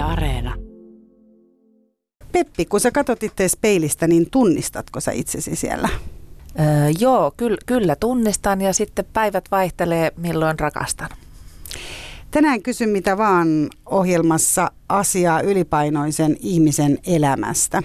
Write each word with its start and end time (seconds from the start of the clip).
Yle 0.00 0.12
Areena. 0.12 0.54
Peppi, 2.32 2.64
kun 2.64 2.80
sä 2.80 2.90
katsot 2.90 3.22
itse 3.22 3.46
peilistä, 3.60 4.06
niin 4.06 4.30
tunnistatko 4.30 5.00
sä 5.00 5.12
itsesi 5.12 5.56
siellä? 5.56 5.88
Öö, 6.60 6.64
joo, 6.98 7.32
kyllä, 7.36 7.58
kyllä 7.66 7.96
tunnistan 7.96 8.60
ja 8.60 8.72
sitten 8.72 9.04
päivät 9.12 9.44
vaihtelee 9.50 10.12
milloin 10.16 10.58
rakastan. 10.58 11.08
Tänään 12.30 12.62
kysyn 12.62 12.88
mitä 12.88 13.18
vaan 13.18 13.70
ohjelmassa 13.86 14.70
asiaa 14.88 15.40
ylipainoisen 15.40 16.36
ihmisen 16.40 16.98
elämästä. 17.06 17.82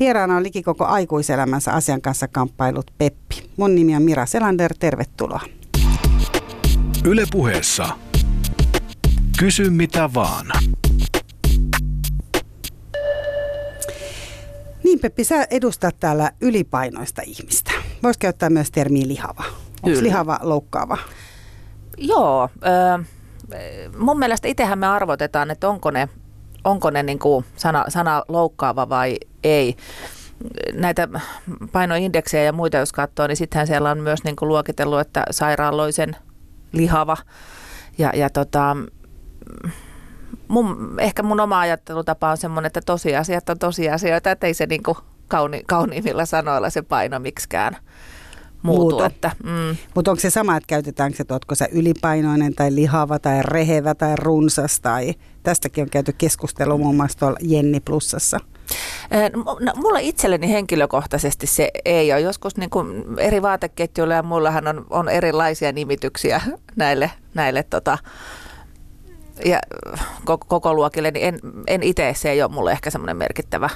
Vieraana 0.00 0.36
on 0.36 0.42
liki 0.42 0.62
koko 0.62 0.84
aikuiselämänsä 0.84 1.72
asian 1.72 2.00
kanssa 2.00 2.28
kamppailut 2.28 2.90
Peppi. 2.98 3.50
Mun 3.56 3.74
nimi 3.74 3.96
on 3.96 4.02
Mira 4.02 4.26
Selander, 4.26 4.74
tervetuloa. 4.78 5.40
Ylepuheessa 7.04 7.88
Kysy 9.38 9.70
mitä 9.70 10.10
vaan. 10.14 10.46
Niin 14.84 15.00
Peppi, 15.00 15.24
sä 15.24 15.46
edustat 15.50 15.96
täällä 16.00 16.30
ylipainoista 16.40 17.22
ihmistä. 17.24 17.70
Voisi 18.02 18.18
käyttää 18.18 18.50
myös 18.50 18.70
termiä 18.70 19.08
lihava. 19.08 19.44
Onko 19.82 20.02
lihava 20.02 20.38
loukkaava? 20.42 20.98
Joo, 21.96 22.48
ö, 22.66 23.04
mun 23.98 24.18
mielestä 24.18 24.48
itsehän 24.48 24.78
me 24.78 24.86
arvotetaan, 24.86 25.50
että 25.50 25.68
onko 25.68 25.90
ne, 25.90 26.08
onko 26.64 26.90
ne 26.90 27.02
niin 27.02 27.18
kuin 27.18 27.44
sana, 27.56 27.84
sana 27.88 28.22
loukkaava 28.28 28.88
vai 28.88 29.16
ei. 29.44 29.76
Näitä 30.72 31.08
painoindeksejä 31.72 32.44
ja 32.44 32.52
muita 32.52 32.76
jos 32.76 32.92
katsoo, 32.92 33.26
niin 33.26 33.36
sittenhän 33.36 33.66
siellä 33.66 33.90
on 33.90 34.00
myös 34.00 34.24
niin 34.24 34.36
kuin 34.36 34.48
luokitellut, 34.48 35.00
että 35.00 35.24
sairaaloisen 35.30 36.16
lihava. 36.72 37.16
Ja, 37.98 38.12
ja 38.14 38.30
tota, 38.30 38.76
mun, 40.48 40.94
ehkä 40.98 41.22
mun 41.22 41.40
oma 41.40 41.60
ajattelutapa 41.60 42.30
on 42.30 42.36
semmoinen, 42.36 42.66
että 42.66 42.80
tosiasiat 42.86 43.48
on 43.48 43.58
tosiasioita, 43.58 44.30
että 44.30 44.46
ei 44.46 44.54
se 44.54 44.66
niin 44.66 44.82
kuin 44.82 44.96
kauni, 45.28 45.62
kauniimmilla 45.66 46.26
sanoilla 46.26 46.70
se 46.70 46.82
paino 46.82 47.18
miksikään 47.18 47.76
muutu. 48.64 49.02
Että, 49.02 49.30
mm. 49.44 49.76
Mutta 49.94 50.10
onko 50.10 50.20
se 50.20 50.30
sama, 50.30 50.56
että 50.56 50.66
käytetäänkö 50.66 51.16
se, 51.16 51.22
että 51.22 51.54
sä 51.54 51.68
ylipainoinen 51.72 52.54
tai 52.54 52.74
lihava 52.74 53.18
tai 53.18 53.42
rehevä 53.42 53.94
tai 53.94 54.16
runsas 54.16 54.80
tai 54.80 55.14
tästäkin 55.42 55.82
on 55.82 55.90
käyty 55.90 56.14
keskustelua 56.18 56.78
muun 56.78 56.96
muassa 56.96 57.18
tuolla 57.18 57.38
Jenni 57.42 57.80
Plussassa. 57.80 58.40
No, 59.34 59.58
no, 59.60 59.72
mulla 59.76 59.98
itselleni 59.98 60.50
henkilökohtaisesti 60.50 61.46
se 61.46 61.70
ei 61.84 62.12
ole. 62.12 62.20
Joskus 62.20 62.56
niin 62.56 62.70
kuin 62.70 63.04
eri 63.18 63.42
vaateketjuilla 63.42 64.14
ja 64.14 64.22
mullahan 64.22 64.68
on, 64.68 64.86
on 64.90 65.08
erilaisia 65.08 65.72
nimityksiä 65.72 66.42
näille, 66.76 67.10
näille 67.34 67.62
tota, 67.62 67.98
ja 69.44 69.60
koko, 70.24 70.46
koko 70.48 70.74
luokille, 70.74 71.10
niin 71.10 71.26
en, 71.26 71.38
en 71.66 71.82
itse 71.82 72.12
se 72.16 72.30
ei 72.30 72.42
ole 72.42 72.50
mulle 72.52 72.72
ehkä 72.72 72.90
semmoinen 72.90 73.16
merkittävä 73.16 73.70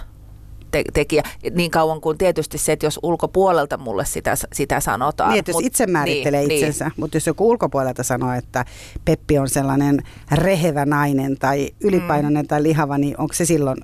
te- 0.70 0.84
tekijä. 0.92 1.22
Niin 1.54 1.70
kauan 1.70 2.00
kuin 2.00 2.18
tietysti 2.18 2.58
se, 2.58 2.72
että 2.72 2.86
jos 2.86 3.00
ulkopuolelta 3.02 3.76
mulle 3.76 4.04
sitä, 4.04 4.34
sitä 4.52 4.80
sanotaan. 4.80 5.32
Niin, 5.32 5.44
jos 5.46 5.54
mut, 5.54 5.64
itse 5.64 5.86
määrittelee 5.86 6.40
niin, 6.40 6.52
itsensä, 6.52 6.84
niin. 6.84 6.94
mutta 6.96 7.16
jos 7.16 7.26
joku 7.26 7.50
ulkopuolelta 7.50 8.02
sanoo, 8.02 8.32
että 8.32 8.64
Peppi 9.04 9.38
on 9.38 9.48
sellainen 9.48 10.02
rehevä 10.32 10.84
nainen 10.84 11.36
tai 11.38 11.70
ylipainoinen 11.80 12.44
mm. 12.44 12.48
tai 12.48 12.62
lihava, 12.62 12.98
niin 12.98 13.20
onko 13.20 13.34
se 13.34 13.44
silloin, 13.44 13.78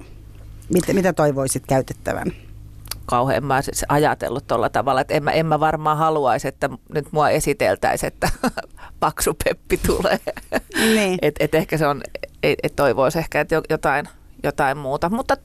mit, 0.73 0.85
mitä 0.93 1.13
toivoisit 1.13 1.67
käytettävän? 1.67 2.33
Kauhean 3.07 3.45
mä 3.45 3.63
siis 3.63 3.85
ajatellut 3.89 4.47
tuolla 4.47 4.69
tavalla, 4.69 5.01
että 5.01 5.15
en 5.15 5.25
mä, 5.25 5.31
en 5.31 5.47
mä 5.47 5.61
varmaan 5.61 5.99
haluaisi, 5.99 6.49
että 6.49 6.71
nyt 6.95 7.07
mua 7.13 7.31
esiteltäisiin, 7.31 8.13
että 8.13 8.29
paksu 9.01 9.35
Peppi 9.45 9.77
tulee. 9.77 10.19
Niin. 10.95 11.19
et, 11.23 11.35
et 11.41 11.55
ehkä 11.55 11.79
se 11.79 11.87
on, 11.87 12.03
et, 12.43 12.59
et 12.63 12.77
toivoisi 12.77 13.19
ehkä, 13.19 13.41
että 13.41 13.63
jotain, 13.71 14.09
jotain 14.43 14.79
muuta, 14.79 15.09
mutta 15.09 15.37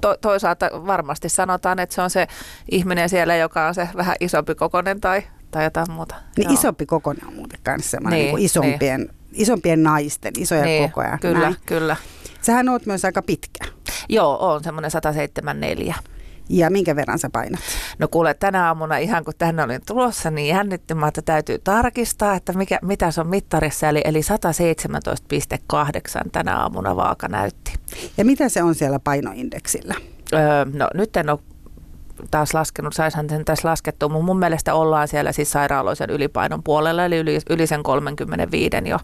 to, 0.00 0.16
toisaalta 0.20 0.70
varmasti 0.72 1.28
sanotaan, 1.28 1.78
että 1.78 1.94
se 1.94 2.02
on 2.02 2.10
se 2.10 2.26
ihminen 2.70 3.08
siellä, 3.08 3.36
joka 3.36 3.66
on 3.66 3.74
se 3.74 3.88
vähän 3.96 4.16
isompi 4.20 4.54
kokonen 4.54 5.00
tai, 5.00 5.22
tai 5.50 5.64
jotain 5.64 5.90
muuta. 5.90 6.14
Niin 6.36 6.44
Joo. 6.44 6.54
isompi 6.54 6.86
kokonen 6.86 7.26
on 7.26 7.34
muuten 7.34 7.58
semmoinen 7.80 8.20
niin, 8.20 8.34
niin 8.34 8.44
isompien, 8.44 9.00
niin. 9.00 9.10
isompien 9.32 9.82
naisten, 9.82 10.32
isoja 10.38 10.64
niin, 10.64 10.90
kokoja. 10.90 11.18
Kyllä, 11.18 11.38
näin. 11.40 11.56
kyllä. 11.66 11.96
Sähän 12.42 12.68
oot 12.68 12.86
myös 12.86 13.04
aika 13.04 13.22
pitkä. 13.22 13.64
Joo, 14.08 14.52
on 14.52 14.64
semmoinen 14.64 14.90
174. 14.90 15.94
Ja 16.48 16.70
minkä 16.70 16.96
verran 16.96 17.18
sä 17.18 17.30
painat? 17.32 17.60
No 17.98 18.08
kuule, 18.08 18.34
tänä 18.34 18.66
aamuna 18.66 18.96
ihan 18.96 19.24
kun 19.24 19.34
tänne 19.38 19.62
olin 19.62 19.80
tulossa, 19.86 20.30
niin 20.30 20.48
jännittymään, 20.48 21.08
että 21.08 21.22
täytyy 21.22 21.58
tarkistaa, 21.58 22.34
että 22.34 22.52
mikä, 22.52 22.78
mitä 22.82 23.10
se 23.10 23.20
on 23.20 23.28
mittarissa. 23.28 23.88
Eli, 23.88 24.00
eli 24.04 24.20
117,8 26.24 26.30
tänä 26.32 26.56
aamuna 26.56 26.96
vaaka 26.96 27.28
näytti. 27.28 27.72
Ja 28.16 28.24
mitä 28.24 28.48
se 28.48 28.62
on 28.62 28.74
siellä 28.74 28.98
painoindeksillä? 28.98 29.94
Öö, 30.32 30.64
no 30.72 30.88
nyt 30.94 31.16
en 31.16 31.30
ole 31.30 31.38
taas 32.30 32.54
laskenut, 32.54 32.92
saishan 32.92 33.28
sen 33.30 33.44
tässä 33.44 33.68
laskettua, 33.68 34.08
mutta 34.08 34.26
mun 34.26 34.38
mielestä 34.38 34.74
ollaan 34.74 35.08
siellä 35.08 35.32
siis 35.32 35.50
sairaaloisen 35.50 36.10
ylipainon 36.10 36.62
puolella, 36.62 37.04
eli 37.04 37.16
yli, 37.16 37.38
yli 37.50 37.66
sen 37.66 37.82
35 37.82 38.76
jo, 38.88 38.98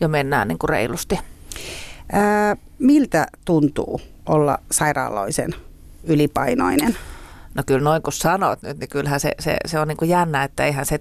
jo 0.00 0.08
mennään 0.08 0.48
niin 0.48 0.58
kuin 0.58 0.70
reilusti. 0.70 1.18
Ää, 2.12 2.56
miltä 2.78 3.26
tuntuu 3.44 4.00
olla 4.26 4.58
sairaaloisen 4.70 5.54
ylipainoinen? 6.04 6.96
No 7.54 7.62
kyllä 7.66 7.80
noin 7.80 8.02
kun 8.02 8.12
sanot 8.12 8.62
nyt, 8.62 8.78
niin 8.78 8.88
kyllähän 8.88 9.20
se, 9.20 9.32
se, 9.40 9.56
se 9.66 9.78
on 9.78 9.88
niin 9.88 9.96
kuin 9.96 10.08
jännä, 10.08 10.44
että 10.44 10.64
eihän 10.64 10.86
se 10.86 11.00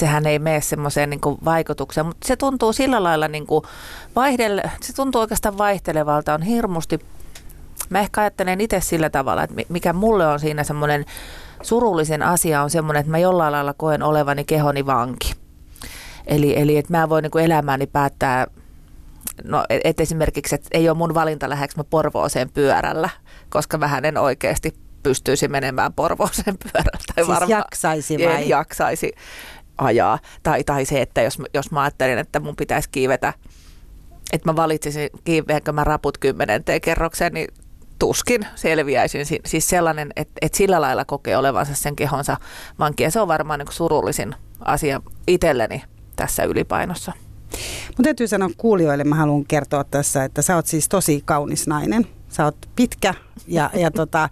sehän 0.00 0.26
ei 0.26 0.38
mene 0.38 0.60
semmoiseen 0.60 1.10
niin 1.10 1.20
vaikutukseen, 1.44 2.06
mutta 2.06 2.28
se 2.28 2.36
tuntuu 2.36 2.72
sillä 2.72 3.02
lailla 3.02 3.28
niin 3.28 3.46
kuin 3.46 3.64
vaihdelle, 4.16 4.62
se 4.80 4.92
tuntuu 4.92 5.20
oikeastaan 5.20 5.58
vaihtelevalta, 5.58 6.34
on 6.34 6.42
hirmusti, 6.42 7.00
mä 7.90 8.00
ehkä 8.00 8.20
ajattelen 8.20 8.60
itse 8.60 8.80
sillä 8.80 9.10
tavalla, 9.10 9.42
että 9.42 9.62
mikä 9.68 9.92
mulle 9.92 10.26
on 10.26 10.40
siinä 10.40 10.64
semmoinen 10.64 11.04
surullisen 11.62 12.22
asia 12.22 12.62
on 12.62 12.70
semmoinen, 12.70 13.00
että 13.00 13.10
mä 13.10 13.18
jollain 13.18 13.52
lailla 13.52 13.74
koen 13.74 14.02
olevani 14.02 14.44
kehoni 14.44 14.86
vanki. 14.86 15.34
Eli, 16.26 16.60
eli 16.60 16.76
että 16.76 16.92
mä 16.92 17.08
voin 17.08 17.22
niin 17.22 17.44
elämääni 17.44 17.86
päättää 17.86 18.46
no 19.44 19.64
et 19.70 20.00
esimerkiksi, 20.00 20.54
että 20.54 20.68
ei 20.72 20.88
ole 20.88 20.98
mun 20.98 21.14
valinta 21.14 21.48
lähdekö 21.48 21.74
mä 21.76 21.84
Porvooseen 21.84 22.50
pyörällä, 22.50 23.10
koska 23.48 23.80
vähän 23.80 24.04
en 24.04 24.18
oikeasti 24.18 24.74
pystyisi 25.02 25.48
menemään 25.48 25.92
Porvooseen 25.92 26.58
pyörällä. 26.58 26.98
Tai 27.06 27.24
siis 27.24 27.28
varma, 27.28 27.50
jaksaisi 27.50 28.18
vai? 28.18 28.42
En 28.42 28.48
jaksaisi 28.48 29.12
ajaa. 29.78 30.18
Tai, 30.42 30.64
tai 30.64 30.84
se, 30.84 31.02
että 31.02 31.22
jos, 31.22 31.38
jos 31.54 31.70
mä 31.70 31.82
ajattelin, 31.82 32.18
että 32.18 32.40
mun 32.40 32.56
pitäisi 32.56 32.88
kiivetä, 32.92 33.32
että 34.32 34.48
mä 34.48 34.56
valitsisin, 34.56 35.10
kiiveänkö 35.24 35.72
mä 35.72 35.84
raput 35.84 36.18
kymmenenteen 36.18 36.80
kerrokseen, 36.80 37.32
niin 37.32 37.48
tuskin 37.98 38.46
selviäisin. 38.54 39.26
Siis 39.46 39.68
sellainen, 39.68 40.10
että, 40.16 40.34
että 40.42 40.58
sillä 40.58 40.80
lailla 40.80 41.04
kokee 41.04 41.36
olevansa 41.36 41.74
sen 41.74 41.96
kehonsa 41.96 42.36
vankia. 42.78 43.10
Se 43.10 43.20
on 43.20 43.28
varmaan 43.28 43.58
niin 43.58 43.72
surullisin 43.72 44.34
asia 44.60 45.02
itselleni 45.26 45.82
tässä 46.16 46.44
ylipainossa. 46.44 47.12
Mun 47.98 48.04
täytyy 48.04 48.28
sanoa 48.28 48.50
kuulijoille, 48.56 49.04
mä 49.04 49.14
haluan 49.14 49.44
kertoa 49.44 49.84
tässä, 49.84 50.24
että 50.24 50.42
sä 50.42 50.56
oot 50.56 50.66
siis 50.66 50.88
tosi 50.88 51.22
kaunis 51.24 51.66
nainen. 51.66 52.06
Sä 52.36 52.44
oot 52.44 52.56
pitkä 52.76 53.14
ja, 53.46 53.70
ja 53.74 53.90
tota, 53.90 54.28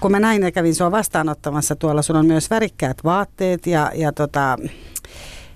kun 0.00 0.10
mä 0.10 0.20
näin 0.20 0.42
ja 0.42 0.52
kävin 0.52 0.74
sua 0.74 0.90
vastaanottamassa 0.90 1.76
tuolla, 1.76 2.02
sun 2.02 2.16
on 2.16 2.26
myös 2.26 2.50
värikkäät 2.50 3.04
vaatteet 3.04 3.66
ja, 3.66 3.92
ja 3.94 4.12
tota, 4.12 4.56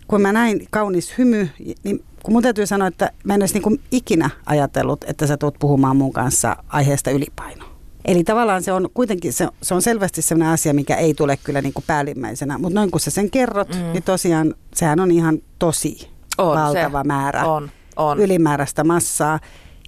kun 0.09 0.22
mä 0.22 0.32
näin 0.32 0.66
kaunis 0.70 1.19
hymy, 1.19 1.48
niin 1.82 2.04
kun 2.22 2.32
mun 2.32 2.43
täytyy 2.43 2.66
sanoa, 2.66 2.88
että 2.88 3.10
mä 3.25 3.34
en 3.34 3.43
olisi 3.43 3.59
niin 3.59 3.81
ikinä 3.91 4.31
ajatellut, 4.47 5.04
että 5.04 5.26
sä 5.26 5.37
tulet 5.37 5.54
puhumaan 5.59 5.97
mun 5.97 6.12
kanssa 6.12 6.56
aiheesta 6.69 7.10
ylipaino. 7.10 7.65
Eli 8.04 8.25
tavallaan 8.25 8.62
se 8.62 8.72
on 8.72 8.88
kuitenkin, 8.94 9.32
se, 9.32 9.49
se 9.62 9.75
on 9.75 9.82
selvästi 9.82 10.22
sellainen 10.22 10.54
asia, 10.54 10.75
mikä 10.75 10.97
ei 10.97 11.14
tule 11.14 11.37
kyllä 11.37 11.60
niin 11.60 11.72
kuin 11.72 11.84
päällimmäisenä, 11.87 12.59
mutta 12.59 12.81
noin 12.81 12.91
kun 12.91 13.00
sä 13.00 13.10
sen 13.10 13.31
kerrot, 13.31 13.69
mm. 13.69 13.93
niin 13.93 14.03
tosiaan 14.03 14.54
sehän 14.75 15.00
on 15.00 15.10
ihan 15.10 15.38
tosi 15.59 16.10
on 16.38 16.56
valtava 16.56 17.03
se. 17.03 17.06
määrä 17.06 17.44
on, 17.44 17.70
on. 17.97 18.20
ylimääräistä 18.20 18.84
massaa, 18.84 19.38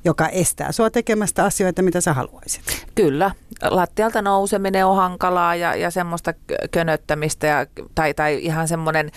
joka 0.05 0.29
estää 0.29 0.73
sua 0.73 0.91
tekemästä 0.91 1.45
asioita, 1.45 1.83
mitä 1.83 2.01
sä 2.01 2.13
haluaisit. 2.13 2.87
Kyllä. 2.95 3.31
Lattialta 3.63 4.23
nouseminen 4.23 4.87
on 4.87 4.97
hankalaa 4.97 5.55
ja, 5.55 5.75
ja 5.75 5.91
semmoista 5.91 6.35
könöttämistä 6.71 7.47
ja, 7.47 7.67
tai, 7.95 8.15
tai 8.15 8.39
ihan 8.43 8.69
semmoinen, 8.69 9.11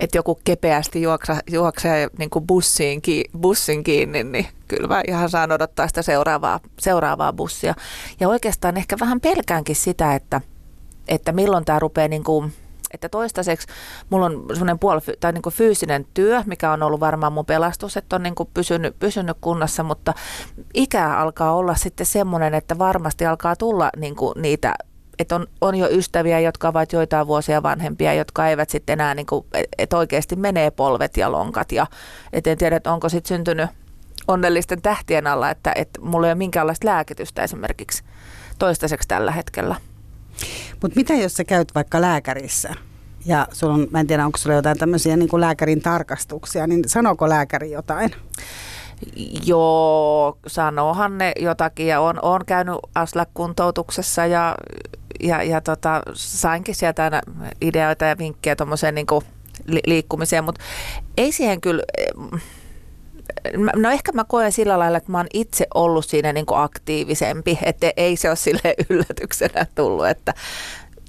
että 0.00 0.18
joku 0.18 0.40
kepeästi 0.44 1.02
juoksa, 1.02 1.36
juoksee 1.50 2.08
niin 2.18 2.30
kuin 2.30 2.46
bussiin, 2.46 3.02
ki, 3.02 3.24
bussin 3.40 3.84
kiinni, 3.84 4.24
niin 4.24 4.46
kyllä 4.68 4.88
mä 4.88 5.02
ihan 5.08 5.30
saan 5.30 5.52
odottaa 5.52 5.88
sitä 5.88 6.02
seuraavaa, 6.02 6.60
seuraavaa 6.80 7.32
bussia. 7.32 7.74
Ja 8.20 8.28
oikeastaan 8.28 8.76
ehkä 8.76 8.96
vähän 9.00 9.20
pelkäänkin 9.20 9.76
sitä, 9.76 10.14
että, 10.14 10.40
että 11.08 11.32
milloin 11.32 11.64
tämä 11.64 11.78
rupeaa 11.78 12.08
niin 12.08 12.24
kuin 12.24 12.52
että 12.92 13.08
toistaiseksi 13.08 13.66
mulla 14.10 14.26
on 14.26 14.44
semmoinen 14.52 14.78
puoli, 14.78 15.00
tai 15.20 15.32
niin 15.32 15.42
kuin 15.42 15.54
fyysinen 15.54 16.06
työ, 16.14 16.42
mikä 16.46 16.72
on 16.72 16.82
ollut 16.82 17.00
varmaan 17.00 17.32
mun 17.32 17.46
pelastus, 17.46 17.96
että 17.96 18.16
on 18.16 18.22
niin 18.22 18.34
kuin 18.34 18.48
pysynyt, 18.54 18.98
pysynyt 18.98 19.36
kunnassa, 19.40 19.82
mutta 19.82 20.14
ikä 20.74 21.18
alkaa 21.18 21.52
olla 21.52 21.74
sitten 21.74 22.06
semmoinen, 22.06 22.54
että 22.54 22.78
varmasti 22.78 23.26
alkaa 23.26 23.56
tulla 23.56 23.90
niin 23.96 24.16
kuin 24.16 24.42
niitä 24.42 24.74
että 25.18 25.34
on, 25.34 25.46
on 25.60 25.74
jo 25.74 25.88
ystäviä, 25.90 26.40
jotka 26.40 26.68
ovat 26.68 26.92
joitain 26.92 27.26
vuosia 27.26 27.62
vanhempia, 27.62 28.14
jotka 28.14 28.48
eivät 28.48 28.70
sitten 28.70 28.92
enää, 28.92 29.14
niin 29.14 29.26
että 29.78 29.96
oikeasti 29.96 30.36
menee 30.36 30.70
polvet 30.70 31.16
ja 31.16 31.32
lonkat. 31.32 31.72
Ja 31.72 31.86
et 32.32 32.46
en 32.46 32.58
tiedä, 32.58 32.76
että 32.76 32.92
onko 32.92 33.08
sitten 33.08 33.28
syntynyt 33.28 33.70
onnellisten 34.28 34.82
tähtien 34.82 35.26
alla, 35.26 35.50
että, 35.50 35.72
että 35.76 36.00
mulla 36.00 36.26
ei 36.26 36.30
ole 36.30 36.38
minkäänlaista 36.38 36.86
lääkitystä 36.86 37.42
esimerkiksi 37.42 38.04
toistaiseksi 38.58 39.08
tällä 39.08 39.32
hetkellä. 39.32 39.74
Mutta 40.82 40.96
mitä 40.96 41.14
jos 41.14 41.34
sä 41.34 41.44
käyt 41.44 41.74
vaikka 41.74 42.00
lääkärissä 42.00 42.74
ja 43.24 43.48
sulla 43.52 43.74
on, 43.74 43.86
mä 43.90 44.00
en 44.00 44.06
tiedä 44.06 44.26
onko 44.26 44.38
sulla 44.38 44.56
jotain 44.56 44.78
tämmöisiä 44.78 45.16
niin 45.16 45.28
kuin 45.28 45.40
lääkärin 45.40 45.82
tarkastuksia, 45.82 46.66
niin 46.66 46.82
sanooko 46.86 47.28
lääkäri 47.28 47.70
jotain? 47.70 48.10
Joo, 49.46 50.38
sanoohan 50.46 51.18
ne 51.18 51.32
jotakin 51.40 51.86
ja 51.86 52.00
on, 52.00 52.18
on 52.22 52.40
käynyt 52.46 52.74
Aslak-kuntoutuksessa 52.94 54.26
ja, 54.26 54.54
ja, 55.22 55.42
ja 55.42 55.60
tota, 55.60 56.02
sainkin 56.14 56.74
sieltä 56.74 57.04
aina 57.04 57.20
ideoita 57.60 58.04
ja 58.04 58.18
vinkkejä 58.18 58.56
tuommoiseen 58.56 58.94
niin 58.94 59.06
li, 59.66 59.80
liikkumiseen, 59.86 60.44
mutta 60.44 60.60
ei 61.16 61.32
siihen 61.32 61.60
kyllä, 61.60 61.82
no 63.76 63.90
ehkä 63.90 64.12
mä 64.12 64.24
koen 64.24 64.52
sillä 64.52 64.78
lailla, 64.78 64.98
että 64.98 65.12
mä 65.12 65.18
oon 65.18 65.26
itse 65.34 65.66
ollut 65.74 66.04
siinä 66.04 66.32
niin 66.32 66.46
kuin 66.46 66.60
aktiivisempi, 66.60 67.58
että 67.62 67.92
ei 67.96 68.16
se 68.16 68.28
ole 68.28 68.36
sille 68.36 68.74
yllätyksenä 68.90 69.66
tullut, 69.74 70.06
että 70.06 70.34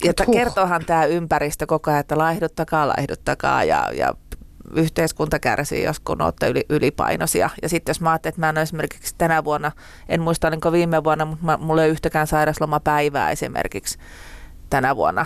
että 0.04 0.25
kertoohan 0.31 0.86
tämä 0.86 1.06
ympäristö 1.06 1.65
koko 1.65 1.92
ajan, 1.92 2.00
että 2.00 2.18
laihduttakaa, 2.18 2.88
laihduttakaa 2.88 3.63
ja, 3.63 3.89
ja 3.94 4.13
yhteiskunta 4.75 5.39
kärsii, 5.39 5.83
jos 5.83 6.00
kun 6.00 6.21
olette 6.21 6.48
yli, 6.48 6.65
ylipainoisia. 6.69 7.50
Ja 7.62 7.69
sitten 7.69 7.89
jos 7.89 8.01
mä 8.01 8.12
ajattelin, 8.12 8.31
että 8.31 8.39
mä 8.42 8.50
en 8.50 8.57
ole 8.57 8.62
esimerkiksi 8.62 9.15
tänä 9.18 9.44
vuonna, 9.44 9.71
en 10.10 10.21
muista 10.21 10.48
olinko 10.48 10.71
viime 10.71 11.04
vuonna, 11.04 11.25
mutta 11.25 11.45
mä, 11.45 11.57
mulla 11.57 11.81
ei 11.81 11.88
ole 11.88 11.92
yhtäkään 11.92 12.27
sairaslomapäivää 12.27 13.31
esimerkiksi 13.31 13.98
tänä 14.73 14.95
vuonna. 14.95 15.25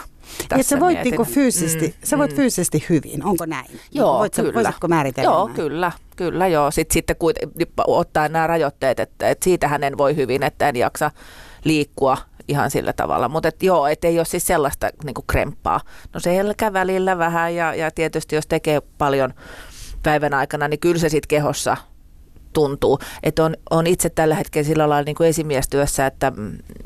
Ja 0.57 0.63
sä 0.63 0.79
voit 0.79 1.03
niinku 1.03 1.25
fyysisesti, 1.25 1.87
mm, 1.87 1.93
sä 2.03 2.17
voit 2.17 2.31
mm. 2.31 2.35
fyysisesti 2.35 2.85
hyvin, 2.89 3.25
onko 3.25 3.45
näin? 3.45 3.65
Niinku 3.67 3.83
joo, 3.91 4.19
voit 4.19 4.35
kyllä. 4.35 4.53
voisitko 4.53 4.87
määritellä 4.87 5.29
Joo, 5.29 5.45
näin? 5.45 5.55
kyllä, 5.55 5.91
kyllä 6.15 6.47
joo. 6.47 6.71
Sitten, 6.71 6.93
sitten 6.93 7.15
kuiten, 7.15 7.49
ottaa 7.87 8.29
nämä 8.29 8.47
rajoitteet, 8.47 8.99
että, 8.99 9.29
että 9.29 9.43
siitähän 9.43 9.83
en 9.83 9.97
voi 9.97 10.15
hyvin, 10.15 10.43
että 10.43 10.69
en 10.69 10.75
jaksa 10.75 11.11
liikkua 11.63 12.17
ihan 12.47 12.71
sillä 12.71 12.93
tavalla. 12.93 13.29
Mutta 13.29 13.49
et 13.49 13.63
joo, 13.63 13.87
et 13.87 14.03
ei 14.03 14.19
ole 14.19 14.25
siis 14.25 14.47
sellaista 14.47 14.89
niinku 15.03 15.23
kremppaa. 15.27 15.79
No 16.13 16.19
selkä 16.19 16.73
välillä 16.73 17.17
vähän 17.17 17.55
ja, 17.55 17.75
ja 17.75 17.91
tietysti 17.91 18.35
jos 18.35 18.47
tekee 18.47 18.81
paljon 18.97 19.33
päivän 20.03 20.33
aikana, 20.33 20.67
niin 20.67 20.79
kyllä 20.79 20.99
se 20.99 21.09
sitten 21.09 21.27
kehossa 21.27 21.77
tuntuu. 22.53 22.99
Että 23.23 23.43
on, 23.45 23.55
on 23.69 23.87
itse 23.87 24.09
tällä 24.09 24.35
hetkellä 24.35 24.67
sillä 24.67 24.89
lailla 24.89 25.05
niin 25.05 25.15
kuin 25.15 25.29
esimiestyössä, 25.29 26.05
että, 26.05 26.31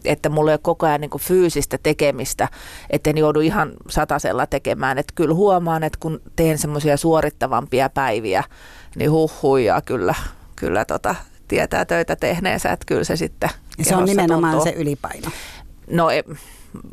että 0.05 0.29
mulla 0.29 0.51
ei 0.51 0.53
ole 0.53 0.59
koko 0.63 0.85
ajan 0.85 1.01
niin 1.01 1.09
kuin 1.09 1.21
fyysistä 1.21 1.77
tekemistä, 1.83 2.47
että 2.89 3.09
en 3.09 3.17
joudu 3.17 3.39
ihan 3.39 3.71
satasella 3.89 4.47
tekemään. 4.47 4.97
Että 4.97 5.13
kyllä 5.15 5.35
huomaan, 5.35 5.83
että 5.83 5.97
kun 6.01 6.21
teen 6.35 6.57
semmoisia 6.57 6.97
suorittavampia 6.97 7.89
päiviä, 7.89 8.43
niin 8.95 9.11
huhhuja 9.11 9.81
kyllä, 9.81 10.15
kyllä 10.55 10.85
tota, 10.85 11.15
tietää 11.47 11.85
töitä 11.85 12.15
tehneensä, 12.15 12.71
että 12.71 12.85
kyllä 12.85 13.03
se 13.03 13.15
sitten 13.15 13.49
se 13.81 13.95
on 13.95 14.05
nimenomaan 14.05 14.53
tuntuu. 14.53 14.73
se 14.73 14.79
ylipaino. 14.79 15.29
No 15.87 16.07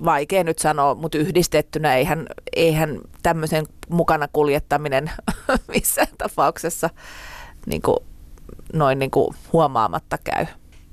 vaikea 0.04 0.44
nyt 0.44 0.58
sanoa, 0.58 0.94
mutta 0.94 1.18
yhdistettynä 1.18 1.96
eihän, 1.96 2.26
eihän 2.56 3.00
tämmöisen 3.22 3.66
mukana 3.88 4.28
kuljettaminen 4.32 5.10
missään 5.74 6.08
tapauksessa 6.18 6.90
niin 7.66 7.82
kuin, 7.82 7.96
noin 8.72 8.98
niin 8.98 9.10
kuin 9.10 9.34
huomaamatta 9.52 10.18
käy. 10.18 10.46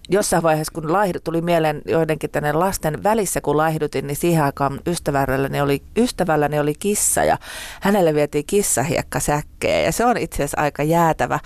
Jossain 0.10 0.44
vaiheessa, 0.44 0.74
kun 0.74 0.94
laihdu, 0.94 1.20
tuli 1.24 1.42
mieleen 1.42 1.82
joidenkin 1.86 2.30
tänne 2.30 2.54
lasten 2.54 3.04
välissä, 3.04 3.42
kun 3.42 3.58
laihdutin, 3.58 4.08
niin 4.08 4.16
siihen 4.16 4.44
aikaan 4.44 4.80
ystävälläni 4.88 5.62
oli, 5.62 5.84
ystävälläni 5.98 6.60
oli 6.60 6.74
kissa 6.80 7.24
ja 7.24 7.38
hänelle 7.82 8.14
vietiin 8.14 8.46
kissahiekka 8.46 9.20
säkkejä 9.20 9.82
ja 9.82 9.92
se 9.92 10.06
on 10.06 10.18
itse 10.18 10.36
asiassa 10.36 10.62
aika 10.62 10.84
jäätävä, 10.84 11.40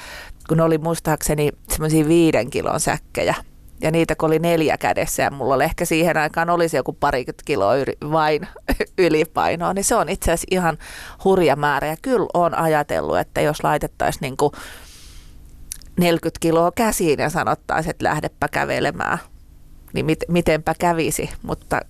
kun 0.48 0.62
oli 0.62 0.78
muistaakseni 0.78 1.52
semmoisia 1.70 2.08
viiden 2.08 2.50
kilon 2.50 2.80
säkkejä 2.80 3.36
ja 3.82 3.92
niitä 3.92 4.16
kun 4.16 4.28
oli 4.28 4.40
neljä 4.40 4.78
kädessä 4.78 5.24
ja 5.24 5.32
mulla 5.32 5.56
oli 5.56 5.64
ehkä 5.64 5.86
siihen 5.86 6.18
aikaan 6.18 6.50
olisi 6.50 6.78
joku 6.78 6.94
parikymmentä 6.94 7.44
kiloa 7.46 7.76
yli, 7.76 8.12
vain 8.12 8.48
ylipainoa, 8.98 9.74
niin 9.74 9.84
se 9.84 9.96
on 9.96 10.10
itse 10.10 10.32
asiassa 10.32 10.48
ihan 10.52 10.78
hurja 11.24 11.56
määrä. 11.56 11.88
Ja 11.88 11.98
kyllä 12.02 12.28
on 12.34 12.58
ajatellut, 12.58 13.18
että 13.18 13.42
jos 13.42 13.64
laitettaisiin 13.64 14.22
niin 14.22 14.38
kuin 14.38 14.52
40 16.00 16.40
kiloa 16.40 16.72
käsiin 16.72 17.20
ja 17.20 17.30
sanottaisiin, 17.30 17.92
että 17.92 18.04
lähdepä 18.04 18.48
kävelemään, 18.48 19.18
niin 19.94 20.06
mit, 20.06 20.20
mitenpä 20.28 20.76
kävisi, 20.80 21.30
mutta 21.44 21.82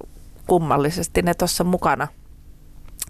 kummallisesti 0.48 1.22
ne 1.22 1.34
tuossa 1.34 1.64
mukana 1.64 2.08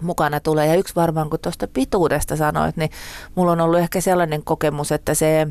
mukana 0.02 0.40
tulee. 0.40 0.66
Ja 0.66 0.74
yksi 0.74 0.94
varmaan, 0.94 1.30
kun 1.30 1.38
tuosta 1.42 1.68
pituudesta 1.68 2.36
sanoit, 2.36 2.76
niin 2.76 2.90
mulla 3.34 3.52
on 3.52 3.60
ollut 3.60 3.80
ehkä 3.80 4.00
sellainen 4.00 4.44
kokemus, 4.44 4.92
että 4.92 5.14
se 5.14 5.46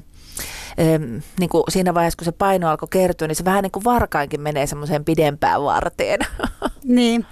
niin 1.39 1.49
kuin 1.49 1.63
siinä 1.69 1.93
vaiheessa, 1.93 2.17
kun 2.17 2.25
se 2.25 2.31
paino 2.31 2.69
alkoi 2.69 2.87
kertyä, 2.91 3.27
niin 3.27 3.35
se 3.35 3.45
vähän 3.45 3.63
niin 3.63 3.71
kuin 3.71 3.83
varkainkin 3.83 4.41
menee 4.41 4.67
semmoiseen 4.67 5.05
pidempään 5.05 5.63
varteen. 5.63 6.19
Niin. 6.83 7.25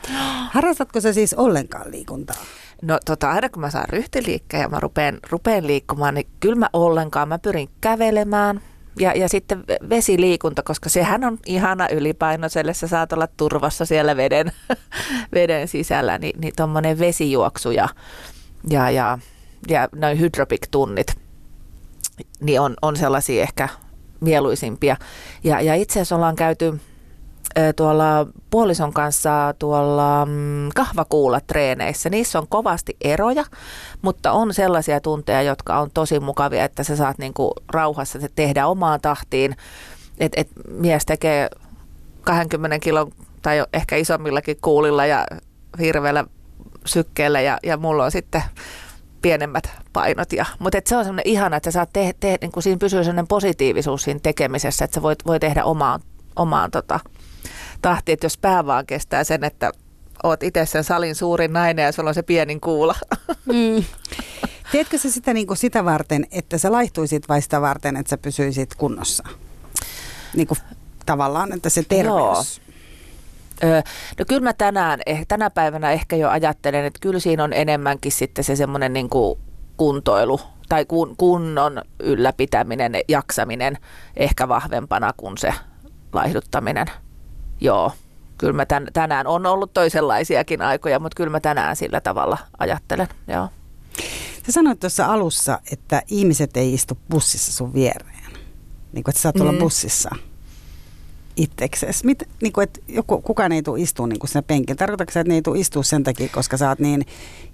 Harrastatko 0.51 1.01
sä 1.01 1.13
siis 1.13 1.33
ollenkaan 1.33 1.91
liikuntaa? 1.91 2.35
No 2.81 2.99
tota, 3.05 3.31
aina 3.31 3.49
kun 3.49 3.61
mä 3.61 3.69
saan 3.69 3.89
ryhtiliikkeen 3.89 4.61
ja 4.61 4.69
mä 4.69 4.79
rupean, 4.79 5.19
rupean 5.29 5.67
liikkumaan, 5.67 6.13
niin 6.13 6.27
kyllä 6.39 6.55
mä 6.55 6.69
ollenkaan. 6.73 7.27
Mä 7.27 7.39
pyrin 7.39 7.69
kävelemään 7.81 8.61
ja, 8.99 9.11
ja 9.11 9.29
sitten 9.29 9.63
vesiliikunta, 9.89 10.63
koska 10.63 10.89
sehän 10.89 11.23
on 11.23 11.37
ihana 11.45 11.87
ylipainoiselle. 11.91 12.73
Sä 12.73 12.87
saat 12.87 13.13
olla 13.13 13.27
turvassa 13.37 13.85
siellä 13.85 14.17
veden, 14.17 14.51
veden 15.35 15.67
sisällä, 15.67 16.17
niin, 16.17 16.41
niin 16.41 16.53
tuommoinen 16.55 16.99
vesijuoksu 16.99 17.71
ja, 17.71 17.89
ja, 18.69 18.89
ja, 18.89 19.19
ja 19.67 19.89
noin 19.95 20.19
hydropik-tunnit– 20.19 21.15
niin 22.39 22.61
on, 22.61 22.75
on 22.81 22.95
sellaisia 22.95 23.43
ehkä 23.43 23.69
mieluisimpia. 24.19 24.97
Ja, 25.43 25.61
ja 25.61 25.75
itse 25.75 25.93
asiassa 25.93 26.15
ollaan 26.15 26.35
käyty 26.35 26.79
tuolla 27.75 28.27
puolison 28.49 28.93
kanssa 28.93 29.53
tuolla 29.59 30.25
mm, 30.25 30.69
kahvakuulatreeneissä. 30.75 32.09
Niissä 32.09 32.39
on 32.39 32.47
kovasti 32.47 32.97
eroja, 33.01 33.43
mutta 34.01 34.31
on 34.31 34.53
sellaisia 34.53 35.01
tunteja, 35.01 35.41
jotka 35.41 35.79
on 35.79 35.91
tosi 35.93 36.19
mukavia, 36.19 36.63
että 36.63 36.83
sä 36.83 36.95
saat 36.95 37.17
niinku 37.17 37.53
rauhassa 37.73 38.19
se 38.19 38.29
tehdä 38.35 38.67
omaan 38.67 39.01
tahtiin. 39.01 39.55
Et, 40.19 40.31
et 40.35 40.49
mies 40.69 41.05
tekee 41.05 41.49
20 42.21 42.79
kilon 42.79 43.11
tai 43.41 43.63
ehkä 43.73 43.95
isommillakin 43.95 44.57
kuulilla 44.61 45.05
ja 45.05 45.25
hirveällä 45.79 46.25
sykkeellä 46.85 47.41
ja, 47.41 47.57
ja 47.63 47.77
mulla 47.77 48.05
on 48.05 48.11
sitten 48.11 48.43
pienemmät 49.21 49.69
painot. 49.93 50.33
Ja, 50.33 50.45
mutta 50.59 50.77
et 50.77 50.87
se 50.87 50.97
on 50.97 51.05
semmoinen 51.05 51.31
ihana, 51.31 51.57
että 51.57 51.71
sä 51.71 51.73
saat 51.73 51.89
te, 51.93 52.13
te, 52.19 52.37
niin 52.41 52.51
kuin 52.51 52.63
siinä 52.63 52.79
pysyy 52.79 53.03
sellainen 53.03 53.27
positiivisuus 53.27 54.03
siinä 54.03 54.19
tekemisessä, 54.23 54.85
että 54.85 54.95
sä 54.95 55.01
voit, 55.01 55.25
voi 55.27 55.39
tehdä 55.39 55.63
omaan, 55.63 55.99
omaan 56.35 56.71
tota, 56.71 56.99
tahtiin, 57.81 58.13
että 58.13 58.25
jos 58.25 58.37
pää 58.37 58.65
vaan 58.65 58.85
kestää 58.85 59.23
sen, 59.23 59.43
että 59.43 59.71
oot 60.23 60.43
itse 60.43 60.65
sen 60.65 60.83
salin 60.83 61.15
suurin 61.15 61.53
nainen 61.53 61.85
ja 61.85 61.91
sulla 61.91 62.09
on 62.09 62.13
se 62.13 62.23
pienin 62.23 62.61
kuula. 62.61 62.95
Mm. 63.45 63.83
Teetkö 64.71 64.97
sä 64.97 65.11
sitä 65.11 65.33
niin 65.33 65.47
kuin 65.47 65.57
sitä 65.57 65.85
varten, 65.85 66.27
että 66.31 66.57
sä 66.57 66.71
laihtuisit 66.71 67.29
vai 67.29 67.41
sitä 67.41 67.61
varten, 67.61 67.97
että 67.97 68.09
sä 68.09 68.17
pysyisit 68.17 68.75
kunnossa? 68.75 69.23
Niin 70.35 70.47
kuin 70.47 70.57
tavallaan, 71.05 71.53
että 71.53 71.69
se 71.69 71.83
terveys... 71.83 72.61
Joo. 73.63 73.81
No 74.19 74.25
kyllä 74.27 74.41
mä 74.41 74.53
tänään, 74.53 74.99
eh, 75.05 75.25
tänä 75.27 75.49
päivänä 75.49 75.91
ehkä 75.91 76.15
jo 76.15 76.29
ajattelen, 76.29 76.85
että 76.85 76.99
kyllä 77.01 77.19
siinä 77.19 77.43
on 77.43 77.53
enemmänkin 77.53 78.11
sitten 78.11 78.43
se 78.43 78.55
semmoinen 78.55 78.93
niin 78.93 79.09
kuin 79.09 79.39
kuntoilu 79.77 80.39
tai 80.69 80.85
kun, 80.85 81.15
kunnon 81.17 81.81
ylläpitäminen, 81.99 82.93
jaksaminen 83.07 83.77
ehkä 84.15 84.47
vahvempana 84.47 85.13
kuin 85.17 85.37
se 85.37 85.53
laihduttaminen. 86.13 86.87
Joo, 87.61 87.91
kyllä 88.37 88.53
mä 88.53 88.65
tän, 88.65 88.87
tänään 88.93 89.27
on 89.27 89.45
ollut 89.45 89.73
toisenlaisiakin 89.73 90.61
aikoja, 90.61 90.99
mutta 90.99 91.15
kyllä 91.15 91.29
mä 91.29 91.39
tänään 91.39 91.75
sillä 91.75 92.01
tavalla 92.01 92.37
ajattelen. 92.57 93.07
Joo. 93.27 93.49
Sä 94.45 94.51
sanoit 94.51 94.79
tuossa 94.79 95.05
alussa, 95.05 95.59
että 95.71 96.01
ihmiset 96.07 96.57
ei 96.57 96.73
istu 96.73 96.97
bussissa 97.09 97.51
sun 97.51 97.73
viereen. 97.73 98.31
Niin 98.93 99.03
kuin, 99.03 99.11
että 99.11 99.19
sä 99.19 99.21
saat 99.21 99.39
olla 99.39 99.51
mm. 99.51 99.57
bussissa 99.57 100.09
itseksesi? 101.35 102.05
Mit, 102.05 102.23
niin 102.41 102.53
kuin, 102.53 102.63
että 102.63 102.79
joku, 102.87 103.21
kukaan 103.21 103.51
ei 103.51 103.63
tule 103.63 103.79
istua 103.79 104.07
niin 104.07 104.19
sinne 104.25 104.41
penkillä. 104.41 104.77
Tarkoitatko 104.77 105.11
se, 105.11 105.19
että 105.19 105.29
ne 105.29 105.35
ei 105.35 105.41
tule 105.41 105.59
istua 105.59 105.83
sen 105.83 106.03
takia, 106.03 106.29
koska 106.29 106.57
sä 106.57 106.69
oot 106.69 106.79
niin 106.79 107.05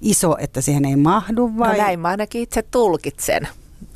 iso, 0.01 0.35
että 0.39 0.61
siihen 0.61 0.85
ei 0.85 0.95
mahdu 0.95 1.51
vai? 1.57 1.77
No 1.77 1.83
näin 1.83 1.99
mä 1.99 2.07
ainakin 2.07 2.41
itse 2.41 2.61
tulkitsen. 2.61 3.47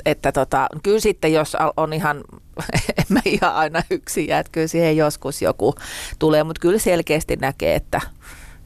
Että 0.05 0.31
tota, 0.31 0.67
kyllä 0.83 0.99
sitten, 0.99 1.33
jos 1.33 1.57
on 1.77 1.93
ihan, 1.93 2.17
en 2.97 3.05
mä 3.09 3.19
ihan 3.25 3.53
aina 3.55 3.81
yksin 3.91 4.27
jää, 4.27 4.39
että 4.39 4.51
kyllä 4.51 4.67
siihen 4.67 4.97
joskus 4.97 5.41
joku 5.41 5.75
tulee, 6.19 6.43
mutta 6.43 6.59
kyllä 6.59 6.79
selkeästi 6.79 7.35
näkee, 7.35 7.75
että, 7.75 8.01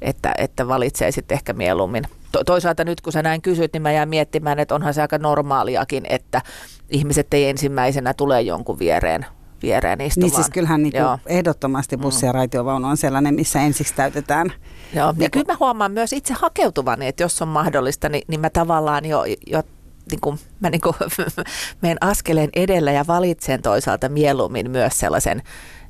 että, 0.02 0.34
että 0.38 0.68
valitsee 0.68 1.12
sitten 1.12 1.36
ehkä 1.36 1.54
mieluummin. 1.54 2.04
To, 2.32 2.44
toisaalta 2.44 2.84
nyt 2.84 3.02
kun 3.02 3.14
sä 3.14 3.22
näin 3.22 3.42
kysyt, 3.42 3.74
niin 3.74 3.82
mä 3.82 3.92
jään 3.92 4.10
miettimään, 4.10 4.60
että 4.60 4.76
onhan 4.76 4.94
se 4.94 5.02
aika 5.02 5.18
normaaliakin, 5.18 6.04
että 6.10 6.42
ihmiset 6.90 7.34
ei 7.34 7.50
ensimmäisenä 7.50 8.14
tule 8.14 8.42
jonkun 8.42 8.80
viereen 8.80 9.26
viereen 9.62 10.02
istumaan. 10.02 10.30
Niin 10.30 10.36
siis 10.36 10.50
kyllähän 10.50 10.84
niin 10.84 10.94
ehdottomasti 11.26 11.98
bussi- 11.98 12.26
ja 12.26 12.32
mm. 12.32 12.36
raitiovaunu 12.36 12.88
on 12.88 12.98
sellainen, 12.98 13.34
missä 13.34 13.62
ensiksi 13.62 13.94
täytetään. 13.96 14.54
Joo, 14.94 15.14
ja 15.18 15.30
kyllä 15.30 15.46
mä 15.48 15.58
huomaan 15.60 15.92
myös 15.92 16.14
itse 16.14 16.34
hakeutuvani, 16.34 17.08
että 17.08 17.24
jos 17.24 17.42
on 17.42 17.48
mahdollista, 17.48 18.10
niin, 18.10 18.24
niin 18.28 18.40
mä 18.40 18.50
tavallaan 18.50 19.06
jo, 19.06 19.24
jo 19.48 19.64
niin 20.12 20.22
kuin, 20.22 20.40
mä 20.60 20.70
niin 20.70 20.82
kuin, 20.82 20.94
menen 21.82 21.98
askeleen 22.02 22.50
edellä 22.56 22.92
ja 22.92 23.08
valitsen 23.08 23.62
toisaalta 23.62 24.10
mieluummin 24.10 24.72
myös 24.72 25.00
sellaisen 25.00 25.42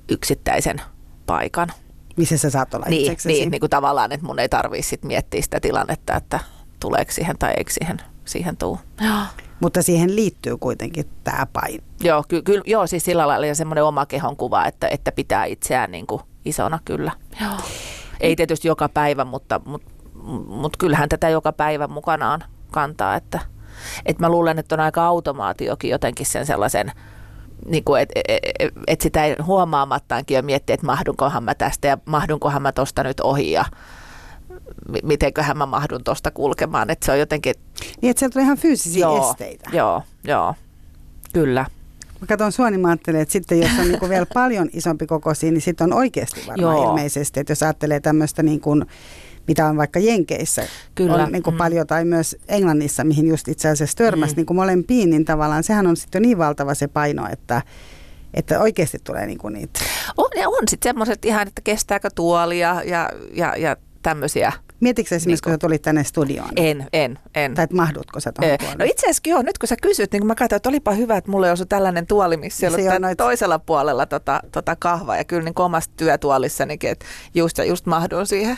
yksittäisen 0.10 0.82
paikan. 1.25 1.70
Missä 2.18 2.38
sä 2.38 2.50
saat 2.50 2.74
olla 2.74 2.86
Niin, 2.89 3.01
itseksesi. 3.01 3.34
niin, 3.34 3.51
niin 3.51 3.60
kuin 3.60 3.70
tavallaan, 3.70 4.12
että 4.12 4.25
mun 4.25 4.39
ei 4.39 4.50
tarvitse 4.50 4.89
sit 4.89 5.03
miettiä 5.03 5.41
sitä 5.41 5.60
tilannetta, 5.60 6.15
että 6.15 6.39
tuleeko 6.80 7.12
siihen 7.12 7.38
tai 7.38 7.53
eikö 7.58 7.72
siihen, 7.74 7.98
siihen 8.25 8.58
tuu. 8.58 8.80
Mutta 9.60 9.82
siihen 9.82 10.15
liittyy 10.15 10.58
kuitenkin 10.58 11.06
tämä 11.24 11.48
paino. 11.53 11.84
Joo, 12.03 12.24
ky- 12.27 12.41
ky- 12.41 12.62
joo, 12.65 12.88
siis 12.88 13.06
sillä 13.06 13.27
lailla 13.27 13.46
ja 13.46 13.56
semmoinen 13.56 13.84
oma 13.84 14.06
kehon 14.06 14.38
kuva, 14.38 14.65
että, 14.65 14.88
että 14.88 15.12
pitää 15.12 15.46
itseään 15.46 15.91
niin 15.91 16.08
kuin 16.08 16.22
isona 16.46 16.80
kyllä. 16.86 17.12
Joo. 17.41 17.51
Ei 18.20 18.36
tietysti 18.36 18.68
joka 18.68 18.89
päivä, 18.89 19.25
mutta, 19.25 19.62
mutta, 19.65 19.91
mutta 20.48 20.77
kyllähän 20.77 21.10
tätä 21.10 21.30
joka 21.30 21.51
päivä 21.53 21.88
mukanaan 21.88 22.44
kantaa, 22.72 23.15
että, 23.15 23.39
että 24.06 24.24
mä 24.24 24.30
luulen, 24.30 24.60
että 24.60 24.76
on 24.76 24.80
aika 24.80 25.04
automaatiokin 25.04 25.90
jotenkin 25.90 26.26
sen 26.26 26.46
sellaisen, 26.46 26.92
niin 27.66 27.84
kuin, 27.84 28.02
että 28.02 28.20
et, 28.28 28.38
et, 28.60 28.74
et 28.88 29.02
sitä 29.02 29.26
ei 29.26 29.36
huomaamattaankin 29.46 30.36
jo 30.36 30.42
miettiä, 30.42 30.74
että 30.74 30.86
mahdunkohan 30.86 31.44
mä 31.44 31.56
tästä 31.56 31.88
ja 31.88 31.98
mahdunkohan 32.06 32.62
mä 32.62 32.72
tosta 32.72 33.04
nyt 33.04 33.20
ohi 33.20 33.52
ja 33.52 33.66
mi- 34.92 35.00
mitenköhän 35.04 35.58
mä 35.58 35.66
mahdun 35.66 36.04
tosta 36.04 36.32
kulkemaan, 36.32 36.90
että 36.90 37.06
se 37.06 37.12
on 37.12 37.20
jotenkin, 37.20 37.54
Niin, 38.02 38.10
että 38.10 38.20
sieltä 38.20 38.34
tulee 38.34 38.46
ihan 38.46 38.58
fyysisiä 38.58 39.00
joo, 39.02 39.30
esteitä. 39.32 39.70
joo, 39.74 40.04
joo, 40.24 40.56
kyllä. 41.34 41.66
Mä 42.22 42.28
katson 42.28 42.52
sua, 42.52 42.70
niin 42.70 42.82
mä 42.82 42.88
ajattelen, 42.88 43.22
että 43.22 43.32
sitten 43.32 43.60
jos 43.60 43.72
on 43.80 43.88
niin 43.88 44.00
kuin 44.00 44.10
vielä 44.10 44.26
paljon 44.34 44.70
isompi 44.74 45.08
kokoisia, 45.08 45.52
niin 45.52 45.62
sitten 45.62 45.86
on 45.94 45.98
oikeasti 45.98 46.40
varmaan 46.48 46.78
Joo. 46.78 46.90
ilmeisesti. 46.90 47.40
Että 47.40 47.52
jos 47.52 47.64
ajattelee 47.64 48.00
tämmöistä 48.00 48.44
niin 48.44 48.62
kuin, 48.62 48.86
mitä 49.48 49.66
on 49.66 49.78
vaikka 49.78 50.00
Jenkeissä, 50.00 50.64
Kyllä. 50.96 51.14
on 51.16 51.32
niin 51.32 51.44
kuin 51.44 51.54
Mm. 51.54 51.58
paljon, 51.58 51.88
tai 51.88 52.06
myös 52.06 52.36
Englannissa, 52.48 53.04
mihin 53.04 53.28
just 53.28 53.48
itse 53.48 53.70
asiassa 53.70 53.98
törmäsi 53.98 54.34
Mm. 54.34 54.38
niin 54.38 54.46
kuin 54.46 54.58
molempiin, 54.58 55.10
niin 55.10 55.26
tavallaan 55.26 55.64
sehän 55.64 55.88
on 55.88 55.98
sitten 55.98 56.20
jo 56.20 56.28
niin 56.28 56.38
valtava 56.38 56.74
se 56.74 56.88
paino, 56.88 57.28
että, 57.32 57.62
että 58.34 58.60
oikeasti 58.60 58.98
tulee 59.04 59.26
niin 59.26 59.38
kuin 59.38 59.54
niitä. 59.54 59.80
On, 60.18 60.30
ja 60.36 60.50
on 60.50 60.68
sitten 60.70 60.90
semmoiset 60.90 61.26
ihan, 61.26 61.48
että 61.48 61.62
kestääkö 61.64 62.10
tuolia 62.16 62.82
ja, 62.86 63.10
ja, 63.34 63.56
ja 63.58 63.76
tämmöisiä. 64.04 64.52
Mietitkö 64.82 65.16
esimerkiksi, 65.16 65.42
Niin 65.46 65.52
kun 65.52 65.54
sä 65.54 65.58
tulit 65.68 65.82
tänne 65.82 66.04
studioon? 66.04 66.50
En, 66.56 66.88
en, 66.94 67.20
en. 67.36 67.54
Tai 67.56 67.64
että 67.64 67.76
mahdutko 67.76 68.20
sä 68.20 68.32
tuohon 68.32 68.58
tuoliin? 68.58 68.78
No 68.78 68.86
itse 68.86 69.06
asiassa 69.06 69.22
joo, 69.26 69.42
nyt 69.42 69.58
kun 69.58 69.68
sä 69.68 69.76
kysyt, 69.82 70.12
niin 70.12 70.22
kun 70.22 70.28
mä 70.28 70.36
katsoin, 70.36 70.58
että 70.58 70.70
olipa 70.70 70.92
hyvä, 70.92 71.18
että 71.18 71.32
mulla 71.32 71.52
osui 71.52 71.66
tällainen 71.66 72.08
tuoli, 72.08 72.38
missä 72.38 72.68
ei 72.68 72.74
on 72.74 72.80
ollut 72.80 73.02
noit- 73.02 73.16
toisella 73.16 73.60
puolella 73.60 74.06
tota, 74.06 74.40
tota 74.52 74.76
kahvaa. 74.76 75.18
Ja 75.18 75.24
kyllä 75.24 75.44
niin 75.44 75.54
omassa 75.60 75.92
työtuolissanikin, 75.98 76.90
että 76.90 77.06
just, 77.34 77.58
ja 77.58 77.64
just 77.64 77.86
mahdun 77.86 78.28
siihen 78.28 78.58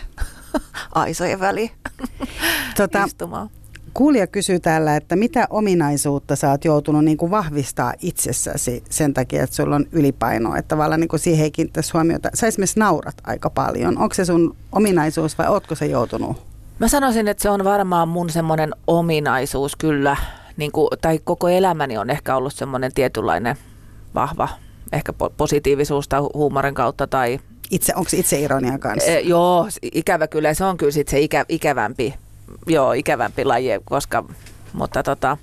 aisojen 0.96 1.40
väliin 1.40 1.72
tota, 2.78 3.04
istumaan. 3.04 3.50
Kuulija 3.94 4.28
kysyy 4.28 4.60
täällä, 4.60 4.96
että 4.96 5.16
mitä 5.16 5.48
ominaisuutta 5.50 6.36
sä 6.36 6.50
oot 6.50 6.66
joutunut 6.66 7.06
niin 7.06 7.18
kuin 7.18 7.32
vahvistaa 7.32 7.94
itsessäsi 8.02 8.84
sen 8.90 9.14
takia, 9.14 9.44
että 9.44 9.56
sulla 9.56 9.76
on 9.76 9.86
ylipainoa. 9.92 10.58
Että 10.58 10.68
tavallaan 10.70 11.00
niin 11.00 11.08
kuin 11.08 11.20
siihen 11.20 11.44
ei 11.44 11.52
kiinnittäisi 11.52 11.94
huomiota. 11.94 12.30
Sä 12.34 12.48
esimerkiksi 12.48 12.80
naurat 12.80 13.16
aika 13.24 13.50
paljon. 13.50 13.98
Onko 13.98 14.14
se 14.14 14.26
sun 14.26 14.56
ominaisuus 14.72 15.38
vai 15.38 15.48
ootko 15.48 15.76
se 15.76 15.86
joutunut? 15.86 16.38
Mä 16.80 16.88
sanoisin, 16.88 17.28
että 17.28 17.42
se 17.44 17.50
on 17.50 17.64
varmaan 17.64 18.08
mun 18.08 18.30
semmoinen 18.30 18.72
ominaisuus 18.88 19.76
kyllä, 19.76 20.18
niin 20.58 20.72
kuin, 20.72 20.90
tai 21.02 21.20
koko 21.24 21.50
elämäni 21.50 21.98
on 21.98 22.10
ehkä 22.10 22.36
ollut 22.36 22.54
semmoinen 22.54 22.92
tietynlainen 22.96 23.56
vahva, 24.16 24.50
ehkä 24.92 25.14
po- 25.24 25.34
positiivisuus 25.38 26.08
tai 26.08 26.22
hu- 26.22 26.32
huumorin 26.34 26.74
kautta 26.74 27.08
tai 27.08 27.40
Itse, 27.72 27.94
onko 27.96 28.10
se 28.10 28.18
itse 28.18 28.40
ironia 28.40 28.78
kanssa? 28.78 29.12
E, 29.12 29.20
joo, 29.20 29.68
ikävä 29.82 30.28
kyllä. 30.28 30.54
Se 30.54 30.66
on 30.66 30.78
kyllä 30.78 30.92
sit 30.92 31.08
se 31.08 31.20
ikä, 31.20 31.46
ikävämpi, 31.50 32.14
joo, 32.68 32.94
ikävämpi 32.94 33.46
laji, 33.46 33.70
koska, 33.86 34.24
mutta 34.74 35.04
tota, 35.04 35.38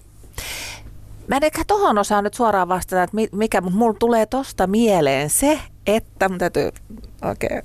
mä 1.28 1.36
en 1.36 1.44
ehkä 1.44 1.62
tohon 1.66 1.98
osaa 1.98 2.22
nyt 2.22 2.34
suoraan 2.34 2.68
vastata, 2.68 3.02
että 3.02 3.14
mi- 3.16 3.28
mikä, 3.32 3.60
mutta 3.60 3.78
mulla 3.78 3.96
tulee 3.98 4.26
tosta 4.26 4.66
mieleen 4.66 5.30
se, 5.30 5.60
että 5.86 6.28
mun 6.28 6.38
täytyy 6.38 6.70
oikein 7.22 7.62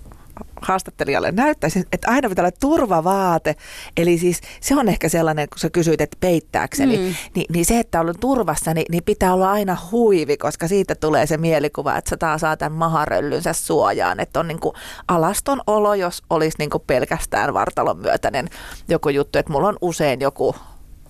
haastattelijalle 0.62 1.32
näyttäisin, 1.32 1.86
että 1.92 2.12
aina 2.12 2.30
pitää 2.30 2.44
olla 2.44 2.58
turvavaate. 2.60 3.56
Eli 3.98 4.18
siis 4.18 4.42
se 4.62 4.76
on 4.76 4.90
ehkä 4.90 5.10
sellainen, 5.10 5.50
kun 5.50 5.60
sä 5.60 5.70
kysyit, 5.70 6.02
että 6.02 6.18
peittääkseni, 6.20 6.98
Mm. 6.98 7.16
niin, 7.36 7.46
niin 7.50 7.66
se, 7.66 7.80
että 7.80 8.00
on 8.00 8.14
turvassa, 8.20 8.74
niin, 8.74 8.86
niin 8.92 9.04
pitää 9.04 9.34
olla 9.34 9.52
aina 9.52 9.78
huivi, 9.92 10.38
koska 10.38 10.68
siitä 10.68 10.96
tulee 10.96 11.28
se 11.28 11.38
mielikuva, 11.38 11.98
että 11.98 12.10
sä 12.10 12.18
taas 12.18 12.42
saa 12.42 12.58
tämän 12.58 12.78
maharöllynsä 12.78 13.54
suojaan. 13.54 14.20
Että 14.20 14.40
on 14.40 14.48
niin 14.48 14.60
kuin 14.60 14.76
alaston 15.08 15.62
olo, 15.68 15.94
jos 15.94 16.24
olisi 16.30 16.58
niin 16.60 16.70
kuin 16.70 16.84
pelkästään 16.88 17.54
vartalon 17.54 17.98
myötäinen 17.98 18.50
joku 18.88 19.10
juttu, 19.10 19.40
että 19.40 19.52
mulla 19.52 19.68
on 19.68 19.78
usein 19.82 20.22
joku 20.22 20.56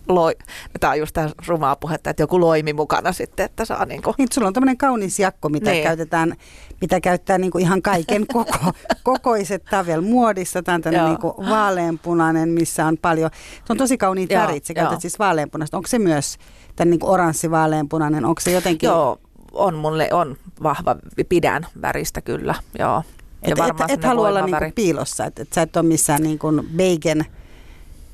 loi, 0.07 0.35
tämä 0.79 0.91
on 0.91 0.99
just 0.99 1.13
tämä 1.13 1.29
rumaa 1.47 1.75
puhetta, 1.75 2.09
että 2.09 2.23
joku 2.23 2.39
loimi 2.39 2.73
mukana 2.73 3.11
sitten, 3.11 3.45
että 3.45 3.65
saa 3.65 3.85
niin 3.85 4.01
kuin, 4.01 4.13
Niin, 4.17 4.27
sulla 4.33 4.47
on 4.47 4.53
tämmöinen 4.53 4.77
kaunis 4.77 5.19
jakko, 5.19 5.49
mitä 5.49 5.71
Niin. 5.71 5.83
käytetään, 5.83 6.33
mitä 6.81 7.01
käyttää 7.01 7.37
niin 7.37 7.51
kuin 7.51 7.61
ihan 7.61 7.81
kaiken 7.81 8.27
koko, 8.33 8.73
kokoiset. 9.03 9.65
Tämä 9.65 9.79
on 9.79 9.85
vielä 9.85 10.01
muodissa. 10.01 10.63
Tämä 10.63 10.75
on 10.75 10.81
tämmöinen 10.81 11.09
niin 11.09 11.21
kuin 11.21 11.33
vaaleanpunainen, 11.49 12.49
missä 12.49 12.85
on 12.85 12.97
paljon. 13.01 13.29
Se 13.55 13.73
on 13.73 13.77
tosi 13.77 13.97
kauniit 13.97 14.31
Joo, 14.31 14.43
värit. 14.43 14.65
Sä 14.65 14.73
käytät 14.73 14.91
joo. 14.91 14.99
siis 14.99 15.19
vaaleanpunaista. 15.19 15.77
Onko 15.77 15.87
se 15.87 15.99
myös 15.99 16.37
tämän 16.75 16.89
niin 16.89 16.99
kuin 16.99 17.11
oranssi 17.11 17.51
vaaleanpunainen? 17.51 18.25
Onko 18.25 18.41
se 18.41 18.51
jotenkin... 18.51 18.87
joo, 18.87 19.19
on 19.53 19.75
mulle, 19.75 20.09
on 20.11 20.37
vahva, 20.63 20.95
pidän 21.29 21.65
väristä 21.81 22.21
kyllä, 22.21 22.55
joo. 22.79 23.03
Et, 23.43 23.51
et, 23.51 23.57
et 23.59 23.77
semmoinen 23.77 24.03
halua 24.03 24.27
olla 24.27 24.45
niinku 24.45 24.71
piilossa, 24.75 25.25
että 25.25 25.41
et 25.41 25.53
sä 25.53 25.61
et 25.61 25.75
ole 25.77 25.85
missään 25.85 26.21
niinku 26.21 26.47
bacon, 26.77 27.25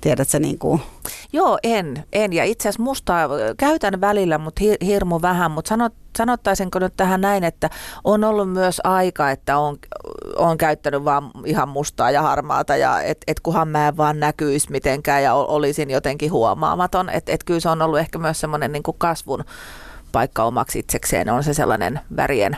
tiedätkö 0.01 0.39
niinku, 0.39 0.79
Joo, 1.34 1.60
en, 1.63 2.03
en. 2.13 2.34
Ja 2.34 2.43
itse 2.43 2.70
asiassa 2.70 2.84
mustaa 2.84 3.25
ö, 3.25 3.55
käytän 3.58 4.01
välillä, 4.01 4.38
mutta 4.38 4.60
hi- 4.63 4.77
hirmu 4.86 5.22
vähän. 5.22 5.51
Mutta 5.51 5.70
sanot, 5.70 5.93
sanottaisinko 6.17 6.79
nyt 6.79 6.93
tähän 6.98 7.22
näin, 7.22 7.43
että 7.43 7.70
on 8.03 8.24
ollut 8.24 8.50
myös 8.50 8.81
aika, 8.84 9.31
että 9.31 9.58
on, 9.58 9.77
on 10.36 10.58
käyttänyt 10.58 11.05
vaan 11.05 11.31
ihan 11.46 11.70
mustaa 11.70 12.12
ja 12.12 12.22
harmaata. 12.22 12.75
Ja 12.75 13.01
et, 13.01 13.17
et 13.27 13.39
kunhan 13.39 13.67
mä 13.67 13.88
en 13.88 13.98
vaan 13.98 14.20
näkyisi 14.20 14.72
mitenkään 14.72 15.24
ja 15.24 15.34
ol- 15.34 15.46
olisin 15.48 15.89
jotenkin 15.89 16.31
huomaamaton. 16.31 17.10
Että 17.10 17.31
et 17.31 17.43
kyllä 17.43 17.60
se 17.60 17.70
on 17.70 17.81
ollut 17.81 18.00
ehkä 18.00 18.20
myös 18.20 18.39
semmoinen 18.39 18.72
niin 18.72 18.84
kasvun 18.98 19.43
paikka 20.12 20.43
omaksi 20.43 20.79
itsekseen. 20.79 21.29
On 21.29 21.43
se 21.43 21.53
sellainen 21.53 22.00
värien 22.15 22.58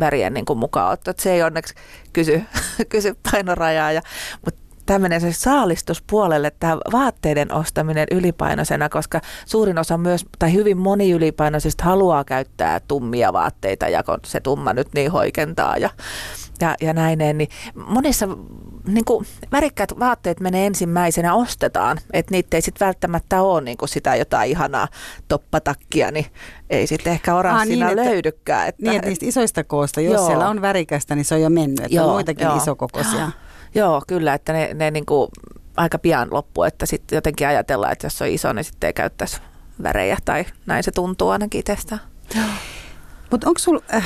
värien 0.00 0.34
niin 0.34 0.44
mukaanotto. 0.56 1.10
Että 1.10 1.22
Se 1.22 1.32
ei 1.32 1.42
onneksi 1.42 1.74
kysy, 2.12 2.42
kysy 2.88 3.16
painorajaa. 3.32 3.92
Ja, 3.92 4.02
mutta 4.44 4.61
tämmöinen 4.86 5.20
se 5.20 5.32
saalistuspuolelle, 5.32 6.52
tämä 6.60 6.76
vaatteiden 6.92 7.52
ostaminen 7.52 8.06
ylipainoisena, 8.10 8.88
koska 8.88 9.20
suurin 9.46 9.78
osa 9.78 9.98
myös, 9.98 10.26
tai 10.38 10.52
hyvin 10.52 10.78
moni 10.78 11.10
ylipainoisista 11.10 11.84
haluaa 11.84 12.24
käyttää 12.24 12.80
tummia 12.80 13.32
vaatteita, 13.32 13.88
ja 13.88 14.02
kun 14.02 14.18
se 14.24 14.40
tumma 14.40 14.72
nyt 14.72 14.88
niin 14.94 15.10
hoikentaa 15.12 15.76
ja, 15.76 15.90
ja, 16.60 16.74
ja 16.80 16.92
näineen, 16.92 17.38
niin 17.38 17.48
monissa 17.86 18.28
niin 18.86 19.04
kuin, 19.04 19.26
värikkäät 19.52 19.98
vaatteet 19.98 20.40
menee 20.40 20.66
ensimmäisenä 20.66 21.34
ostetaan, 21.34 21.98
että 22.12 22.30
niitä 22.30 22.56
ei 22.56 22.60
sitten 22.62 22.86
välttämättä 22.86 23.42
ole 23.42 23.60
niin 23.60 23.76
kuin 23.76 23.88
sitä 23.88 24.16
jotain 24.16 24.50
ihanaa 24.50 24.88
toppatakkia, 25.28 26.10
niin 26.10 26.26
ei 26.70 26.86
sitten 26.86 27.12
ehkä 27.12 27.34
oranssina 27.34 27.86
niin, 27.86 27.98
että- 27.98 28.10
löydykään. 28.10 28.68
Että, 28.68 28.82
niin 28.82 28.96
että 28.96 29.08
niistä 29.08 29.26
isoista 29.26 29.64
koosta, 29.64 30.00
jos 30.00 30.14
Joo. 30.14 30.26
siellä 30.26 30.48
on 30.48 30.62
värikästä, 30.62 31.14
niin 31.14 31.24
se 31.24 31.34
on 31.34 31.42
jo 31.42 31.50
mennyt, 31.50 31.80
että 31.80 31.94
Joo, 31.96 32.06
on 32.06 32.12
muitakin 32.12 32.44
joo. 32.44 32.56
isokokoisia. 32.56 33.30
Joo, 33.74 34.02
kyllä, 34.06 34.34
että 34.34 34.52
ne, 34.52 34.74
ne 34.74 34.90
niin 34.90 35.06
kuin 35.06 35.30
aika 35.76 35.98
pian 35.98 36.28
loppuu, 36.30 36.64
että 36.64 36.86
sitten 36.86 37.16
jotenkin 37.16 37.46
ajatellaan, 37.48 37.92
että 37.92 38.06
jos 38.06 38.22
on 38.22 38.28
iso, 38.28 38.52
niin 38.52 38.64
sitten 38.64 38.86
ei 38.86 38.92
käyttäisi 38.92 39.40
värejä 39.82 40.18
tai 40.24 40.44
näin 40.66 40.82
se 40.84 40.90
tuntuu 40.90 41.28
ainakin 41.28 41.58
itsestään. 41.58 42.00
Mutta 43.30 43.48
onko 43.48 43.58
sulla, 43.58 43.82
äh, 43.94 44.04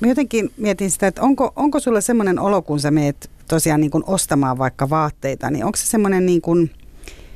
mä 0.00 0.08
jotenkin 0.08 0.52
mietin 0.56 0.90
sitä, 0.90 1.06
että 1.06 1.22
onko, 1.22 1.52
onko 1.56 1.80
sulla 1.80 2.00
semmoinen 2.00 2.38
olo, 2.38 2.62
kun 2.62 2.80
sä 2.80 2.90
meet 2.90 3.30
tosiaan 3.48 3.80
niin 3.80 3.90
kun 3.90 4.04
ostamaan 4.06 4.58
vaikka 4.58 4.90
vaatteita, 4.90 5.50
niin 5.50 5.64
onko 5.64 5.76
se 5.76 5.86
semmoinen 5.86 6.26
niin 6.26 6.40
kuin, 6.40 6.70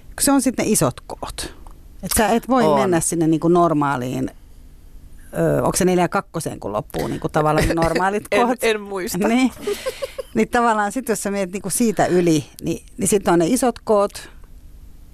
kun 0.06 0.21
se 0.21 0.33
on 0.33 0.42
sitten 0.42 0.66
ne 0.66 0.73
isot 0.73 1.00
koot, 1.06 1.54
että 2.02 2.16
sä 2.18 2.28
et 2.28 2.49
voi 2.49 2.64
On. 2.64 2.80
mennä 2.80 3.00
sinne 3.00 3.26
niin 3.26 3.40
kuin 3.40 3.52
normaaliin, 3.52 4.30
ö, 5.38 5.62
onko 5.62 5.76
se 5.76 5.85
neljä 5.85 6.09
kakkoseen 6.09 6.61
kun 6.61 6.73
loppuu 6.73 7.06
niin 7.06 7.21
kuin 7.21 7.33
tavallaan 7.33 7.68
normaalit 7.85 8.25
koot? 8.37 8.59
en 8.62 8.80
muista. 8.80 9.28
Niin, 9.28 9.50
niin 10.35 10.49
tavallaan 10.49 10.93
sitten 10.93 11.12
jos 11.12 11.23
sä 11.23 11.31
menet 11.31 11.53
niinku 11.53 11.71
siitä 11.71 12.07
yli, 12.07 12.45
niin, 12.62 12.87
niin 12.97 13.09
sitten 13.09 13.33
on 13.33 13.38
ne 13.38 13.47
isot 13.47 13.79
koot, 13.85 14.29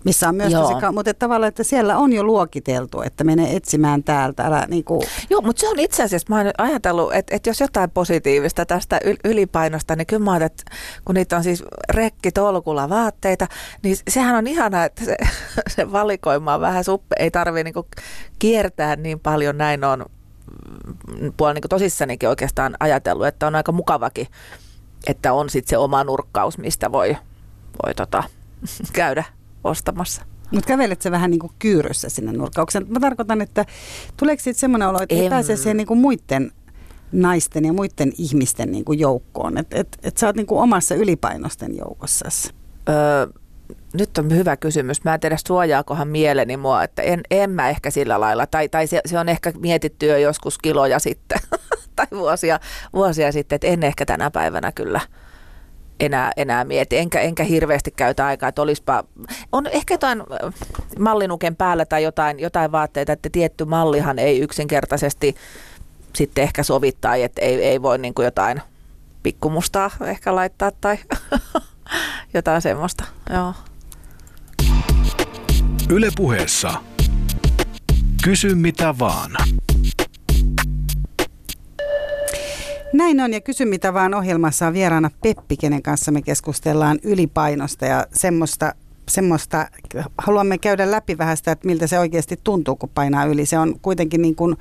missä 0.05 0.29
on 0.29 0.35
myös 0.35 0.53
Joo. 0.53 0.63
tosi 0.63 0.81
ka- 0.81 0.93
mutta 0.93 1.11
että 1.11 1.19
tavallaan, 1.19 1.49
että 1.49 1.65
siellä 1.65 1.99
on 1.99 2.13
jo 2.13 2.25
luokiteltu, 2.25 3.03
että 3.03 3.25
mene 3.25 3.57
etsimään 3.57 4.05
täältä, 4.05 4.47
älä 4.47 4.67
niinku, 4.69 5.03
Joo, 5.31 5.41
mutta 5.41 5.61
se 5.61 5.69
on 5.69 5.79
itse 5.79 6.03
asiassa, 6.03 6.27
mä 6.29 6.37
oon 6.37 6.51
ajatellut, 6.59 7.15
että, 7.15 7.37
että 7.37 7.51
jos 7.51 7.61
jotain 7.61 7.91
positiivista 7.91 8.67
tästä 8.67 9.01
yl- 9.05 9.31
ylipainosta, 9.31 9.97
niin 9.97 10.07
kyllä 10.07 10.25
mä 10.25 10.33
ajattelin, 10.33 10.53
että 10.53 10.73
kun 11.05 11.15
niitä 11.15 11.37
on 11.37 11.45
siis 11.45 11.65
rekkitolkulla 11.91 12.89
vaatteita, 12.89 13.47
niin 13.83 13.97
sehän 14.09 14.37
on 14.37 14.47
ihana, 14.47 14.85
että 14.85 15.05
se, 15.05 15.17
se 15.77 15.93
valikoima 15.93 16.55
on 16.55 16.61
vähän 16.61 16.85
suppe, 16.85 17.17
ei 17.19 17.31
tarvitse 17.31 17.65
niinku 17.65 17.87
kiertää 18.39 18.97
niin 18.97 19.21
paljon, 19.21 19.59
näin 19.59 19.85
on 19.85 20.05
mm, 21.21 21.33
puolella 21.37 21.55
niin 21.55 21.69
tosissanikin 21.69 22.29
oikeastaan 22.29 22.77
ajatellut, 22.81 23.27
että 23.27 23.47
on 23.47 23.55
aika 23.55 23.73
mukavakin, 23.73 24.27
että 25.07 25.33
on 25.33 25.51
sitten 25.51 25.71
se 25.71 25.79
oma 25.79 26.05
nurkkaus, 26.05 26.59
mistä 26.59 26.93
voi, 26.93 27.17
voi 27.85 27.95
tota, 27.95 28.25
käydä 28.93 29.25
ostamassa. 29.65 30.23
Mutta 30.51 30.69
kävelet 30.69 31.03
sä 31.03 31.11
vähän 31.11 31.31
niin 31.31 31.39
kuin 31.39 31.53
kyyryssä 31.59 32.09
sinne 32.09 32.33
nurkkaukseen. 32.33 32.87
Mä 32.89 33.01
tarkoitan, 33.01 33.41
että 33.41 33.67
tuleeko 34.17 34.43
siitä 34.43 34.61
semmoinen 34.61 34.89
olo, 34.89 35.03
että 35.03 35.15
ei 35.15 35.31
pääse 35.31 35.57
siihen 35.57 35.77
niin 35.77 35.87
kuin 35.87 36.01
muiden 36.01 36.53
naisten 37.13 37.65
ja 37.65 37.73
muiden 37.73 38.13
ihmisten 38.19 38.73
niin 38.73 38.85
kuin 38.85 38.99
joukkoon. 38.99 39.59
Että 39.59 39.81
et, 39.81 39.99
et 40.03 40.17
sä 40.17 40.27
oot 40.27 40.37
niin 40.37 40.47
kuin 40.47 40.61
omassa 40.61 40.95
ylipainosten 40.95 41.77
joukossa. 41.77 42.29
Öö, 42.89 43.27
nyt 43.95 44.19
on 44.19 44.37
hyvä 44.37 44.57
kysymys. 44.57 45.05
Mä 45.05 45.15
en 45.15 45.21
tiedä, 45.21 45.37
suojaakohan 45.47 46.09
mieleni 46.09 46.57
mua, 46.57 46.83
että 46.83 47.03
en, 47.03 47.21
en 47.31 47.51
mä 47.51 47.69
ehkä 47.69 47.91
sillä 47.91 48.21
lailla. 48.21 48.47
Tai, 48.47 48.69
tai 48.69 48.87
se, 48.87 49.01
se 49.07 49.19
on 49.19 49.29
ehkä 49.29 49.53
mietitty 49.59 50.07
jo 50.07 50.17
joskus 50.17 50.59
kiloja 50.59 50.99
sitten 50.99 51.39
tai 51.97 52.07
vuosia, 52.13 52.61
vuosia 52.93 53.33
sitten, 53.33 53.57
että 53.57 53.67
en 53.67 53.83
ehkä 53.83 54.07
tänä 54.07 54.31
päivänä 54.31 54.73
kyllä 54.73 55.01
enää, 56.01 56.33
enää 56.37 56.65
mieti. 56.65 56.99
Enkä, 56.99 57.21
enkä 57.21 57.45
hirveästi 57.45 57.91
käytä 57.91 58.27
aikaa, 58.27 58.49
että 58.49 58.63
olispa, 58.63 59.05
on 59.53 59.67
ehkä 59.67 59.95
jotain 59.95 60.21
äh, 60.21 60.55
mallinuken 60.99 61.57
päällä 61.57 61.85
tai 61.85 62.03
jotain, 62.03 62.41
jotain 62.41 62.73
vaatteita, 62.73 63.13
että 63.13 63.29
tietty 63.33 63.65
mallihan 63.65 64.19
ei 64.19 64.41
yksinkertaisesti 64.41 65.37
sitten 66.17 66.45
ehkä 66.45 66.63
sovittaa, 66.63 67.17
että 67.17 67.43
ei, 67.43 67.65
ei 67.65 67.83
voi 67.83 67.99
niin 67.99 68.15
kuin 68.15 68.25
jotain 68.25 68.63
pikkumustaa 69.23 69.91
ehkä 70.07 70.35
laittaa 70.35 70.71
tai 70.81 70.99
jotain 72.35 72.63
semmoista. 72.63 73.05
Joo. 73.31 73.55
Ylepuheessa 75.91 76.73
Kysy 78.25 78.55
mitä 78.55 78.95
vaan. 78.99 79.31
Näin 82.93 83.21
on 83.21 83.33
ja 83.33 83.41
kysy 83.41 83.65
mitä 83.65 83.95
vaan 83.95 84.15
ohjelmassa 84.15 84.67
on 84.67 84.73
vieraana 84.73 85.11
Peppi, 85.23 85.57
kenen 85.57 85.83
kanssa 85.83 86.13
me 86.13 86.23
keskustellaan 86.23 86.99
ylipainosta 87.03 87.87
ja 87.87 88.07
semmoista, 88.13 88.75
semmoista, 89.09 89.69
haluamme 90.19 90.59
käydä 90.59 90.91
läpi 90.91 91.19
vähän 91.19 91.37
sitä, 91.37 91.53
että 91.53 91.67
miltä 91.67 91.87
se 91.87 91.99
oikeasti 91.99 92.41
tuntuu, 92.45 92.77
kun 92.77 92.91
painaa 92.95 93.25
yli. 93.25 93.47
Se 93.47 93.59
on 93.59 93.81
kuitenkin 93.83 94.23
niin 94.23 94.37
kuin, 94.37 94.57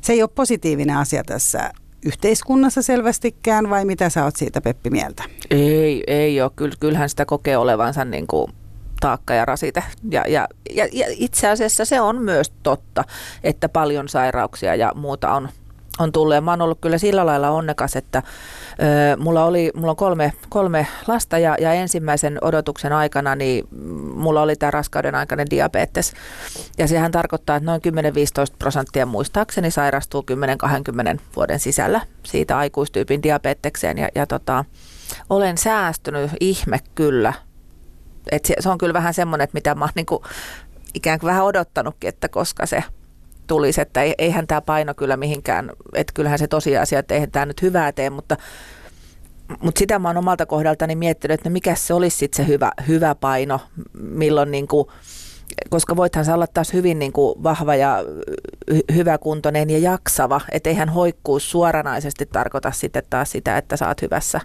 se 0.00 0.12
ei 0.12 0.22
ole 0.22 0.30
positiivinen 0.34 0.96
asia 0.96 1.24
tässä 1.24 1.72
yhteiskunnassa 2.04 2.82
selvästikään 2.82 3.70
vai 3.70 3.84
mitä 3.84 4.08
sä 4.08 4.24
oot 4.24 4.36
siitä 4.36 4.60
Peppi 4.60 4.90
mieltä? 4.90 5.22
Ei, 5.50 6.04
ei 6.06 6.42
ole. 6.42 6.50
Kyllä, 6.56 6.74
kyllähän 6.80 7.08
sitä 7.08 7.24
kokee 7.24 7.56
olevansa 7.56 8.04
niin 8.04 8.26
kuin 8.26 8.52
taakka 9.00 9.34
ja 9.34 9.44
rasite. 9.44 9.82
Ja, 10.10 10.24
ja, 10.28 10.48
ja, 10.74 10.88
ja 10.92 11.06
itse 11.08 11.48
asiassa 11.48 11.84
se 11.84 12.00
on 12.00 12.22
myös 12.22 12.52
totta, 12.62 13.04
että 13.44 13.68
paljon 13.68 14.08
sairauksia 14.08 14.74
ja 14.74 14.92
muuta 14.94 15.32
on, 15.32 15.48
on 15.98 16.12
tullut. 16.12 16.34
Ja 16.34 16.40
mä 16.40 16.50
oon 16.50 16.62
ollut 16.62 16.78
kyllä 16.80 16.98
sillä 16.98 17.26
lailla 17.26 17.50
onnekas, 17.50 17.96
että 17.96 18.22
ö, 18.72 19.16
mulla, 19.16 19.44
oli, 19.44 19.70
mulla 19.74 19.90
on 19.90 19.96
kolme, 19.96 20.32
kolme 20.48 20.86
lasta 21.06 21.38
ja, 21.38 21.56
ja 21.60 21.72
ensimmäisen 21.72 22.38
odotuksen 22.40 22.92
aikana 22.92 23.36
niin 23.36 23.68
mulla 24.14 24.42
oli 24.42 24.56
tämä 24.56 24.70
raskauden 24.70 25.14
aikainen 25.14 25.50
diabetes. 25.50 26.12
Ja 26.78 26.88
sehän 26.88 27.12
tarkoittaa, 27.12 27.56
että 27.56 27.66
noin 27.66 27.80
10-15 28.52 28.54
prosenttia 28.58 29.06
muistaakseni 29.06 29.70
sairastuu 29.70 30.24
10-20 31.16 31.20
vuoden 31.36 31.60
sisällä 31.60 32.00
siitä 32.22 32.58
aikuistyypin 32.58 33.22
diabetekseen. 33.22 33.98
Ja, 33.98 34.08
ja 34.14 34.26
tota, 34.26 34.64
olen 35.30 35.58
säästynyt 35.58 36.30
ihme 36.40 36.78
kyllä. 36.94 37.32
Et 38.30 38.44
se, 38.44 38.54
se 38.60 38.68
on 38.68 38.78
kyllä 38.78 38.94
vähän 38.94 39.14
semmoinen, 39.14 39.44
että 39.44 39.56
mitä 39.56 39.74
mä 39.74 39.84
oon 39.84 39.92
niinku 39.94 40.24
ikään 40.94 41.20
kuin 41.20 41.28
vähän 41.28 41.44
odottanutkin, 41.44 42.08
että 42.08 42.28
koska 42.28 42.66
se 42.66 42.84
tulisi, 43.46 43.80
että 43.80 44.02
ei- 44.02 44.14
eihän 44.18 44.46
tämä 44.46 44.60
paino 44.60 44.94
kyllä 44.94 45.16
mihinkään, 45.16 45.70
että 45.94 46.12
kyllähän 46.12 46.38
se 46.38 46.46
tosiasia, 46.46 46.98
että 46.98 47.14
eihän 47.14 47.30
tämä 47.30 47.46
nyt 47.46 47.62
hyvää 47.62 47.92
tee, 47.92 48.10
mutta, 48.10 48.36
mutta 49.60 49.78
sitä 49.78 49.98
mä 49.98 50.08
oon 50.08 50.16
omalta 50.16 50.46
kohdaltani 50.46 50.96
miettinyt, 50.96 51.34
että 51.34 51.48
no 51.48 51.52
mikä 51.52 51.74
se 51.74 51.94
olisi 51.94 52.16
sitten 52.16 52.44
se 52.44 52.52
hyvä, 52.52 52.72
hyvä 52.88 53.14
paino, 53.14 53.60
milloin 53.92 54.50
niin 54.50 54.68
kuin, 54.68 54.86
koska 55.70 55.96
voithan 55.96 56.24
sä 56.24 56.34
olla 56.34 56.46
taas 56.46 56.72
hyvin 56.72 56.98
niin 56.98 57.12
kuin 57.12 57.42
vahva 57.42 57.74
ja 57.74 57.98
hy- 58.70 58.94
hyväkuntoinen 58.94 59.70
ja 59.70 59.78
jaksava, 59.78 60.40
että 60.52 60.70
eihän 60.70 60.88
hoikkuus 60.88 61.50
suoranaisesti 61.50 62.26
tarkoita 62.26 62.70
sitten 62.70 63.02
taas 63.10 63.30
sitä, 63.30 63.58
että 63.58 63.76
sä 63.76 63.88
oot 63.88 64.02
hyvässä 64.02 64.40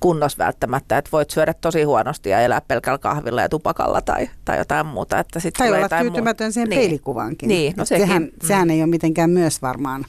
kunnossa 0.00 0.44
välttämättä, 0.44 0.98
että 0.98 1.08
voit 1.12 1.30
syödä 1.30 1.54
tosi 1.54 1.82
huonosti 1.82 2.28
ja 2.28 2.40
elää 2.40 2.60
pelkällä 2.60 2.98
kahvilla 2.98 3.42
ja 3.42 3.48
tupakalla 3.48 4.00
tai, 4.02 4.30
tai 4.44 4.58
jotain 4.58 4.86
muuta. 4.86 5.18
Että 5.18 5.40
sit 5.40 5.54
Tai 5.54 5.72
olla 5.72 5.88
tyytymätön 5.88 6.52
siihen 6.52 6.70
niin. 6.70 6.80
peilikuvaankin. 6.80 7.48
Niin, 7.48 7.74
no 7.76 7.84
sekin. 7.84 8.06
sehän, 8.06 8.22
Mm. 8.22 8.46
sehän 8.48 8.70
ei 8.70 8.80
ole 8.80 8.86
mitenkään 8.86 9.30
myös 9.30 9.62
varmaan 9.62 10.04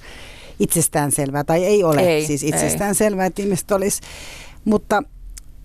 itsestäänselvää, 0.60 1.44
tai 1.44 1.66
ei 1.66 1.84
ole 1.84 2.02
Ei, 2.02 2.26
siis 2.26 2.44
itsestäänselvää, 2.44 3.26
että 3.26 3.42
ihmiset 3.42 3.72
olisi. 3.72 4.02
Mutta 4.66 5.04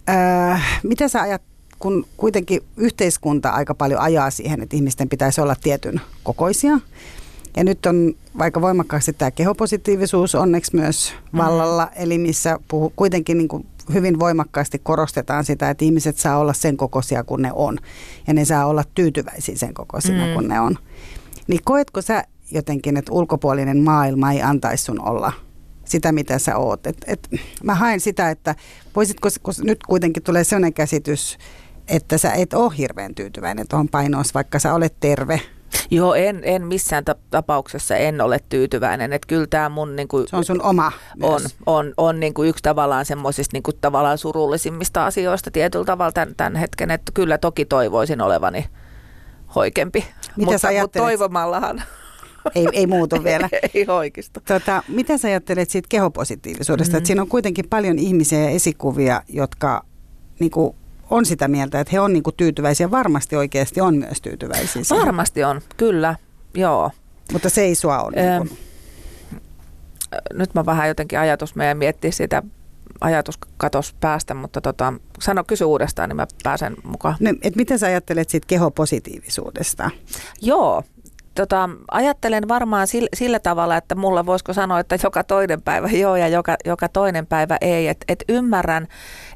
äh, 0.09 0.81
mitä 0.83 1.09
sä 1.09 1.21
ajat, 1.21 1.43
kun 1.79 2.07
kuitenkin 2.17 2.61
yhteiskunta 2.77 3.51
aika 3.51 3.75
paljon 3.75 4.01
ajaa 4.01 4.31
siihen, 4.31 4.63
että 4.63 4.77
ihmisten 4.77 5.09
pitäisi 5.09 5.41
olla 5.41 5.57
tietyn 5.63 6.01
kokoisia, 6.23 6.79
ja 7.57 7.65
nyt 7.65 7.87
on 7.87 8.15
vaikka 8.39 8.61
voimakkaasti 8.61 9.13
tämä 9.13 9.31
kehopositiivisuus 9.31 10.35
onneksi 10.35 10.77
myös 10.77 11.15
vallalla, 11.37 11.91
eli 11.97 12.19
missä 12.19 12.59
puhu, 12.69 12.93
kuitenkin 12.97 13.39
niin 13.39 13.49
kuin 13.49 13.67
hyvin 13.93 14.19
voimakkaasti 14.19 14.79
korostetaan 14.79 15.45
sitä, 15.45 15.71
että 15.71 15.85
ihmiset 15.85 16.19
saa 16.19 16.39
olla 16.39 16.53
sen 16.53 16.77
kokoisia 16.77 17.25
kuin 17.25 17.43
ne 17.43 17.51
on. 17.55 17.79
Ja 18.27 18.35
ne 18.35 18.45
saa 18.45 18.67
olla 18.67 18.85
tyytyväisiä 18.95 19.57
sen 19.57 19.75
kokoisina 19.75 20.27
Mm. 20.27 20.35
kuin 20.35 20.49
ne 20.49 20.61
on. 20.61 20.77
Niin 21.47 21.61
koetko 21.65 22.03
sä 22.03 22.25
jotenkin, 22.51 22.97
että 22.97 23.13
ulkopuolinen 23.13 23.79
maailma 23.79 24.33
ei 24.33 24.43
antaisi 24.43 24.85
sun 24.85 25.09
olla 25.09 25.33
sitä, 25.85 26.13
mitä 26.13 26.39
sä 26.39 26.57
oot? 26.57 26.87
Et, 26.87 27.05
et, 27.07 27.29
mä 27.63 27.75
haen 27.75 28.01
sitä, 28.01 28.31
että 28.31 28.55
voisitko, 28.97 29.29
kun 29.43 29.55
nyt 29.63 29.79
kuitenkin 29.87 30.23
tulee 30.23 30.45
sellainen 30.45 30.73
käsitys, 30.75 31.39
että 31.89 32.19
sä 32.19 32.33
et 32.33 32.55
ole 32.55 32.73
hirveän 32.79 33.15
tyytyväinen 33.15 33.69
tuohon 33.69 33.89
painoon, 33.89 34.25
vaikka 34.35 34.59
sä 34.59 34.75
olet 34.75 34.95
terve. 35.01 35.41
Joo, 35.97 36.15
en, 36.15 36.41
en 36.43 36.67
missään 36.67 37.05
ta- 37.05 37.15
tapauksessa 37.31 37.97
en 37.97 38.21
ole 38.21 38.39
tyytyväinen. 38.49 39.13
Että 39.13 39.27
kyllä 39.27 39.47
tämä 39.47 39.69
mun 39.69 39.97
niin 39.97 40.09
kuin, 40.09 40.29
Se 40.29 40.37
on 40.37 40.45
sun 40.45 40.63
oma 40.63 40.93
on, 41.23 41.41
myös. 41.43 41.57
on, 41.67 41.95
on 41.97 42.21
niin 42.21 42.35
kuin 42.35 42.49
yksi 42.49 42.63
tavallaan 42.63 43.05
semmoisista 43.05 43.55
niin 43.55 43.63
kuin 43.63 43.77
tavallaan 43.81 44.19
surullisimmista 44.19 45.07
asioista 45.07 45.51
tietyllä 45.51 45.85
tavalla 45.85 46.13
tämän, 46.13 46.35
tämän 46.37 46.57
hetken, 46.57 46.91
että 46.91 47.13
kyllä 47.15 47.39
toki 47.39 47.65
toivoisin 47.65 48.21
olevani 48.21 48.67
hoikempi. 49.55 50.05
mutta, 50.37 50.51
sä 50.51 50.53
mutta 50.53 50.69
ajattelet? 50.69 51.05
toivomallahan 51.07 51.83
Ei, 52.55 52.67
ei 52.73 52.87
muutu 52.87 53.17
vielä. 53.25 53.49
ei 53.75 53.85
hoikistu. 53.85 54.41
Tota, 54.49 54.83
mitä 54.89 55.19
sä 55.19 55.29
ajattelet 55.29 55.71
siitä 55.71 55.87
kehopositiivisuudesta? 55.89 56.93
Mm. 56.93 56.95
Mm. 56.95 56.99
Että 56.99 57.07
siinä 57.07 57.23
on 57.23 57.29
kuitenkin 57.29 57.69
paljon 57.71 57.99
ihmisiä 57.99 58.39
ja 58.41 58.49
esikuvia, 58.51 59.23
jotka 59.29 59.85
niinku, 60.41 60.77
on 61.11 61.25
sitä 61.27 61.49
mieltä, 61.49 61.81
että 61.81 61.91
he 61.93 62.01
on 62.01 62.13
niinku, 62.13 62.33
tyytyväisiä. 62.33 62.91
Varmasti 62.91 63.37
oikeasti 63.37 63.81
on 63.81 63.97
myös 63.97 64.21
tyytyväisiä. 64.21 64.85
siihen. 64.85 65.05
Varmasti 65.05 65.45
on, 65.45 65.61
kyllä, 65.77 66.17
joo. 66.55 66.91
Mutta 67.33 67.51
se 67.51 67.63
ei 67.63 67.75
sua 67.75 68.03
ole. 68.03 68.17
Ö, 68.17 68.39
Niinku. 68.39 68.57
Nyt 70.33 70.55
mä 70.55 70.67
vähän 70.67 70.89
jotenkin 70.89 71.19
ajatus 71.19 71.55
meidän 71.55 71.79
miettiä 71.79 72.11
sitä 72.11 72.43
ajatuskatos 73.01 73.95
päästä, 74.01 74.35
mutta 74.35 74.61
tota, 74.61 74.93
sano 75.21 75.45
kysy 75.45 75.65
uudestaan, 75.65 76.09
niin 76.09 76.17
mä 76.17 76.27
pääsen 76.43 76.77
mukaan. 76.85 77.17
No, 77.21 77.31
et 77.43 77.57
mitä 77.57 77.79
sä 77.79 77.87
ajattelet 77.87 78.29
siitä 78.29 78.47
kehopositiivisuudesta? 78.47 79.91
Joo, 80.43 80.83
tota, 81.35 81.71
ajattelen 81.91 82.49
varmaan 82.49 82.87
sillä, 82.87 83.09
sillä 83.17 83.39
tavalla, 83.39 83.77
että 83.77 83.95
mulla 83.95 84.27
voisiko 84.27 84.53
sanoa, 84.53 84.81
että 84.81 84.99
joka 85.03 85.25
toinen 85.25 85.63
päivä 85.63 85.89
joo 86.03 86.17
ja 86.17 86.29
joka, 86.29 86.57
joka 86.65 86.89
toinen 86.89 87.27
päivä 87.27 87.57
ei. 87.61 87.89
Et, 87.89 88.05
et 88.09 88.25
ymmärrän 88.29 88.89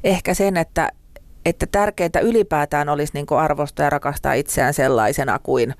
ehkä 0.03 0.33
sen, 0.33 0.57
että, 0.57 0.91
että 1.45 1.65
tärkeintä 1.71 2.19
ylipäätään 2.19 2.89
olisi 2.89 3.13
niin 3.13 3.25
arvostaa 3.37 3.83
ja 3.83 3.89
rakastaa 3.89 4.33
itseään 4.33 4.73
sellaisena 4.73 5.39
kuin 5.39 5.73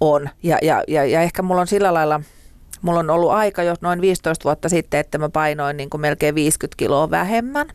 on. 0.00 0.28
Ja, 0.42 0.58
ja, 0.62 0.82
ja, 0.88 1.04
ja 1.04 1.22
ehkä 1.22 1.42
mulla 1.42 1.60
on 1.60 1.66
sillä 1.66 1.94
lailla, 1.94 2.20
mulla 2.82 3.00
on 3.00 3.10
ollut 3.10 3.30
aika 3.30 3.62
jo 3.62 3.74
noin 3.80 4.00
15 4.00 4.44
vuotta 4.44 4.68
sitten, 4.68 5.00
että 5.00 5.18
mä 5.18 5.28
painoin 5.28 5.76
niin 5.76 5.90
kuin 5.90 6.00
melkein 6.00 6.34
50 6.34 6.76
kiloa 6.76 7.10
vähemmän. 7.10 7.66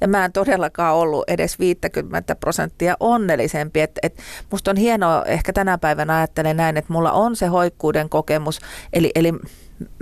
Ja 0.00 0.08
mä 0.08 0.24
en 0.24 0.32
todellakaan 0.32 0.94
ollut 0.94 1.24
edes 1.28 1.58
50 1.58 2.34
prosenttia 2.34 2.96
onnellisempi. 3.00 3.80
Et, 3.80 3.98
et 4.02 4.18
musta 4.50 4.70
on 4.70 4.76
hienoa, 4.76 5.24
ehkä 5.24 5.52
tänä 5.52 5.78
päivänä 5.78 6.16
ajattelen 6.16 6.56
näin, 6.56 6.76
että 6.76 6.92
mulla 6.92 7.12
on 7.12 7.36
se 7.36 7.46
hoikkuuden 7.46 8.08
kokemus. 8.08 8.60
Eli, 8.92 9.10
eli 9.14 9.32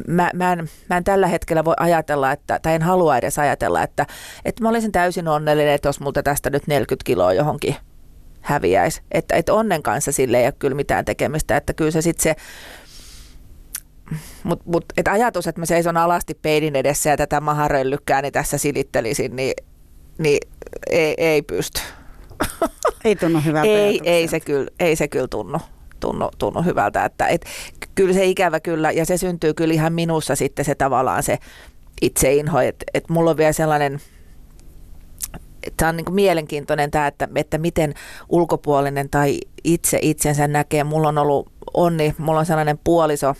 mä, 0.06 0.30
mä, 0.34 0.52
en, 0.52 0.68
mä 0.90 0.96
en 0.96 1.04
tällä 1.04 1.26
hetkellä 1.26 1.64
voi 1.64 1.74
ajatella, 1.78 2.32
että, 2.32 2.58
tai 2.62 2.74
en 2.74 2.82
halua 2.82 3.16
edes 3.16 3.38
ajatella, 3.38 3.82
että, 3.82 4.06
että 4.44 4.62
mä 4.62 4.68
olisin 4.68 4.92
täysin 4.92 5.28
onnellinen, 5.28 5.74
että 5.74 5.88
jos 5.88 6.00
multa 6.00 6.22
tästä 6.22 6.50
nyt 6.50 6.66
40 6.66 7.04
kiloa 7.04 7.32
johonkin 7.32 7.76
häviäisi. 8.40 9.02
Että, 9.10 9.36
että 9.36 9.54
onnen 9.54 9.82
kanssa 9.82 10.12
sille 10.12 10.38
ei 10.38 10.46
ole 10.46 10.54
kyllä 10.58 10.74
mitään 10.74 11.04
tekemistä, 11.04 11.56
että 11.56 11.74
kyllä 11.74 11.90
se 11.90 12.02
sitten 12.02 12.22
se, 12.22 12.36
mutta 14.42 14.64
mut, 14.66 14.84
et 14.96 15.08
ajatus, 15.08 15.46
että 15.46 15.60
mä 15.60 15.66
seison 15.66 15.96
alasti 15.96 16.34
peilin 16.34 16.76
edessä 16.76 17.10
ja 17.10 17.16
tätä 17.16 17.40
maharöllykkääni 17.40 18.30
tässä 18.30 18.58
silittelisin, 18.58 19.36
niin, 19.36 19.54
niin 20.18 20.38
ei, 20.90 21.14
ei 21.18 21.42
pysty. 21.42 21.80
Ei 23.04 23.16
tunnu 23.16 23.40
hyvältä 23.44 23.68
Ei, 23.68 24.00
ei, 24.04 24.28
se 24.28 24.40
kyllä, 24.40 24.70
ei 24.80 24.96
se 24.96 25.08
kyllä 25.08 25.28
tunnu, 25.28 25.58
tunnu, 26.00 26.30
tunnu 26.38 26.62
hyvältä. 26.62 27.04
Että, 27.04 27.26
et, 27.26 27.44
kyllä 27.94 28.14
se 28.14 28.24
ikävä 28.24 28.60
kyllä, 28.60 28.90
ja 28.90 29.06
se 29.06 29.16
syntyy 29.16 29.54
kyllä 29.54 29.74
ihan 29.74 29.92
minussa 29.92 30.36
sitten 30.36 30.64
se 30.64 30.74
tavallaan 30.74 31.22
se 31.22 31.38
itseinho. 32.02 32.60
Että 32.60 32.84
et 32.94 33.08
mulla 33.08 33.30
on 33.30 33.36
vielä 33.36 33.52
sellainen 33.52 34.00
tämä 35.76 35.88
on 35.88 35.96
niin 35.96 36.04
kuin 36.04 36.14
mielenkiintoinen 36.14 36.90
tämä, 36.90 37.06
että, 37.06 37.28
että 37.34 37.58
miten 37.58 37.94
ulkopuolinen 38.28 39.10
tai 39.10 39.38
itse 39.64 39.98
itsensä 40.02 40.48
näkee. 40.48 40.84
Mulla 40.84 41.08
on 41.08 41.18
ollut 41.18 41.52
onni, 41.74 42.14
mulla 42.18 42.40
on 42.40 42.46
sellainen 42.46 42.78
puoliso, 42.84 43.34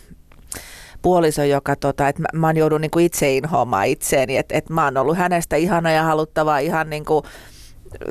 puoliso, 1.03 1.45
joka 1.45 1.77
tota, 1.77 2.09
että 2.09 2.23
mä, 2.23 2.29
mä 2.33 2.47
oon 2.47 2.57
joudun 2.57 2.81
niin 2.81 2.91
kuin 2.91 3.05
itse 3.05 3.37
inhoamaan 3.37 3.87
itseeni, 3.87 4.37
että, 4.37 4.59
että 4.59 4.73
mä 4.73 4.85
oon 4.85 4.97
ollut 4.97 5.17
hänestä 5.17 5.57
ihana 5.57 5.91
ja 5.91 6.03
haluttava 6.03 6.59
ihan 6.59 6.91
niin 6.91 7.05
kuin 7.05 7.25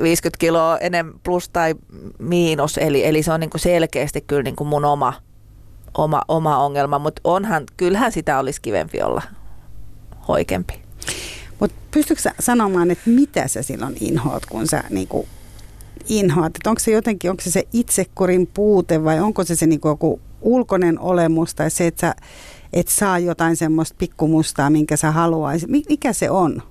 50 0.02 0.38
kiloa 0.38 0.78
enemmän 0.78 1.14
plus 1.22 1.48
tai 1.48 1.74
miinus, 2.18 2.78
eli, 2.78 3.06
eli 3.06 3.22
se 3.22 3.32
on 3.32 3.40
niin 3.40 3.50
kuin 3.50 3.60
selkeästi 3.60 4.20
kyllä 4.20 4.42
niin 4.42 4.56
kuin 4.56 4.68
mun 4.68 4.84
oma, 4.84 5.14
oma, 5.94 6.22
oma 6.28 6.58
ongelma, 6.58 6.98
mutta 6.98 7.20
onhan, 7.24 7.64
kyllähän 7.76 8.12
sitä 8.12 8.38
olisi 8.38 8.60
kivempi 8.60 9.02
olla 9.02 9.22
hoikempi. 10.28 10.82
Mutta 11.60 11.76
pystytkö 11.90 12.30
sanomaan, 12.40 12.90
että 12.90 13.10
mitä 13.10 13.48
sä 13.48 13.62
silloin 13.62 13.96
inhoat, 14.00 14.46
kun 14.46 14.66
sä 14.66 14.84
niinku 14.90 15.28
inhoat? 16.08 16.56
Et 16.56 16.66
onko 16.66 16.78
se 16.78 16.90
jotenkin, 16.90 17.30
onko 17.30 17.42
se 17.42 17.50
se 17.50 17.68
itsekurin 17.72 18.46
puute 18.46 19.04
vai 19.04 19.20
onko 19.20 19.44
se 19.44 19.56
se 19.56 19.66
niinku 19.66 19.88
joku 19.88 20.20
ulkoinen 20.40 21.00
olemus 21.00 21.54
tai 21.54 21.70
se, 21.70 21.86
että 21.86 22.00
sä 22.00 22.14
et 22.72 22.88
saa 22.88 23.18
jotain 23.18 23.56
semmoista 23.56 23.96
pikkumustaa, 23.98 24.70
minkä 24.70 24.96
sä 24.96 25.10
haluaisit? 25.10 25.70
Mikä 25.88 26.12
se 26.12 26.30
on? 26.30 26.62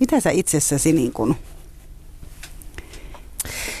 Mitä 0.00 0.20
sä 0.20 0.30
itsessäsi 0.30 0.92
niin 0.92 1.12
kuin 1.12 1.36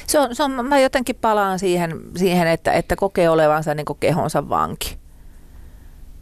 se 0.06 0.18
on, 0.18 0.36
se 0.36 0.42
on, 0.42 0.66
mä 0.68 0.78
jotenkin 0.78 1.16
palaan 1.16 1.58
siihen, 1.58 2.00
siihen 2.16 2.48
että, 2.48 2.72
että 2.72 2.96
kokee 2.96 3.30
olevansa 3.30 3.74
niin 3.74 3.86
kuin 3.86 3.98
kehonsa 4.00 4.48
vanki. 4.48 4.98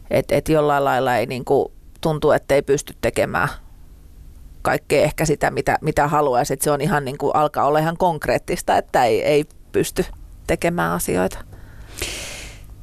Että 0.09 0.35
et 0.35 0.49
jollain 0.49 0.85
lailla 0.85 1.17
ei 1.17 1.25
niin 1.25 1.45
kuin, 1.45 1.71
tuntuu, 2.01 2.31
että 2.31 2.55
ei 2.55 2.61
pysty 2.61 2.95
tekemään 3.01 3.49
kaikkea 4.61 5.03
ehkä 5.03 5.25
sitä, 5.25 5.51
mitä, 5.51 5.77
mitä 5.81 6.07
haluaisi. 6.07 6.53
Että 6.53 6.63
se 6.63 6.71
on 6.71 6.81
ihan 6.81 7.05
niin 7.05 7.17
kuin, 7.17 7.35
alkaa 7.35 7.65
olla 7.65 7.79
ihan 7.79 7.97
konkreettista, 7.97 8.77
että 8.77 9.05
ei, 9.05 9.23
ei 9.23 9.45
pysty 9.71 10.05
tekemään 10.47 10.91
asioita. 10.91 11.39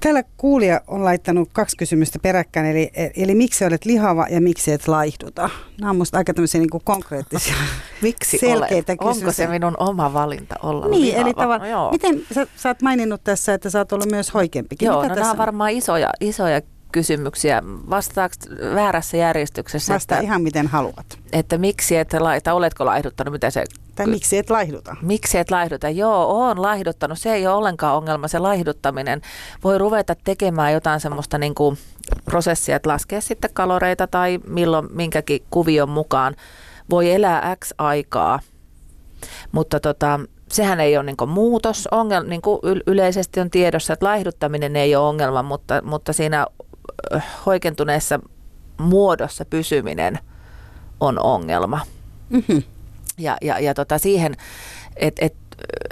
Täällä 0.04 0.22
kuulija 0.36 0.80
on 0.86 1.04
laittanut 1.04 1.48
kaksi 1.52 1.76
kysymystä 1.76 2.18
peräkkäin, 2.18 2.66
eli, 2.66 2.90
eli 3.16 3.34
miksi 3.34 3.64
olet 3.64 3.84
lihava 3.84 4.26
ja 4.30 4.40
miksi 4.40 4.72
et 4.72 4.88
laihduta? 4.88 5.50
Nämä 5.80 5.90
on 5.90 5.96
minusta 5.96 6.18
aika 6.18 6.34
tämmöisiä 6.34 6.60
niin 6.60 6.70
konkreettisia, 6.84 7.54
miksi 8.02 8.38
selkeitä 8.38 8.96
olen? 9.00 9.16
Onko 9.16 9.32
se 9.32 9.46
minun 9.46 9.74
oma 9.78 10.12
valinta 10.12 10.54
olla 10.62 10.88
Niin, 10.88 11.02
lihava? 11.02 11.22
eli 11.22 11.34
tavallaan, 11.34 11.70
no, 11.70 11.90
miten 11.90 12.22
sä, 12.34 12.46
sä 12.56 12.68
oot 12.68 12.82
maininnut 12.82 13.24
tässä, 13.24 13.54
että 13.54 13.70
sä 13.70 13.78
oot 13.78 13.92
ollut 13.92 14.10
myös 14.10 14.34
hoikempikin. 14.34 14.86
Joo, 14.86 14.96
Mitä 14.96 15.08
no 15.08 15.14
tässä 15.14 15.22
nämä 15.22 15.32
on 15.32 15.38
varmaan 15.38 15.70
isoja, 15.70 16.10
isoja 16.20 16.60
kysymyksiä. 16.92 17.62
Vastaako 17.90 18.34
väärässä 18.74 19.16
järjestyksessä? 19.16 19.94
Vasta 19.94 20.14
että, 20.14 20.24
ihan 20.24 20.42
miten 20.42 20.66
haluat. 20.66 21.18
Että 21.32 21.58
miksi 21.58 21.96
et 21.96 22.12
laita, 22.12 22.52
oletko 22.52 22.84
laihduttanut, 22.84 23.32
mitä 23.32 23.50
se 23.50 23.64
tai 23.94 24.06
miksi 24.06 24.38
et 24.38 24.50
laihduta? 24.50 24.96
Miksi 25.02 25.38
et 25.38 25.50
laihduta? 25.50 25.88
Joo, 25.88 26.26
oon 26.26 26.62
laihduttanut. 26.62 27.18
Se 27.18 27.34
ei 27.34 27.46
ole 27.46 27.56
ollenkaan 27.56 27.96
ongelma, 27.96 28.28
se 28.28 28.38
laihduttaminen. 28.38 29.20
Voi 29.64 29.78
ruveta 29.78 30.14
tekemään 30.24 30.72
jotain 30.72 31.00
semmoista 31.00 31.38
niin 31.38 31.54
kuin 31.54 31.78
prosessia, 32.24 32.76
että 32.76 32.88
laskee 32.88 33.20
sitten 33.20 33.50
kaloreita 33.54 34.06
tai 34.06 34.38
milloin 34.46 34.88
minkäkin 34.90 35.44
kuvion 35.50 35.88
mukaan. 35.88 36.34
Voi 36.90 37.12
elää 37.12 37.56
X 37.64 37.72
aikaa, 37.78 38.40
mutta 39.52 39.80
tota, 39.80 40.20
sehän 40.48 40.80
ei 40.80 40.96
ole 40.96 41.04
niin 41.04 41.28
muutos. 41.28 41.88
Ongel, 41.90 42.24
niin 42.24 42.42
kuin 42.42 42.60
yleisesti 42.86 43.40
on 43.40 43.50
tiedossa, 43.50 43.92
että 43.92 44.06
laihduttaminen 44.06 44.76
ei 44.76 44.96
ole 44.96 45.08
ongelma, 45.08 45.42
mutta, 45.42 45.82
mutta 45.82 46.12
siinä 46.12 46.46
hoikentuneessa 47.46 48.20
muodossa 48.78 49.44
pysyminen 49.44 50.18
on 51.00 51.18
ongelma. 51.22 51.80
Mm-hmm. 52.30 52.62
Ja, 53.18 53.36
ja, 53.42 53.58
ja 53.58 53.74
tota 53.74 53.98
siihen, 53.98 54.36
että 54.96 55.24
et, 55.24 55.34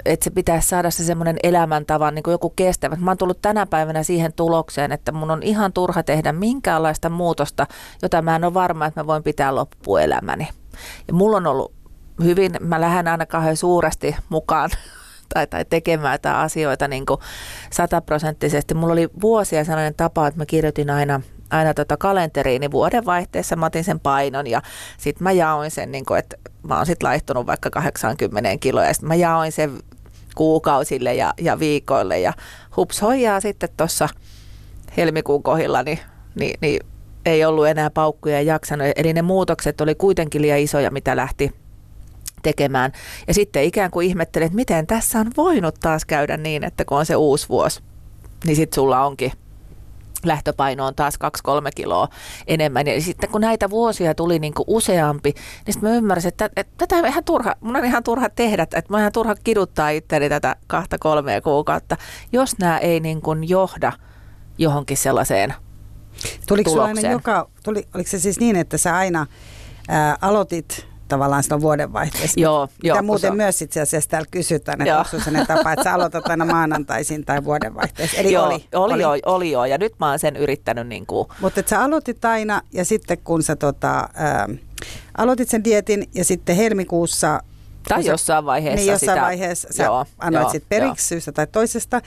et 0.05 0.21
se 0.23 0.29
pitäisi 0.29 0.67
saada 0.67 0.91
se 0.91 1.03
semmoinen 1.03 1.37
elämäntavan 1.43 2.15
niin 2.15 2.23
kuin 2.23 2.31
joku 2.31 2.49
kestävä. 2.49 2.95
Mä 2.95 3.11
oon 3.11 3.17
tullut 3.17 3.41
tänä 3.41 3.65
päivänä 3.65 4.03
siihen 4.03 4.33
tulokseen, 4.33 4.91
että 4.91 5.11
mun 5.11 5.31
on 5.31 5.43
ihan 5.43 5.73
turha 5.73 6.03
tehdä 6.03 6.31
minkäänlaista 6.31 7.09
muutosta, 7.09 7.67
jota 8.01 8.21
mä 8.21 8.35
en 8.35 8.43
ole 8.43 8.53
varma, 8.53 8.85
että 8.85 8.99
mä 9.01 9.07
voin 9.07 9.23
pitää 9.23 9.55
loppuelämäni. 9.55 10.47
Ja 11.07 11.13
mulla 11.13 11.37
on 11.37 11.47
ollut 11.47 11.73
hyvin, 12.23 12.51
mä 12.59 12.81
lähden 12.81 13.07
aina 13.07 13.25
kauhean 13.25 13.57
suuresti 13.57 14.15
mukaan 14.29 14.69
tai, 15.33 15.47
tai 15.47 15.65
tekemään 15.65 16.13
jotain 16.13 16.35
asioita 16.35 16.87
niin 16.87 17.05
kuin 17.05 17.19
sataprosenttisesti. 17.69 18.73
Mulla 18.73 18.93
oli 18.93 19.09
vuosia 19.21 19.65
sellainen 19.65 19.95
tapa, 19.95 20.27
että 20.27 20.37
mä 20.37 20.45
kirjoitin 20.45 20.89
aina 20.89 21.21
aina 21.49 21.73
tota 21.73 21.97
kalenteriini 21.97 22.71
vuodenvaihteessa, 22.71 23.55
mä 23.55 23.65
otin 23.65 23.83
sen 23.83 23.99
painon 23.99 24.47
ja 24.47 24.61
sitten 24.97 25.23
mä 25.23 25.31
jaoin 25.31 25.71
sen, 25.71 25.91
niin 25.91 26.05
kuin, 26.05 26.19
että 26.19 26.35
mä 26.63 26.77
oon 26.77 26.85
sitten 26.85 27.07
laihtunut 27.07 27.47
vaikka 27.47 27.69
80 27.69 28.57
kiloa 28.57 28.85
ja 28.85 28.93
sitten 28.93 29.07
mä 29.07 29.15
jaoin 29.15 29.51
sen 29.51 29.71
kuukausille 30.35 31.13
ja, 31.13 31.33
ja 31.41 31.59
viikoille 31.59 32.19
ja 32.19 32.33
hups 32.77 33.01
hoijaa 33.01 33.39
sitten 33.39 33.69
tuossa 33.77 34.09
helmikuun 34.97 35.43
kohdilla, 35.43 35.83
niin, 35.83 35.99
niin, 36.35 36.57
niin 36.61 36.79
ei 37.25 37.45
ollut 37.45 37.67
enää 37.67 37.89
paukkuja 37.89 38.35
ja 38.35 38.41
jaksanut. 38.41 38.87
Eli 38.95 39.13
ne 39.13 39.21
muutokset 39.21 39.81
oli 39.81 39.95
kuitenkin 39.95 40.41
liian 40.41 40.59
isoja, 40.59 40.91
mitä 40.91 41.15
lähti 41.15 41.51
tekemään. 42.43 42.91
Ja 43.27 43.33
sitten 43.33 43.63
ikään 43.63 43.91
kuin 43.91 44.07
ihmettelin, 44.07 44.45
että 44.45 44.55
miten 44.55 44.87
tässä 44.87 45.19
on 45.19 45.31
voinut 45.37 45.75
taas 45.79 46.05
käydä 46.05 46.37
niin, 46.37 46.63
että 46.63 46.85
kun 46.85 46.97
on 46.97 47.05
se 47.05 47.15
uusi 47.15 47.49
vuosi, 47.49 47.79
niin 48.45 48.55
sitten 48.55 48.75
sulla 48.75 49.05
onkin 49.05 49.31
lähtöpaino 50.27 50.85
on 50.85 50.95
taas 50.95 51.15
2-3 51.15 51.17
kiloa 51.75 52.07
enemmän. 52.47 52.87
Ja 52.87 53.01
sitten 53.01 53.29
kun 53.29 53.41
näitä 53.41 53.69
vuosia 53.69 54.15
tuli 54.15 54.39
niin 54.39 54.53
kuin 54.53 54.65
useampi, 54.67 55.33
niin 55.65 55.73
sitten 55.73 55.89
mä 55.89 55.95
ymmärsin, 55.95 56.27
että, 56.27 56.49
että 56.55 56.73
tätä 56.77 56.95
on 56.95 57.05
ihan 57.05 57.23
turha, 57.23 57.55
mun 57.61 57.75
on 57.75 57.85
ihan 57.85 58.03
turha 58.03 58.29
tehdä, 58.29 58.63
että 58.63 58.83
mä 58.89 58.99
ihan 58.99 59.11
turha 59.11 59.35
kiduttaa 59.43 59.89
itteni 59.89 60.29
tätä 60.29 60.55
kahta 60.67 60.97
kolmea 60.99 61.41
kuukautta, 61.41 61.97
jos 62.31 62.57
nämä 62.57 62.77
ei 62.77 62.99
niin 62.99 63.21
kuin 63.21 63.49
johda 63.49 63.91
johonkin 64.57 64.97
sellaiseen 64.97 65.53
Tuliko 66.47 66.81
aina 66.81 67.11
joka, 67.11 67.49
tuli, 67.63 67.87
oliko 67.95 68.09
se 68.09 68.19
siis 68.19 68.39
niin, 68.39 68.55
että 68.55 68.77
sä 68.77 68.95
aina 68.95 69.27
ää, 69.87 70.17
aloitit 70.21 70.87
tavallaan 71.07 71.43
silloin 71.43 71.61
vuodenvaihteessa. 71.61 72.39
Joo, 72.39 72.67
Mitä 72.83 72.87
joo, 72.87 73.03
muuten 73.03 73.31
se... 73.31 73.35
myös 73.35 73.61
itse 73.61 73.81
asiassa 73.81 74.09
täällä 74.09 74.27
kysytään, 74.31 74.81
että 74.81 74.97
onko 74.97 75.09
sellainen 75.09 75.47
tapa, 75.47 75.71
että 75.71 75.83
sä 75.83 75.93
aloitat 75.93 76.29
aina 76.29 76.45
maanantaisin 76.45 77.25
tai 77.25 77.43
vuodenvaihteessa. 77.43 78.17
Eli 78.17 78.31
joo, 78.31 78.45
oli, 78.45 78.65
oli, 78.73 78.93
oli. 78.93 79.01
Jo, 79.01 79.33
oli 79.33 79.51
joo, 79.51 79.65
ja 79.65 79.77
nyt 79.77 79.93
mä 79.99 80.09
oon 80.09 80.19
sen 80.19 80.35
yrittänyt 80.35 80.87
niin 80.87 81.05
kuin... 81.05 81.27
Mutta 81.41 81.61
sä 81.65 81.81
aloitit 81.83 82.25
aina 82.25 82.61
ja 82.73 82.85
sitten 82.85 83.17
kun 83.23 83.43
sä 83.43 83.55
tota, 83.55 84.09
ää, 84.13 84.49
aloitit 85.17 85.49
sen 85.49 85.63
dietin 85.63 86.09
ja 86.15 86.25
sitten 86.25 86.55
helmikuussa 86.55 87.39
tai 87.89 88.05
jossain 88.05 88.45
vaiheessa 88.45 88.75
Niin 88.75 88.91
jossain 88.91 89.17
sitä, 89.17 89.21
vaiheessa 89.21 89.67
sä 89.71 89.83
joo, 89.83 90.05
annoit 90.19 90.43
joo, 90.43 90.51
sit 90.51 90.63
periksi 90.69 91.07
syystä 91.07 91.31
tai 91.31 91.47
toisesta. 91.47 92.01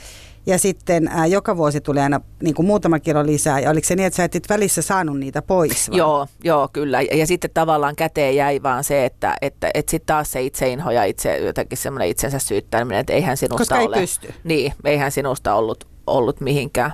Ja 0.47 0.59
sitten 0.59 1.09
ää, 1.09 1.27
joka 1.27 1.57
vuosi 1.57 1.81
tuli 1.81 2.01
aina 2.01 2.21
niin 2.43 2.55
kuin 2.55 2.67
muutama 2.67 2.99
kilo 2.99 3.27
lisää. 3.27 3.61
Ja 3.61 3.71
oliko 3.71 3.87
se 3.87 3.97
niin, 3.97 4.07
että 4.07 4.17
sä 4.17 4.25
et 4.25 4.49
välissä 4.49 4.83
saanut 4.83 5.19
niitä 5.19 5.43
pois? 5.43 5.91
Vai? 5.91 5.99
Joo, 5.99 6.27
joo, 6.45 6.69
kyllä. 6.73 7.03
Ja, 7.03 7.17
ja 7.17 7.27
sitten 7.27 7.51
tavallaan 7.55 7.97
käteen 7.97 8.37
jäi 8.37 8.63
vaan 8.63 8.85
se, 8.85 9.05
että, 9.05 9.37
että, 9.43 9.71
että 9.75 9.91
sitten 9.91 10.07
taas 10.07 10.33
se 10.33 10.43
itseinho 10.43 10.91
ja 10.91 11.05
itse, 11.05 11.39
jotenkin 11.39 11.79
semmoinen 11.79 12.09
itsensä 12.09 12.39
syyttäminen, 12.39 13.01
että 13.01 13.13
eihän 13.13 13.37
sinusta 13.37 13.59
Koska 13.59 13.79
ole. 13.79 13.97
ei 13.97 14.03
pysty. 14.03 14.35
Niin, 14.45 14.73
eihän 14.85 15.13
sinusta 15.13 15.55
ollut, 15.55 15.89
ollut 16.07 16.41
mihinkään. 16.41 16.93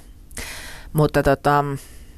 Mutta 0.92 1.22
tota... 1.22 1.64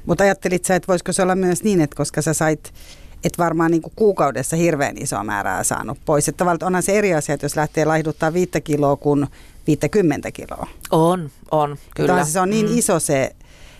Mutta 0.05 0.23
ajattelit 0.23 0.65
sä, 0.65 0.75
että 0.75 0.87
voisiko 0.87 1.11
se 1.11 1.23
olla 1.23 1.35
myös 1.35 1.63
niin, 1.63 1.81
että 1.81 1.95
koska 1.95 2.21
sä 2.21 2.33
sait 2.33 2.73
et 3.23 3.37
varmaan 3.37 3.71
niin 3.71 3.81
kuin 3.81 3.93
kuukaudessa 3.95 4.55
hirveän 4.55 4.97
isoa 4.97 5.23
määrää 5.23 5.63
saanut 5.63 5.97
pois. 6.05 6.27
Että 6.27 6.37
tavallaan 6.37 6.67
onhan 6.67 6.83
se 6.83 6.97
eri 6.97 7.13
asia, 7.13 7.35
että 7.35 7.45
jos 7.45 7.55
lähtee 7.55 7.85
laihduttaa 7.85 8.33
viittä 8.33 8.61
kiloa 8.61 8.95
kuin 8.95 9.27
50 9.67 10.31
kiloa. 10.31 10.67
On, 10.91 11.29
on, 11.51 11.77
kyllä. 11.95 12.19
Että 12.19 12.31
se 12.31 12.39
on 12.39 12.49
niin 12.49 12.69
mm. 12.69 12.77
iso 12.77 12.99
se, 12.99 13.35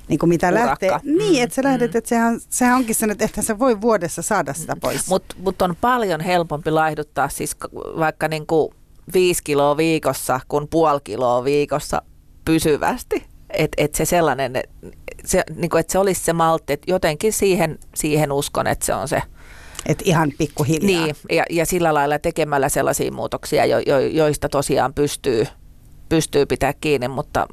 niin 0.08 0.20
kuin 0.20 0.30
mitä 0.30 0.48
Urakka. 0.48 0.68
lähtee. 0.70 0.92
Mm. 1.04 1.18
Niin, 1.18 1.44
että 1.44 1.56
sä 1.56 1.64
lähdet, 1.64 1.94
mm. 1.94 1.98
että 1.98 2.10
sehän, 2.10 2.40
sehän 2.50 2.76
onkin 2.76 2.96
sen, 2.96 3.12
että 3.20 3.42
se 3.42 3.60
voi 3.60 3.82
vuodessa 3.82 4.22
saada 4.22 4.54
sitä 4.54 4.76
pois. 4.82 5.08
Mutta 5.08 5.36
mut 5.40 5.62
on 5.62 5.76
paljon 5.82 6.22
helpompi 6.22 6.72
laihduttaa 6.72 7.30
siis 7.30 7.56
vaikka 7.74 8.28
niin 8.28 8.48
kuin 8.48 8.74
viisi 9.14 9.44
kiloa 9.44 9.78
viikossa 9.78 10.40
kuin 10.48 10.68
puoli 10.68 11.00
kiloa 11.04 11.44
viikossa 11.44 12.02
pysyvästi. 12.46 13.24
Että 13.50 13.84
et 13.84 13.96
se 13.96 14.06
sellainen, 14.06 14.54
se, 15.26 15.44
niin 15.56 15.70
kuin, 15.70 15.80
että 15.80 15.92
se 15.92 16.00
olisi 16.00 16.24
se 16.24 16.34
maltti, 16.34 16.74
että 16.74 16.92
jotenkin 16.92 17.34
siihen, 17.34 17.80
siihen 17.96 18.32
uskon, 18.32 18.68
että 18.68 18.86
se 18.86 18.94
on 18.94 19.08
se. 19.08 19.22
Et 19.86 20.02
ihan 20.06 20.32
pikkuhiljaa. 20.38 21.06
Niin, 21.06 21.16
ja, 21.32 21.44
ja 21.50 21.66
sillä 21.66 21.94
lailla 21.94 22.20
tekemällä 22.20 22.70
sellaisia 22.70 23.12
muutoksia, 23.12 23.66
jo, 23.66 23.80
jo, 23.80 24.00
joista 24.00 24.50
tosiaan 24.50 24.94
pystyy, 24.94 25.48
pystyy 26.10 26.46
pitää 26.46 26.74
kiinni, 26.82 27.08
mutta, 27.08 27.48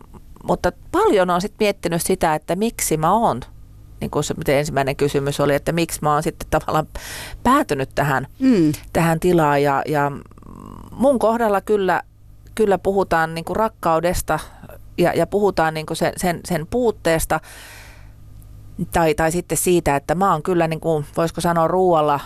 mutta 0.44 0.72
paljon 0.92 1.30
on 1.30 1.40
sitten 1.40 1.64
miettinyt 1.64 2.02
sitä, 2.02 2.34
että 2.34 2.56
miksi 2.56 2.96
mä 2.96 3.12
oon, 3.12 3.40
niin 4.00 4.10
kuin 4.10 4.24
se 4.24 4.34
miten 4.34 4.56
ensimmäinen 4.56 4.96
kysymys 4.96 5.40
oli, 5.40 5.54
että 5.54 5.72
miksi 5.72 5.98
mä 6.02 6.12
oon 6.12 6.22
sitten 6.22 6.48
tavallaan 6.50 6.88
päätynyt 7.42 7.90
tähän, 7.94 8.26
mm. 8.38 8.72
tähän 8.92 9.20
tilaan 9.20 9.62
ja, 9.62 9.82
ja 9.86 10.12
mun 10.90 11.18
kohdalla 11.18 11.60
kyllä, 11.60 12.02
kyllä 12.54 12.78
puhutaan 12.78 13.34
niin 13.34 13.44
kuin 13.44 13.56
rakkaudesta 13.56 14.38
ja, 14.98 15.12
ja 15.12 15.26
puhutaan 15.26 15.74
niin 15.74 15.86
sen, 15.92 16.12
sen, 16.16 16.40
sen 16.44 16.66
puutteesta 16.66 17.40
tai, 18.92 19.14
tai 19.14 19.32
sitten 19.32 19.58
siitä, 19.58 19.96
että 19.96 20.14
mä 20.14 20.32
oon 20.32 20.42
kyllä, 20.42 20.68
niin 20.68 20.80
kuin, 20.80 21.06
voisiko 21.16 21.40
sanoa, 21.40 21.68
ruoalla 21.68 22.20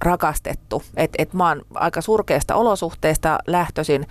rakastettu. 0.00 0.82
Et, 0.96 1.10
et 1.18 1.32
mä 1.32 1.48
oon 1.48 1.62
aika 1.74 2.00
surkeista 2.00 2.54
olosuhteista 2.54 3.38
lähtöisin, 3.46 4.06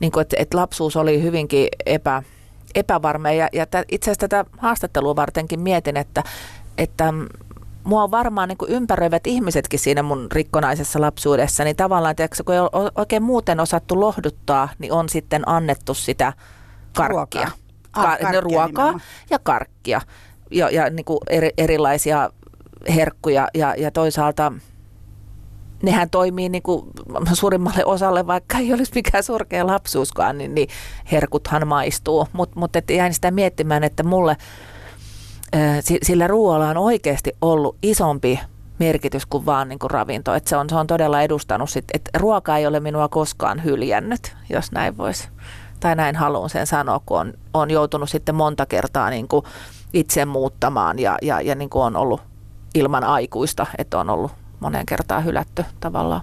niin 0.00 0.20
että 0.20 0.36
et 0.38 0.54
lapsuus 0.54 0.96
oli 0.96 1.22
hyvinkin 1.22 1.68
epä, 1.86 2.22
epävarma. 2.74 3.32
Ja, 3.32 3.48
ja 3.52 3.66
tä, 3.66 3.84
itse 3.88 4.10
asiassa 4.10 4.28
tätä 4.28 4.50
haastattelua 4.58 5.16
vartenkin 5.16 5.60
mietin, 5.60 5.96
että, 5.96 6.22
että 6.78 7.12
mua 7.84 8.02
on 8.02 8.10
varmaan 8.10 8.48
niin 8.48 8.58
ympäröivät 8.68 9.26
ihmisetkin 9.26 9.78
siinä 9.78 10.02
mun 10.02 10.28
rikkonaisessa 10.32 11.00
lapsuudessa, 11.00 11.64
niin 11.64 11.76
tavallaan, 11.76 12.10
että 12.10 12.42
kun 12.44 12.54
ei 12.54 12.60
ole 12.60 12.92
oikein 12.94 13.22
muuten 13.22 13.60
osattu 13.60 14.00
lohduttaa, 14.00 14.68
niin 14.78 14.92
on 14.92 15.08
sitten 15.08 15.48
annettu 15.48 15.94
sitä 15.94 16.32
karkkia. 16.98 17.40
Ruokaa, 17.40 18.12
ah, 18.12 18.18
karkkia 18.18 18.40
ruokaa 18.40 19.00
ja 19.30 19.38
karkkia 19.38 20.00
ja, 20.50 20.70
ja 20.70 20.90
niin 20.90 21.04
kuin 21.04 21.18
eri, 21.30 21.50
erilaisia 21.58 22.30
herkkuja 22.94 23.48
ja, 23.54 23.74
ja 23.78 23.90
toisaalta 23.90 24.52
nehän 25.82 26.10
toimii 26.10 26.48
niin 26.48 26.62
kuin 26.62 26.86
suurimmalle 27.32 27.84
osalle, 27.84 28.26
vaikka 28.26 28.58
ei 28.58 28.72
olisi 28.72 28.92
mikään 28.94 29.22
surkea 29.22 29.66
lapsuuskaan, 29.66 30.38
niin, 30.38 30.54
niin 30.54 30.68
herkuthan 31.12 31.66
maistuu. 31.66 32.28
Mutta 32.32 32.60
mut, 32.60 32.74
mut 32.74 32.90
jäin 32.90 33.14
sitä 33.14 33.30
miettimään, 33.30 33.84
että 33.84 34.02
mulle 34.02 34.36
sillä 36.02 36.26
ruoalla 36.26 36.68
on 36.68 36.76
oikeasti 36.76 37.32
ollut 37.42 37.76
isompi 37.82 38.40
merkitys 38.78 39.26
kuin 39.26 39.46
vaan 39.46 39.68
niin 39.68 39.78
kuin 39.78 39.90
ravinto. 39.90 40.34
Että 40.34 40.50
se, 40.50 40.56
on, 40.56 40.70
se 40.70 40.76
on 40.76 40.86
todella 40.86 41.22
edustanut, 41.22 41.70
sit, 41.70 41.84
että 41.94 42.10
ruoka 42.18 42.56
ei 42.56 42.66
ole 42.66 42.80
minua 42.80 43.08
koskaan 43.08 43.64
hyljännyt, 43.64 44.36
jos 44.50 44.72
näin 44.72 44.96
voisi. 44.96 45.28
Tai 45.80 45.96
näin 45.96 46.16
haluan 46.16 46.50
sen 46.50 46.66
sanoa, 46.66 47.00
kun 47.06 47.18
on, 47.20 47.34
on 47.54 47.70
joutunut 47.70 48.10
sitten 48.10 48.34
monta 48.34 48.66
kertaa 48.66 49.10
niin 49.10 49.28
kuin 49.28 49.44
itse 49.92 50.24
muuttamaan 50.24 50.98
ja, 50.98 51.18
ja, 51.22 51.40
ja 51.40 51.54
niin 51.54 51.70
kuin 51.70 51.82
on 51.82 51.96
ollut 51.96 52.20
ilman 52.74 53.04
aikuista, 53.04 53.66
että 53.78 53.98
on 53.98 54.10
ollut 54.10 54.32
monen 54.60 54.86
kertaa 54.86 55.20
hylätty 55.20 55.64
tavallaan. 55.80 56.20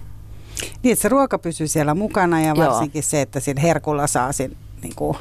Niin, 0.82 0.92
että 0.92 1.02
se 1.02 1.08
ruoka 1.08 1.38
pysyy 1.38 1.68
siellä 1.68 1.94
mukana 1.94 2.40
ja 2.40 2.56
varsinkin 2.56 3.00
Joo. 3.00 3.08
se, 3.08 3.20
että 3.20 3.40
siinä 3.40 3.60
herkulla 3.60 4.06
saa, 4.06 4.32
sen, 4.32 4.56
niin 4.82 4.94
kuin, 4.94 5.16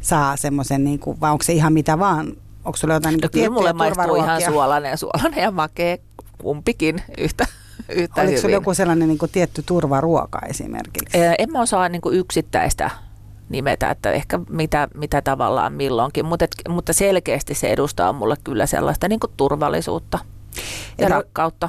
saa 0.00 0.36
semmoisen, 0.36 0.84
niin 0.84 0.98
kuin, 0.98 1.20
vai 1.20 1.30
onko 1.30 1.44
se 1.44 1.52
ihan 1.52 1.72
mitä 1.72 1.98
vaan 1.98 2.32
Onko 2.64 2.76
sulla 2.76 2.94
jotain 2.94 3.12
niin 3.12 3.20
no, 3.22 3.28
kyllä 3.32 3.50
mulle 3.50 3.72
maistuu 3.72 4.16
ihan 4.16 4.42
suolainen, 4.42 4.98
suolainen 4.98 5.42
ja 5.42 5.50
makea 5.50 5.96
kumpikin 6.38 7.02
yhtä, 7.18 7.46
yhtä 7.88 8.20
Oliko 8.20 8.36
hyvin. 8.36 8.50
joku 8.50 8.74
sellainen 8.74 9.08
niin 9.08 9.18
kuin 9.18 9.30
tietty 9.32 9.62
turvaruoka 9.66 10.38
esimerkiksi? 10.48 11.18
En 11.38 11.52
mä 11.52 11.60
osaa 11.60 11.88
niin 11.88 12.00
kuin 12.00 12.16
yksittäistä 12.16 12.90
nimetä, 13.48 13.90
että 13.90 14.12
ehkä 14.12 14.40
mitä, 14.48 14.88
mitä 14.94 15.22
tavallaan 15.22 15.72
milloinkin, 15.72 16.24
mutta, 16.24 16.44
et, 16.44 16.50
mutta 16.68 16.92
selkeästi 16.92 17.54
se 17.54 17.68
edustaa 17.68 18.12
mulle 18.12 18.36
kyllä 18.44 18.66
sellaista 18.66 19.08
niin 19.08 19.20
kuin 19.20 19.32
turvallisuutta 19.36 20.18
ja 20.98 21.06
Eli... 21.06 21.14
rakkautta. 21.14 21.68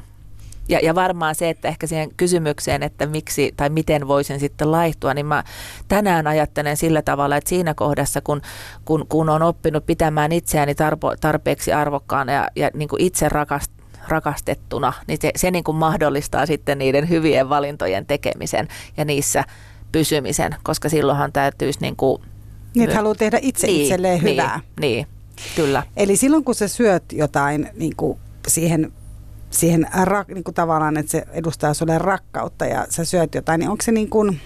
Ja, 0.70 0.80
ja 0.84 0.96
varmaan 0.96 1.36
se, 1.36 1.50
että 1.50 1.68
ehkä 1.68 1.88
siihen 1.88 2.10
kysymykseen, 2.18 2.84
että 2.84 3.06
miksi 3.06 3.54
tai 3.58 3.70
miten 3.70 4.08
voisin 4.08 4.40
sitten 4.40 4.72
laihtua, 4.72 5.14
niin 5.14 5.26
mä 5.26 5.44
tänään 5.88 6.28
ajattelen 6.28 6.78
sillä 6.78 7.02
tavalla, 7.02 7.38
että 7.38 7.50
siinä 7.50 7.74
kohdassa, 7.74 8.22
kun, 8.22 8.42
kun, 8.86 9.06
kun 9.10 9.30
on 9.30 9.42
oppinut 9.42 9.86
pitämään 9.86 10.32
itseäni 10.32 10.76
tarpo, 10.76 11.16
tarpeeksi 11.22 11.74
arvokkaana 11.74 12.32
ja, 12.32 12.48
ja 12.56 12.70
niin 12.74 12.90
kuin 12.90 13.02
itse 13.02 13.30
rakast, 13.30 13.72
rakastettuna, 14.08 14.94
niin 15.08 15.18
se, 15.22 15.32
se 15.36 15.52
niin 15.52 15.64
kuin 15.64 15.78
mahdollistaa 15.78 16.46
sitten 16.46 16.78
niiden 16.78 17.10
hyvien 17.10 17.50
valintojen 17.50 18.06
tekemisen 18.06 18.68
ja 18.98 19.06
niissä 19.06 19.44
pysymisen, 19.92 20.56
koska 20.64 20.90
silloinhan 20.90 21.32
täytyisi 21.32 21.80
niin 21.82 21.96
kuin... 21.96 22.22
Niin, 22.76 22.96
haluaa 22.96 23.16
tehdä 23.16 23.40
itse 23.42 23.68
niin, 23.68 23.82
itselleen 23.82 24.24
niin, 24.24 24.32
hyvää. 24.34 24.60
Niin, 24.80 25.08
kyllä. 25.56 25.84
Eli 25.98 26.16
silloin 26.16 26.44
kun 26.44 26.56
sä 26.56 26.68
syöt 26.68 27.04
jotain 27.12 27.70
niin 27.76 27.96
kuin 27.96 28.20
siihen 28.48 28.92
siihen 29.50 29.88
rak, 30.04 30.28
niin 30.28 30.44
kuin 30.44 30.56
tavallaan, 30.56 30.98
että 30.98 31.12
se 31.12 31.24
edustaa 31.32 31.74
sulle 31.74 31.98
rakkautta 31.98 32.66
ja 32.66 32.86
sä 32.90 33.06
syöt 33.06 33.36
jotain, 33.36 33.60
niin 33.60 33.70
onko 33.70 33.84
se 33.84 33.92
niin 33.92 34.10
kuin, 34.10 34.40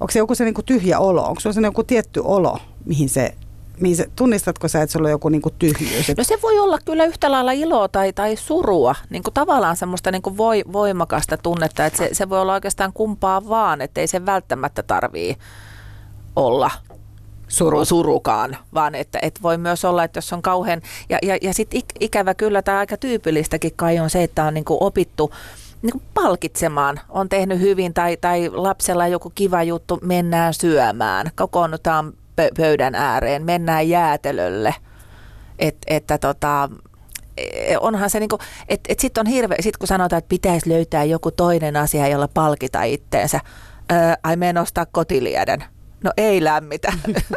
onko 0.00 0.10
se 0.10 0.18
joku 0.18 0.34
se 0.34 0.44
niin 0.44 0.54
kuin 0.54 0.64
tyhjä 0.64 0.98
olo? 0.98 1.24
Onko 1.24 1.40
se 1.40 1.60
joku 1.62 1.84
tietty 1.84 2.20
olo, 2.24 2.58
mihin 2.84 3.08
se 3.08 3.34
mihin 3.80 3.96
se, 3.96 4.06
tunnistatko 4.16 4.68
sä, 4.68 4.82
että 4.82 4.92
sulla 4.92 5.08
on 5.08 5.12
joku 5.12 5.28
niin 5.28 5.42
kuin 5.42 5.54
tyhjyys? 5.58 6.08
No 6.16 6.24
se 6.24 6.38
voi 6.42 6.58
olla 6.58 6.78
kyllä 6.84 7.04
yhtä 7.04 7.30
lailla 7.30 7.52
iloa 7.52 7.88
tai, 7.88 8.12
tai 8.12 8.36
surua, 8.36 8.94
niin 9.10 9.22
kuin 9.22 9.34
tavallaan 9.34 9.76
semmoista 9.76 10.10
niin 10.10 10.22
kuin 10.22 10.36
voi, 10.36 10.64
voimakasta 10.72 11.36
tunnetta, 11.36 11.86
että 11.86 11.98
se, 11.98 12.08
se 12.12 12.28
voi 12.28 12.40
olla 12.40 12.52
oikeastaan 12.52 12.92
kumpaa 12.92 13.48
vaan, 13.48 13.80
että 13.80 14.00
ei 14.00 14.06
se 14.06 14.26
välttämättä 14.26 14.82
tarvii 14.82 15.36
olla 16.36 16.70
Suru. 17.48 17.84
surukaan, 17.84 18.56
vaan 18.74 18.94
että, 18.94 19.18
että 19.22 19.42
voi 19.42 19.58
myös 19.58 19.84
olla, 19.84 20.04
että 20.04 20.18
jos 20.18 20.32
on 20.32 20.42
kauhean, 20.42 20.82
ja, 21.08 21.18
ja, 21.22 21.38
ja 21.42 21.54
sitten 21.54 21.78
ik, 21.78 21.86
ikävä 22.00 22.34
kyllä 22.34 22.62
tämä 22.62 22.78
aika 22.78 22.96
tyypillistäkin 22.96 23.72
kai 23.76 23.98
on 23.98 24.10
se, 24.10 24.22
että 24.22 24.44
on 24.44 24.54
niin 24.54 24.64
kuin 24.64 24.78
opittu 24.80 25.32
niin 25.82 25.92
kuin 25.92 26.02
palkitsemaan, 26.14 27.00
on 27.08 27.28
tehnyt 27.28 27.60
hyvin 27.60 27.94
tai, 27.94 28.16
tai 28.16 28.50
lapsella 28.52 29.08
joku 29.08 29.32
kiva 29.34 29.62
juttu, 29.62 29.98
mennään 30.02 30.54
syömään, 30.54 31.30
kokoonnutaan 31.36 32.12
pöydän 32.56 32.94
ääreen, 32.94 33.44
mennään 33.44 33.88
jäätelölle, 33.88 34.74
Et, 35.58 35.76
että 35.86 36.18
tota, 36.18 36.68
e, 37.36 37.76
onhan 37.80 38.10
se 38.10 38.20
niinku, 38.20 38.38
että 38.68 38.92
et 38.92 39.00
sitten 39.00 39.20
on 39.20 39.26
hirveä, 39.26 39.58
sit 39.60 39.76
kun 39.76 39.88
sanotaan, 39.88 40.18
että 40.18 40.28
pitäisi 40.28 40.70
löytää 40.70 41.04
joku 41.04 41.30
toinen 41.30 41.76
asia, 41.76 42.08
jolla 42.08 42.28
palkita 42.28 42.82
itteensä, 42.82 43.40
ai 44.22 44.36
menen 44.36 44.58
ostaa 44.58 44.86
kotilieden. 44.86 45.64
No 46.04 46.12
ei 46.16 46.44
lämmitä. 46.44 46.92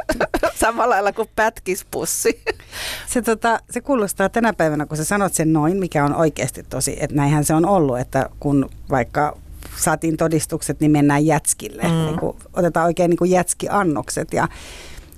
Samalla 0.55 0.95
lailla 0.95 1.13
kuin 1.13 1.29
pätkispussi. 1.36 2.43
Se, 3.13 3.21
tota, 3.21 3.60
se 3.69 3.81
kuulostaa 3.81 4.29
tänä 4.29 4.53
päivänä, 4.53 4.86
kun 4.86 4.97
sä 4.97 5.03
sanot 5.03 5.33
sen 5.33 5.53
noin, 5.53 5.77
mikä 5.77 6.05
on 6.05 6.15
oikeasti 6.15 6.63
tosi, 6.63 6.97
että 6.99 7.15
näinhän 7.15 7.43
se 7.43 7.53
on 7.53 7.65
ollut, 7.65 7.99
että 7.99 8.29
kun 8.39 8.69
vaikka 8.89 9.38
saatiin 9.75 10.17
todistukset, 10.17 10.80
niin 10.80 10.91
mennään 10.91 11.25
jätskille. 11.25 11.84
Mm. 11.84 11.89
Niin 11.89 12.19
kuin, 12.19 12.38
otetaan 12.53 12.86
oikein 12.86 13.10
niin 13.10 13.17
kuin 13.17 13.32
jätskiannokset 13.32 14.34
ja 14.34 14.47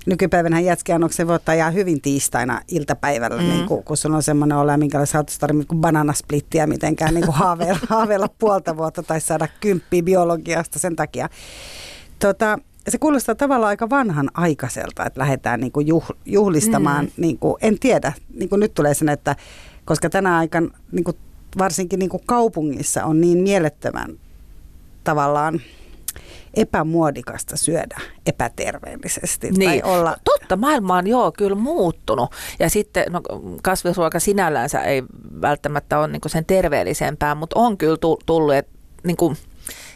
nykypäivänä 0.06 0.60
jätskiannoksen 0.60 1.26
voi 1.26 1.34
ottaa 1.34 1.54
ihan 1.54 1.74
hyvin 1.74 2.00
tiistaina 2.00 2.60
iltapäivällä, 2.68 3.42
mm. 3.42 3.48
niin 3.48 3.66
kuin, 3.66 3.84
kun 3.84 3.96
sulla 3.96 4.16
on 4.16 4.22
semmoinen 4.22 4.58
olo, 4.58 4.76
minkälainen 4.76 5.06
sä 5.06 5.24
tarvinnut 5.40 5.70
niin 5.70 5.80
bananasplittiä 5.80 6.66
mitenkään 6.66 7.14
niin 7.14 7.24
kuin 7.24 7.36
haaveilla, 7.42 7.80
haaveilla 7.88 8.28
puolta 8.38 8.76
vuotta 8.76 9.02
tai 9.02 9.20
saada 9.20 9.48
kymppiä 9.60 10.02
biologiasta 10.02 10.78
sen 10.78 10.96
takia. 10.96 11.28
Tota, 12.18 12.58
se 12.88 12.98
kuulostaa 12.98 13.34
tavallaan 13.34 13.68
aika 13.68 13.90
vanhan 13.90 14.30
aikaiselta, 14.34 15.06
että 15.06 15.20
lähdetään 15.20 15.60
niin 15.60 15.72
kuin 15.72 15.86
juh, 15.86 16.06
juhlistamaan, 16.26 17.04
mm. 17.04 17.10
niin 17.16 17.38
kuin, 17.38 17.54
en 17.60 17.78
tiedä, 17.78 18.12
niin 18.34 18.48
kuin 18.48 18.60
nyt 18.60 18.74
tulee 18.74 18.94
sen, 18.94 19.08
että 19.08 19.36
koska 19.84 20.10
tänä 20.10 20.38
aikana 20.38 20.68
niin 20.92 21.04
kuin, 21.04 21.16
varsinkin 21.58 21.98
niin 21.98 22.10
kuin 22.10 22.22
kaupungissa 22.26 23.04
on 23.04 23.20
niin 23.20 23.38
mielettömän 23.38 24.18
tavallaan 25.04 25.60
epämuodikasta 26.54 27.56
syödä 27.56 28.00
epäterveellisesti. 28.26 29.50
Niin. 29.50 29.82
Tai 29.82 29.92
olla... 29.92 30.16
Totta, 30.24 30.56
maailma 30.56 30.96
on 30.96 31.06
joo 31.06 31.32
kyllä 31.32 31.56
muuttunut. 31.56 32.30
Ja 32.58 32.70
sitten 32.70 33.04
no, 33.10 33.20
kasvisruoka 33.62 34.20
sinällänsä 34.20 34.82
ei 34.82 35.02
välttämättä 35.40 35.98
ole 35.98 36.08
niin 36.08 36.20
sen 36.26 36.44
terveellisempää, 36.44 37.34
mutta 37.34 37.60
on 37.60 37.78
kyllä 37.78 37.96
tullut, 38.26 38.54
että 38.54 38.72
niin 39.04 39.16
kuin, 39.16 39.36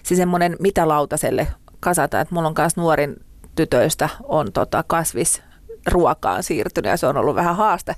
se 0.03 0.17
semmoinen 0.17 0.57
mitä 0.61 0.89
lautaselle 0.89 1.47
kasata. 1.81 2.21
Että 2.21 2.35
mulla 2.35 2.49
on 2.49 2.55
myös 2.59 2.77
nuorin 2.77 3.17
tytöistä 3.57 4.09
on 4.23 4.53
tota 4.53 4.85
kasvisruokaan 4.87 6.43
siirtynyt 6.43 6.91
ja 6.91 6.97
se 6.97 7.07
on 7.07 7.17
ollut 7.17 7.35
vähän 7.35 7.57
haaste 7.57 7.97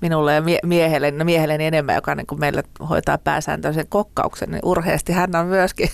minulle 0.00 0.34
ja 0.34 0.40
mie- 0.40 0.58
miehelle, 0.64 1.10
no 1.10 1.24
miehelle 1.24 1.56
enemmän, 1.60 1.94
joka 1.94 2.14
niin 2.14 2.26
kuin 2.26 2.40
meille 2.40 2.62
hoitaa 2.88 3.18
pääsääntöisen 3.18 3.88
kokkauksen, 3.88 4.50
niin 4.50 4.60
urheasti 4.64 5.12
hän 5.12 5.36
on 5.36 5.46
myöskin. 5.46 5.88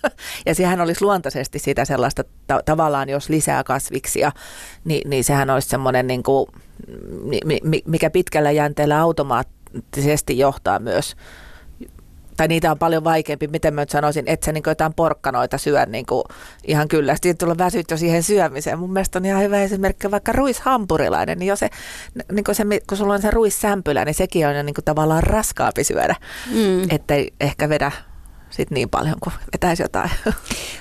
ja 0.46 0.54
sehän 0.54 0.80
olisi 0.80 1.04
luontaisesti 1.04 1.58
sitä 1.58 1.84
sellaista, 1.84 2.24
ta- 2.46 2.62
tavallaan 2.64 3.08
jos 3.08 3.28
lisää 3.28 3.64
kasviksia, 3.64 4.32
niin, 4.84 5.10
niin 5.10 5.24
sehän 5.24 5.50
olisi 5.50 5.68
semmoinen, 5.68 6.06
niin 6.06 6.22
kuin, 6.22 6.46
mikä 7.86 8.10
pitkällä 8.10 8.50
jänteellä 8.50 9.00
automaattisesti 9.00 10.38
johtaa 10.38 10.78
myös 10.78 11.16
tai 12.40 12.48
niitä 12.48 12.70
on 12.70 12.78
paljon 12.78 13.04
vaikeampi, 13.04 13.48
miten 13.48 13.74
mä 13.74 13.82
nyt 13.82 13.90
sanoisin, 13.90 14.24
että 14.26 14.46
sä 14.46 14.52
niin 14.52 14.62
jotain 14.66 14.94
porkkanoita 14.94 15.58
syö 15.58 15.86
niin 15.86 16.06
kuin 16.06 16.24
ihan 16.64 16.88
kyllä. 16.88 17.14
Sitten 17.14 17.36
tulla 17.38 17.58
väsyt 17.58 17.90
jo 17.90 17.96
siihen 17.96 18.22
syömiseen. 18.22 18.78
Mun 18.78 18.92
mielestä 18.92 19.18
on 19.18 19.24
ihan 19.24 19.42
hyvä 19.42 19.62
esimerkki 19.62 20.10
vaikka 20.10 20.32
ruishampurilainen, 20.32 21.38
niin, 21.38 21.46
jo 21.46 21.56
se, 21.56 21.70
niin 22.32 22.44
kuin 22.44 22.54
se, 22.54 22.64
kun 22.88 22.98
sulla 22.98 23.14
on 23.14 23.22
se 23.22 23.30
ruissämpylä, 23.30 24.04
niin 24.04 24.14
sekin 24.14 24.46
on 24.46 24.56
jo 24.56 24.62
niin 24.62 24.74
kuin 24.74 24.84
tavallaan 24.84 25.22
raskaampi 25.22 25.84
syödä, 25.84 26.16
mm. 26.54 26.82
ettei 26.90 27.32
ehkä 27.40 27.68
vedä 27.68 27.92
sit 28.50 28.70
niin 28.70 28.88
paljon 28.88 29.16
kuin 29.20 29.34
vetäisi 29.52 29.82
jotain. 29.82 30.10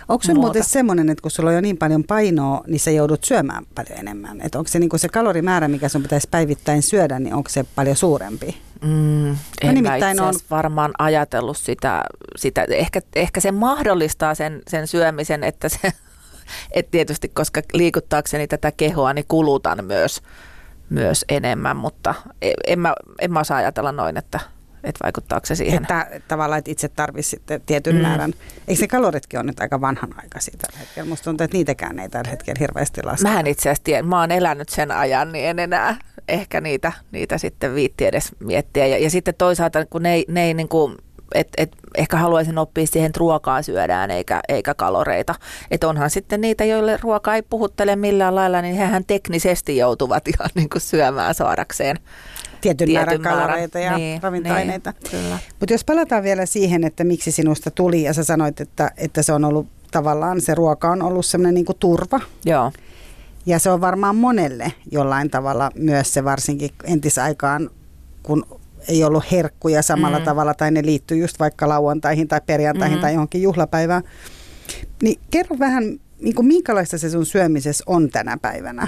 Onko 0.10 0.24
se 0.24 0.34
muuten 0.34 0.64
semmoinen, 0.64 1.10
että 1.10 1.22
kun 1.22 1.32
sulla 1.32 1.50
on 1.50 1.56
jo 1.56 1.62
niin 1.62 1.78
paljon 1.78 2.04
painoa, 2.04 2.64
niin 2.68 2.80
sä 2.80 2.92
joudut 2.92 3.24
syömään 3.24 3.66
paljon 3.76 4.00
enemmän? 4.00 4.42
Että 4.42 4.60
onko 4.60 4.68
se 4.68 4.80
niin 4.80 4.90
se 4.96 5.10
kalorimäärä, 5.10 5.68
mikä 5.68 5.90
sun 5.90 6.02
pitäisi 6.02 6.28
päivittäin 6.32 6.82
syödä, 6.82 7.20
niin 7.20 7.34
onko 7.34 7.50
se 7.50 7.66
paljon 7.76 7.96
suurempi? 7.96 8.69
Mm, 8.82 9.30
en 9.62 9.74
nimittäin 9.74 10.22
on 10.22 10.34
varmaan 10.52 10.92
ajatellut 11.00 11.58
sitä, 11.58 12.04
sitä. 12.36 12.66
Ehkä, 12.70 13.02
ehkä 13.16 13.40
se 13.40 13.52
mahdollistaa 13.52 14.36
sen, 14.36 14.62
sen 14.68 14.88
syömisen, 14.88 15.44
että 15.44 15.70
se, 15.70 15.92
et 16.72 16.92
tietysti 16.92 17.30
koska 17.30 17.62
liikuttaakseni 17.74 18.48
tätä 18.48 18.72
kehoa, 18.72 19.14
niin 19.14 19.26
kulutan 19.28 19.86
myös, 19.86 20.22
myös 20.90 21.26
enemmän, 21.30 21.78
mutta 21.78 22.16
en 22.68 22.80
mä, 22.80 22.94
en 23.22 23.34
mä 23.34 23.40
osaa 23.40 23.58
ajatella 23.58 23.92
noin, 23.92 24.18
että 24.18 24.40
että 24.84 25.04
vaikuttaako 25.04 25.46
se 25.46 25.56
siihen? 25.56 25.82
Että 25.82 26.08
tavallaan, 26.28 26.60
että 26.60 26.72
itse 26.72 26.90
tarvitsisi 26.90 27.30
sitten 27.30 27.62
tietyn 27.66 27.96
mm. 27.96 28.02
määrän. 28.02 28.34
Eikö 28.68 28.80
se 28.80 28.88
kaloritkin 28.88 29.40
ole 29.40 29.46
nyt 29.46 29.60
aika 29.60 29.82
vanhanaikaisia 29.82 30.58
tällä 30.58 30.80
hetkellä? 30.80 31.10
Musta 31.10 31.24
tuntuu, 31.24 31.46
että 31.46 31.58
niitäkään 31.58 32.00
ei 32.00 32.10
tällä 32.10 32.30
hetkellä 32.30 32.60
hirveästi 32.60 33.04
lasketa. 33.04 33.30
Mähän 33.30 33.48
itse 33.48 33.70
asiassa 33.70 33.84
tiedän, 33.84 34.08
mä 34.08 34.20
oon 34.20 34.32
elänyt 34.32 34.70
sen 34.70 34.92
ajan, 34.92 35.32
niin 35.32 35.46
en 35.46 35.60
enää 35.60 35.96
ehkä 36.28 36.62
niitä, 36.62 36.92
niitä 37.12 37.38
sitten 37.38 37.76
viitti 37.76 38.06
edes 38.06 38.32
miettiä. 38.40 38.88
Ja, 38.88 38.98
ja 38.98 39.10
sitten 39.10 39.36
toisaalta, 39.38 39.86
kun 39.86 40.04
ne 40.04 40.14
ei, 40.14 40.26
ne 40.28 40.44
ei 40.44 40.54
niin 40.54 40.70
kuin 40.70 40.98
et, 41.36 41.48
et 41.58 41.72
ehkä 41.98 42.18
haluaisin 42.18 42.58
oppia 42.58 42.88
siihen, 42.88 43.08
että 43.08 43.20
ruokaa 43.20 43.62
syödään 43.62 44.12
eikä, 44.12 44.40
eikä 44.50 44.74
kaloreita. 44.74 45.36
Että 45.72 45.88
onhan 45.88 46.10
sitten 46.10 46.42
niitä, 46.42 46.66
joille 46.66 47.00
ruoka 47.02 47.36
ei 47.36 47.42
puhuttele 47.42 47.96
millään 47.96 48.36
lailla, 48.36 48.62
niin 48.62 48.76
hehän 48.76 49.06
teknisesti 49.06 49.78
joutuvat 49.78 50.28
ihan 50.34 50.50
niin 50.56 50.70
kuin 50.70 50.82
syömään 50.82 51.36
saadakseen 51.36 51.98
tietyn, 52.62 52.88
tietyn 52.88 52.94
määrän 52.94 53.22
kaloreita 53.22 53.80
ja 53.80 53.98
niin, 53.98 54.24
ravintoaineita. 54.24 54.94
Niin, 55.12 55.40
Mutta 55.60 55.74
jos 55.74 55.84
palataan 55.84 56.24
vielä 56.24 56.46
siihen, 56.46 56.84
että 56.84 57.04
miksi 57.04 57.32
sinusta 57.32 57.72
tuli 57.72 58.04
ja 58.04 58.14
sä 58.14 58.24
sanoit, 58.24 58.62
että, 58.62 58.92
että 58.98 59.24
se 59.24 59.34
on 59.34 59.46
ollut 59.46 59.68
tavallaan, 59.92 60.42
se 60.42 60.56
ruoka 60.56 60.92
on 60.92 61.02
ollut 61.02 61.26
semmoinen 61.26 61.54
niin 61.54 61.66
turva. 61.80 62.20
Joo. 62.46 62.72
Ja 63.46 63.60
se 63.60 63.70
on 63.70 63.82
varmaan 63.82 64.16
monelle 64.16 64.74
jollain 64.92 65.30
tavalla 65.30 65.72
myös 65.76 66.14
se 66.14 66.24
varsinkin 66.24 66.70
entisaikaan, 66.84 67.70
kun 68.24 68.46
ei 68.88 69.04
ollut 69.04 69.32
herkkuja 69.32 69.82
samalla 69.82 70.20
mm. 70.20 70.26
tavalla 70.26 70.54
tai 70.54 70.72
ne 70.72 70.86
liittyy 70.86 71.18
just 71.18 71.40
vaikka 71.40 71.70
lauantaihin 71.70 72.28
tai 72.28 72.42
perjantaihin 72.46 72.98
mm. 72.98 73.02
tai 73.02 73.14
johonkin 73.14 73.42
juhlapäivään. 73.42 74.04
Niin 75.04 75.20
kerro 75.32 75.60
vähän, 75.60 75.84
niin 76.20 76.36
kuin 76.36 76.46
minkälaista 76.46 76.98
se 76.98 77.10
sun 77.10 77.26
syömisessä 77.26 77.84
on 77.88 78.10
tänä 78.10 78.38
päivänä? 78.42 78.88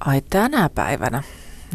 Ai 0.00 0.22
tänä 0.30 0.70
päivänä? 0.74 1.22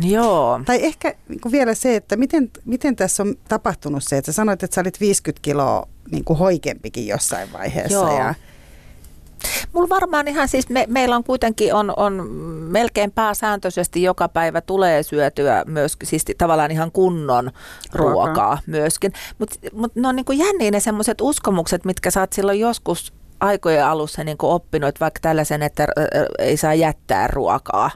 Joo. 0.03 0.61
Tai 0.65 0.85
ehkä 0.85 1.13
niin 1.29 1.41
kuin 1.41 1.51
vielä 1.51 1.73
se, 1.73 1.95
että 1.95 2.17
miten, 2.17 2.51
miten 2.65 2.95
tässä 2.95 3.23
on 3.23 3.35
tapahtunut 3.47 4.03
se, 4.03 4.17
että 4.17 4.31
sä 4.31 4.35
sanoit, 4.35 4.63
että 4.63 4.75
sä 4.75 4.81
olit 4.81 4.99
50 4.99 5.41
kiloa 5.41 5.87
niin 6.11 6.23
kuin 6.23 6.39
hoikempikin 6.39 7.07
jossain 7.07 7.53
vaiheessa. 7.53 7.93
Joo. 7.93 8.17
Ja 8.17 8.33
Mulla 9.73 9.89
varmaan 9.89 10.27
ihan 10.27 10.47
siis, 10.47 10.69
me, 10.69 10.85
meillä 10.89 11.15
on 11.15 11.23
kuitenkin 11.23 11.73
on, 11.73 11.93
on 11.97 12.27
melkein 12.69 13.11
pääsääntöisesti 13.11 14.03
joka 14.03 14.29
päivä 14.29 14.61
tulee 14.61 15.03
syötyä 15.03 15.63
myös 15.67 15.97
siis 16.03 16.25
tavallaan 16.37 16.71
ihan 16.71 16.91
kunnon 16.91 17.51
ruokaa, 17.93 18.25
ruokaa 18.25 18.57
myöskin. 18.67 19.13
Mutta 19.39 19.55
mut 19.73 19.95
ne 19.95 20.07
on 20.07 20.15
niin 20.15 20.25
kuin 20.25 20.37
jänniä 20.37 20.71
ne 20.71 20.79
semmoiset 20.79 21.21
uskomukset, 21.21 21.85
mitkä 21.85 22.11
sä 22.11 22.19
oot 22.19 22.33
silloin 22.33 22.59
joskus 22.59 23.13
aikojen 23.39 23.85
alussa 23.85 24.23
niin 24.23 24.37
kuin 24.37 24.51
oppinut 24.51 24.99
vaikka 24.99 25.19
tällaisen, 25.21 25.63
että 25.63 25.87
ei 26.39 26.57
saa 26.57 26.73
jättää 26.73 27.27
ruokaa. 27.27 27.91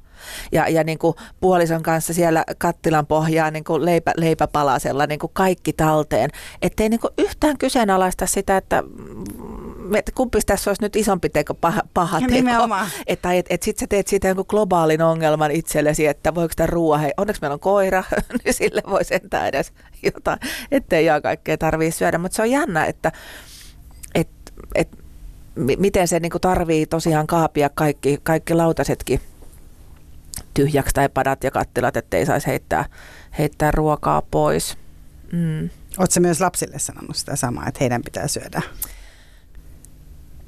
Ja, 0.51 0.69
ja 0.69 0.83
niin 0.83 0.99
kuin 0.99 1.15
puolison 1.39 1.83
kanssa 1.83 2.13
siellä 2.13 2.43
kattilan 2.57 3.07
pohjaa 3.07 3.51
niin 3.51 3.63
kuin 3.63 3.85
leipä, 3.85 4.13
leipäpalasella 4.17 5.05
niin 5.05 5.19
kuin 5.19 5.31
kaikki 5.33 5.73
talteen. 5.73 6.29
Että 6.61 6.83
ei 6.83 6.89
niin 6.89 6.99
kuin 6.99 7.13
yhtään 7.17 7.57
kyseenalaista 7.57 8.25
sitä, 8.25 8.57
että 8.57 8.83
että 9.95 10.11
kumpi 10.15 10.39
tässä 10.45 10.69
olisi 10.69 10.81
nyt 10.81 10.95
isompi 10.95 11.29
teko, 11.29 11.53
paha, 11.53 11.81
paha 11.93 12.19
teko. 12.19 12.31
Nimenomaan. 12.31 12.87
Että 13.07 13.33
et, 13.33 13.45
et 13.49 13.63
sitten 13.63 13.79
sä 13.79 13.87
teet 13.87 14.07
siitä 14.07 14.27
jonkun 14.27 14.45
globaalin 14.49 15.01
ongelman 15.01 15.51
itsellesi, 15.51 16.07
että 16.07 16.35
voiko 16.35 16.53
tämä 16.55 16.67
ruoa, 16.67 16.97
hei, 16.97 17.11
onneksi 17.17 17.41
meillä 17.41 17.53
on 17.53 17.59
koira, 17.59 18.03
niin 18.43 18.53
sille 18.53 18.81
voi 18.89 19.03
sentään 19.03 19.47
edes 19.47 19.73
jotain, 20.03 20.39
ettei 20.71 21.05
ihan 21.05 21.21
kaikkea 21.21 21.57
tarvii 21.57 21.91
syödä. 21.91 22.17
Mutta 22.17 22.35
se 22.35 22.41
on 22.41 22.51
jännä, 22.51 22.85
että 22.85 23.11
et, 24.15 24.29
et, 24.75 25.00
miten 25.55 26.07
se 26.07 26.19
niinku 26.19 26.39
tarvii 26.39 26.85
tosiaan 26.85 27.27
kaapia 27.27 27.69
kaikki, 27.69 28.19
kaikki 28.23 28.53
lautasetkin 28.53 29.21
tyhjäksi 30.53 30.93
tai 30.93 31.09
padat 31.09 31.43
ja 31.43 31.51
kattilat, 31.51 31.97
ettei 31.97 32.25
saisi 32.25 32.47
heittää, 32.47 32.85
heittää 33.37 33.71
ruokaa 33.71 34.21
pois. 34.31 34.77
Mm. 35.31 35.69
Oletko 35.97 36.19
myös 36.19 36.41
lapsille 36.41 36.79
sanonut 36.79 37.15
sitä 37.15 37.35
samaa, 37.35 37.67
että 37.67 37.77
heidän 37.81 38.03
pitää 38.03 38.27
syödä? 38.27 38.61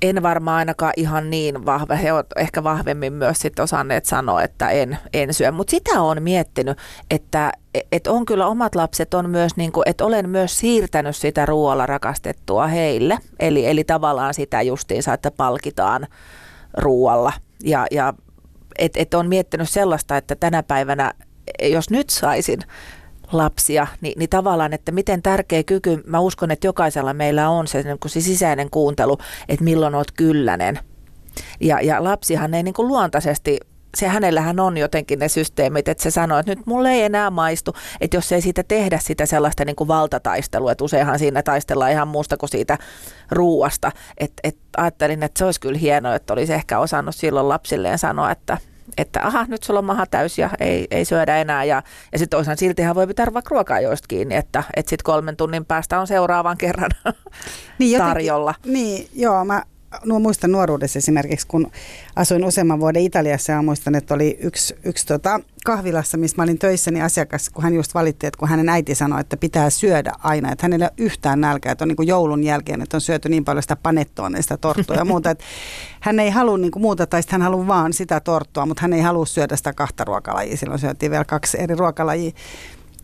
En 0.03 0.23
varmaan 0.23 0.57
ainakaan 0.57 0.93
ihan 0.97 1.29
niin 1.29 1.65
vahva. 1.65 1.95
He 1.95 2.13
ovat 2.13 2.27
ehkä 2.35 2.63
vahvemmin 2.63 3.13
myös 3.13 3.39
sitten 3.39 3.63
osanneet 3.63 4.05
sanoa, 4.05 4.43
että 4.43 4.69
en, 4.69 4.97
en 5.13 5.33
syö. 5.33 5.51
Mutta 5.51 5.71
sitä 5.71 6.01
on 6.01 6.23
miettinyt, 6.23 6.77
että 7.11 7.51
et 7.91 8.07
on 8.07 8.25
kyllä 8.25 8.47
omat 8.47 8.75
lapset 8.75 9.13
on 9.13 9.29
myös, 9.29 9.55
niin 9.55 9.71
kuin, 9.71 9.89
että 9.89 10.05
olen 10.05 10.29
myös 10.29 10.59
siirtänyt 10.59 11.15
sitä 11.15 11.45
ruoalla 11.45 11.85
rakastettua 11.85 12.67
heille. 12.67 13.17
Eli, 13.39 13.65
eli 13.65 13.83
tavallaan 13.83 14.33
sitä 14.33 14.61
justiinsa, 14.61 15.13
että 15.13 15.31
palkitaan 15.31 16.07
ruoalla. 16.77 17.33
Ja, 17.63 17.85
ja 17.91 18.13
että 18.77 18.99
et 18.99 19.13
on 19.13 19.27
miettinyt 19.27 19.69
sellaista, 19.69 20.17
että 20.17 20.35
tänä 20.35 20.63
päivänä, 20.63 21.13
jos 21.63 21.89
nyt 21.89 22.09
saisin 22.09 22.59
lapsia, 23.31 23.87
niin, 24.01 24.13
niin 24.19 24.29
tavallaan, 24.29 24.73
että 24.73 24.91
miten 24.91 25.21
tärkeä 25.21 25.63
kyky, 25.63 26.03
mä 26.05 26.19
uskon, 26.19 26.51
että 26.51 26.67
jokaisella 26.67 27.13
meillä 27.13 27.49
on 27.49 27.67
se, 27.67 27.83
niin 27.83 27.97
se 28.07 28.21
sisäinen 28.21 28.69
kuuntelu, 28.69 29.17
että 29.49 29.63
milloin 29.63 29.95
oot 29.95 30.11
kyllänen. 30.11 30.79
Ja, 31.59 31.81
ja 31.81 32.03
lapsihan 32.03 32.53
ei 32.53 32.63
niin 32.63 32.73
kuin 32.73 32.87
luontaisesti 32.87 33.59
se 33.97 34.07
hänellähän 34.07 34.59
on 34.59 34.77
jotenkin 34.77 35.19
ne 35.19 35.29
systeemit, 35.29 35.87
että 35.87 36.03
se 36.03 36.11
sanoo, 36.11 36.39
että 36.39 36.51
nyt 36.55 36.65
mulle 36.65 36.91
ei 36.91 37.03
enää 37.03 37.29
maistu, 37.29 37.75
että 38.01 38.17
jos 38.17 38.31
ei 38.31 38.41
siitä 38.41 38.63
tehdä 38.63 38.99
sitä 39.01 39.25
sellaista 39.25 39.65
niin 39.65 39.75
kuin 39.75 39.87
valtataistelua, 39.87 40.71
että 40.71 40.83
useinhan 40.83 41.19
siinä 41.19 41.43
taistellaan 41.43 41.91
ihan 41.91 42.07
muusta 42.07 42.37
kuin 42.37 42.49
siitä 42.49 42.77
ruuasta, 43.31 43.91
että, 44.17 44.41
että 44.43 44.61
ajattelin, 44.77 45.23
että 45.23 45.39
se 45.39 45.45
olisi 45.45 45.59
kyllä 45.59 45.79
hienoa, 45.79 46.15
että 46.15 46.33
olisi 46.33 46.53
ehkä 46.53 46.79
osannut 46.79 47.15
silloin 47.15 47.49
lapsilleen 47.49 47.99
sanoa, 47.99 48.31
että 48.31 48.57
että 48.97 49.19
aha, 49.23 49.45
nyt 49.47 49.63
sulla 49.63 49.79
on 49.79 49.85
maha 49.85 50.05
täys 50.05 50.37
ja 50.37 50.49
ei, 50.59 50.87
ei 50.91 51.05
syödä 51.05 51.37
enää. 51.37 51.63
Ja, 51.63 51.83
ja 52.11 52.19
sitten 52.19 52.37
toisaalta 52.37 52.59
siltihän 52.59 52.95
voi 52.95 53.07
pitää 53.07 53.33
vaikka 53.33 53.53
ruokaa 53.55 53.79
joista 53.79 54.07
kiinni, 54.07 54.35
että, 54.35 54.63
että 54.75 54.89
sitten 54.89 55.03
kolmen 55.03 55.35
tunnin 55.35 55.65
päästä 55.65 55.99
on 55.99 56.07
seuraavan 56.07 56.57
kerran 56.57 56.91
niin 57.79 57.91
jotenkin, 57.91 58.13
tarjolla. 58.13 58.55
Niin, 58.65 59.09
joo, 59.13 59.45
mä 59.45 59.63
no, 60.05 60.19
muistan 60.19 60.51
nuoruudessa 60.51 60.99
esimerkiksi, 60.99 61.47
kun 61.47 61.71
asuin 62.15 62.45
useamman 62.45 62.79
vuoden 62.79 63.01
Italiassa 63.01 63.51
ja 63.51 63.61
muistan, 63.61 63.95
että 63.95 64.13
oli 64.13 64.37
yksi, 64.41 64.75
yksi 64.83 65.07
tota, 65.07 65.39
kahvilassa, 65.65 66.17
missä 66.17 66.37
mä 66.37 66.43
olin 66.43 66.59
töissä, 66.59 66.91
niin 66.91 67.03
asiakas, 67.03 67.49
kun 67.49 67.63
hän 67.63 67.73
just 67.73 67.93
valitti, 67.93 68.27
että 68.27 68.37
kun 68.37 68.49
hänen 68.49 68.69
äiti 68.69 68.95
sanoi, 68.95 69.21
että 69.21 69.37
pitää 69.37 69.69
syödä 69.69 70.13
aina, 70.23 70.51
että 70.51 70.65
hänellä 70.65 70.85
ei 70.85 70.89
ole 70.99 71.05
yhtään 71.05 71.41
nälkää, 71.41 71.71
että 71.71 71.83
on 71.83 71.87
niin 71.87 71.95
kuin 71.95 72.07
joulun 72.07 72.43
jälkeen, 72.43 72.81
että 72.81 72.97
on 72.97 73.01
syöty 73.01 73.29
niin 73.29 73.45
paljon 73.45 73.63
sitä 73.63 73.75
panettua, 73.75 74.29
sitä 74.39 74.57
torttua 74.57 74.95
ja 74.95 75.05
muuta, 75.05 75.29
että 75.29 75.43
hän 75.99 76.19
ei 76.19 76.29
halua 76.29 76.57
niin 76.57 76.71
kuin 76.71 76.81
muuta, 76.81 77.07
tai 77.07 77.21
hän 77.29 77.41
haluaa 77.41 77.67
vaan 77.67 77.93
sitä 77.93 78.19
torttua, 78.19 78.65
mutta 78.65 78.81
hän 78.81 78.93
ei 78.93 79.01
halua 79.01 79.25
syödä 79.25 79.55
sitä 79.55 79.73
kahta 79.73 80.03
ruokalajia, 80.03 80.57
silloin 80.57 80.79
syötiin 80.79 81.11
vielä 81.11 81.25
kaksi 81.25 81.61
eri 81.61 81.75
ruokalajia. 81.75 82.31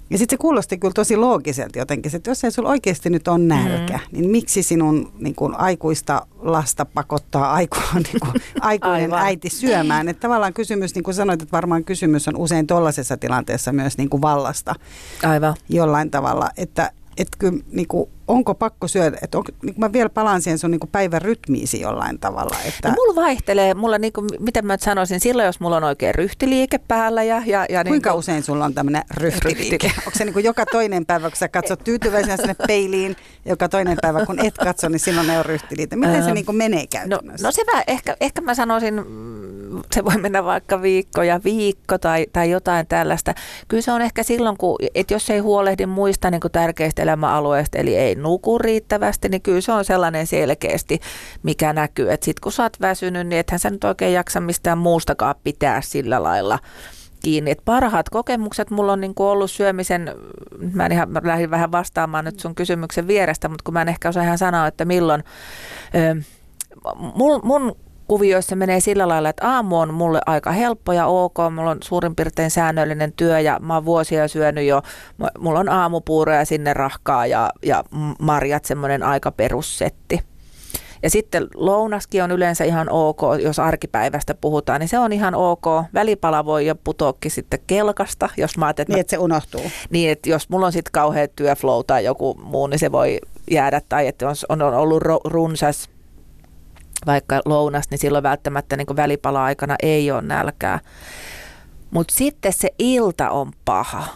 Ja 0.09 0.17
sitten 0.17 0.37
se 0.37 0.41
kuulosti 0.41 0.77
kyllä 0.77 0.93
tosi 0.93 1.17
loogiselta 1.17 1.79
jotenkin, 1.79 2.15
että 2.15 2.31
jos 2.31 2.43
ei 2.43 2.51
sulla 2.51 2.69
oikeasti 2.69 3.09
nyt 3.09 3.27
on 3.27 3.47
nälkä, 3.47 3.93
mm. 3.97 4.17
niin 4.17 4.31
miksi 4.31 4.63
sinun 4.63 5.11
niin 5.19 5.35
kuin, 5.35 5.55
aikuista 5.55 6.27
lasta 6.39 6.85
pakottaa 6.85 7.53
aiku, 7.53 7.77
niin 7.93 8.19
kuin, 8.19 8.33
aikuinen 8.61 9.13
Aivan. 9.13 9.19
äiti 9.19 9.49
syömään? 9.49 10.09
Että 10.09 10.21
tavallaan 10.21 10.53
kysymys, 10.53 10.95
niin 10.95 11.03
kuin 11.03 11.13
sanoit, 11.13 11.41
että 11.41 11.51
varmaan 11.51 11.83
kysymys 11.83 12.27
on 12.27 12.37
usein 12.37 12.67
tuollaisessa 12.67 13.17
tilanteessa 13.17 13.71
myös 13.71 13.97
niin 13.97 14.09
kuin 14.09 14.21
vallasta. 14.21 14.75
Aivan. 15.23 15.55
Jollain 15.69 16.11
tavalla, 16.11 16.49
että 16.57 16.91
että 17.19 17.37
kyllä 17.39 17.59
niin 17.71 17.87
kuin, 17.87 18.09
onko 18.27 18.55
pakko 18.55 18.87
syödä, 18.87 19.17
että 19.21 19.37
on, 19.37 19.43
niin 19.63 19.75
mä 19.77 19.93
vielä 19.93 20.09
palaan 20.09 20.41
siihen 20.41 20.57
sun 20.57 20.71
niin 20.71 20.79
kuin 20.79 20.89
päivän 20.91 21.21
rytmiisi 21.21 21.81
jollain 21.81 22.19
tavalla. 22.19 22.57
Että... 22.65 22.89
No, 22.89 22.95
mulla 22.95 23.15
vaihtelee, 23.15 23.73
mulla 23.73 23.97
niin 23.97 24.13
kuin, 24.13 24.27
miten 24.39 24.65
mä 24.65 24.77
sanoisin, 24.79 25.19
silloin 25.19 25.45
jos 25.45 25.59
mulla 25.59 25.77
on 25.77 25.83
oikein 25.83 26.15
ryhtiliike 26.15 26.77
päällä. 26.77 27.23
Ja, 27.23 27.43
ja, 27.45 27.65
ja 27.69 27.83
niin 27.83 27.91
Kuinka 27.91 28.09
kuin... 28.09 28.19
usein 28.19 28.43
sulla 28.43 28.65
on 28.65 28.73
tämmöinen 28.73 29.03
ryhtiliike? 29.11 29.91
Onko 29.97 30.11
se 30.17 30.25
niin 30.25 30.33
kuin 30.33 30.45
joka 30.45 30.65
toinen 30.65 31.05
päivä, 31.05 31.29
kun 31.29 31.37
sä 31.37 31.47
katsot 31.47 31.83
tyytyväisenä 31.83 32.37
sinne 32.37 32.55
peiliin, 32.67 33.15
joka 33.45 33.69
toinen 33.69 33.97
päivä 34.01 34.25
kun 34.25 34.45
et 34.45 34.57
katso, 34.57 34.89
niin 34.89 34.99
silloin 34.99 35.27
ne 35.27 35.39
on 35.39 35.45
ryhtiliike. 35.45 35.95
Miten 35.95 36.23
se 36.23 36.33
niin 36.33 36.45
kuin 36.45 36.55
menee 36.55 36.81
no, 36.81 36.87
käytännössä? 36.91 37.43
No, 37.43 37.47
no 37.47 37.51
se 37.51 37.63
vähän, 37.67 37.83
ehkä, 37.87 38.17
ehkä 38.21 38.41
mä 38.41 38.55
sanoisin, 38.55 38.95
se 39.91 40.05
voi 40.05 40.17
mennä 40.17 40.43
vaikka 40.43 40.81
viikko 40.81 41.23
ja 41.23 41.39
viikko 41.43 41.97
tai, 41.97 42.27
tai 42.33 42.49
jotain 42.51 42.87
tällaista. 42.87 43.33
Kyllä 43.67 43.81
se 43.81 43.91
on 43.91 44.01
ehkä 44.01 44.23
silloin, 44.23 44.57
kun, 44.57 44.75
että 44.95 45.13
jos 45.13 45.29
ei 45.29 45.39
huolehdi 45.39 45.85
muista 45.85 46.31
niin 46.31 46.41
kuin 46.41 46.51
tärkeistä 46.51 47.01
elämäalueista, 47.01 47.77
eli 47.77 47.95
ei 47.95 48.15
nuku 48.15 48.57
riittävästi, 48.57 49.29
niin 49.29 49.41
kyllä 49.41 49.61
se 49.61 49.71
on 49.71 49.85
sellainen 49.85 50.27
selkeästi, 50.27 50.99
mikä 51.43 51.73
näkyy. 51.73 52.11
Että 52.11 52.25
sitten 52.25 52.41
kun 52.43 52.51
sä 52.51 52.63
oot 52.63 52.81
väsynyt, 52.81 53.27
niin 53.27 53.39
ethän 53.39 53.59
sä 53.59 53.69
nyt 53.69 53.83
oikein 53.83 54.13
jaksa 54.13 54.39
mistään 54.39 54.77
muustakaan 54.77 55.35
pitää 55.43 55.81
sillä 55.81 56.23
lailla 56.23 56.59
kiinni. 57.23 57.51
Et 57.51 57.61
parhaat 57.65 58.09
kokemukset 58.09 58.69
mulla 58.69 58.93
on 58.93 59.01
niinku 59.01 59.25
ollut 59.25 59.51
syömisen, 59.51 60.15
mä 60.73 60.85
en 60.85 60.91
ihan 60.91 61.09
lähdin 61.23 61.51
vähän 61.51 61.71
vastaamaan 61.71 62.25
nyt 62.25 62.39
sun 62.39 62.55
kysymyksen 62.55 63.07
vierestä, 63.07 63.49
mutta 63.49 63.63
kun 63.63 63.73
mä 63.73 63.81
en 63.81 63.89
ehkä 63.89 64.09
osaa 64.09 64.23
ihan 64.23 64.37
sanoa, 64.37 64.67
että 64.67 64.85
milloin. 64.85 65.23
Ö, 65.95 66.21
mun, 67.15 67.41
mun 67.43 67.75
kuvioissa 68.09 68.55
menee 68.55 68.79
sillä 68.79 69.07
lailla, 69.07 69.29
että 69.29 69.47
aamu 69.47 69.79
on 69.79 69.93
mulle 69.93 70.21
aika 70.25 70.51
helppo 70.51 70.93
ja 70.93 71.05
ok. 71.05 71.37
Mulla 71.55 71.69
on 71.69 71.77
suurin 71.83 72.15
piirtein 72.15 72.51
säännöllinen 72.51 73.13
työ 73.13 73.39
ja 73.39 73.59
mä 73.61 73.73
oon 73.73 73.85
vuosia 73.85 74.27
syönyt 74.27 74.67
jo. 74.67 74.81
Mulla 75.39 75.59
on 75.59 75.69
aamupuuroja 75.69 76.45
sinne 76.45 76.73
rahkaa 76.73 77.25
ja, 77.25 77.49
ja 77.63 77.83
marjat, 78.19 78.65
semmoinen 78.65 79.03
aika 79.03 79.31
perussetti. 79.31 80.19
Ja 81.03 81.09
sitten 81.09 81.47
lounaskin 81.55 82.23
on 82.23 82.31
yleensä 82.31 82.63
ihan 82.63 82.87
ok, 82.89 83.21
jos 83.43 83.59
arkipäivästä 83.59 84.33
puhutaan, 84.33 84.79
niin 84.79 84.87
se 84.87 84.99
on 84.99 85.13
ihan 85.13 85.35
ok. 85.35 85.65
Välipala 85.93 86.45
voi 86.45 86.65
jo 86.65 86.75
putoakin 86.75 87.31
sitten 87.31 87.59
kelkasta, 87.67 88.29
jos 88.37 88.57
mä 88.57 88.65
ajattelen, 88.65 88.85
että 88.85 88.93
niin, 88.93 89.01
että 89.01 89.11
se 89.11 89.17
unohtuu. 89.17 89.61
Niin, 89.89 90.09
että 90.09 90.29
jos 90.29 90.49
mulla 90.49 90.65
on 90.65 90.71
sitten 90.71 90.91
kauhean 90.91 91.27
työflow 91.35 91.81
tai 91.87 92.05
joku 92.05 92.39
muu, 92.43 92.67
niin 92.67 92.79
se 92.79 92.91
voi 92.91 93.19
jäädä. 93.51 93.81
Tai 93.89 94.07
että 94.07 94.27
on, 94.49 94.61
on 94.61 94.73
ollut 94.73 95.03
runsas 95.25 95.89
vaikka 97.05 97.41
lounas, 97.45 97.85
niin 97.89 97.99
silloin 97.99 98.23
välttämättä 98.23 98.77
niin 98.77 98.95
välipala-aikana 98.95 99.75
ei 99.83 100.11
ole 100.11 100.21
nälkää. 100.21 100.79
Mutta 101.91 102.13
sitten 102.13 102.53
se 102.53 102.69
ilta 102.79 103.29
on 103.29 103.51
paha. 103.65 104.07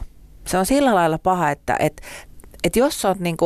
Se 0.48 0.58
on 0.58 0.66
sillä 0.66 0.96
lailla 0.96 1.18
paha, 1.18 1.52
että 1.52 1.76
et, 1.80 2.02
et 2.64 2.76
jos 2.76 3.06
on 3.06 3.16
niin 3.20 3.38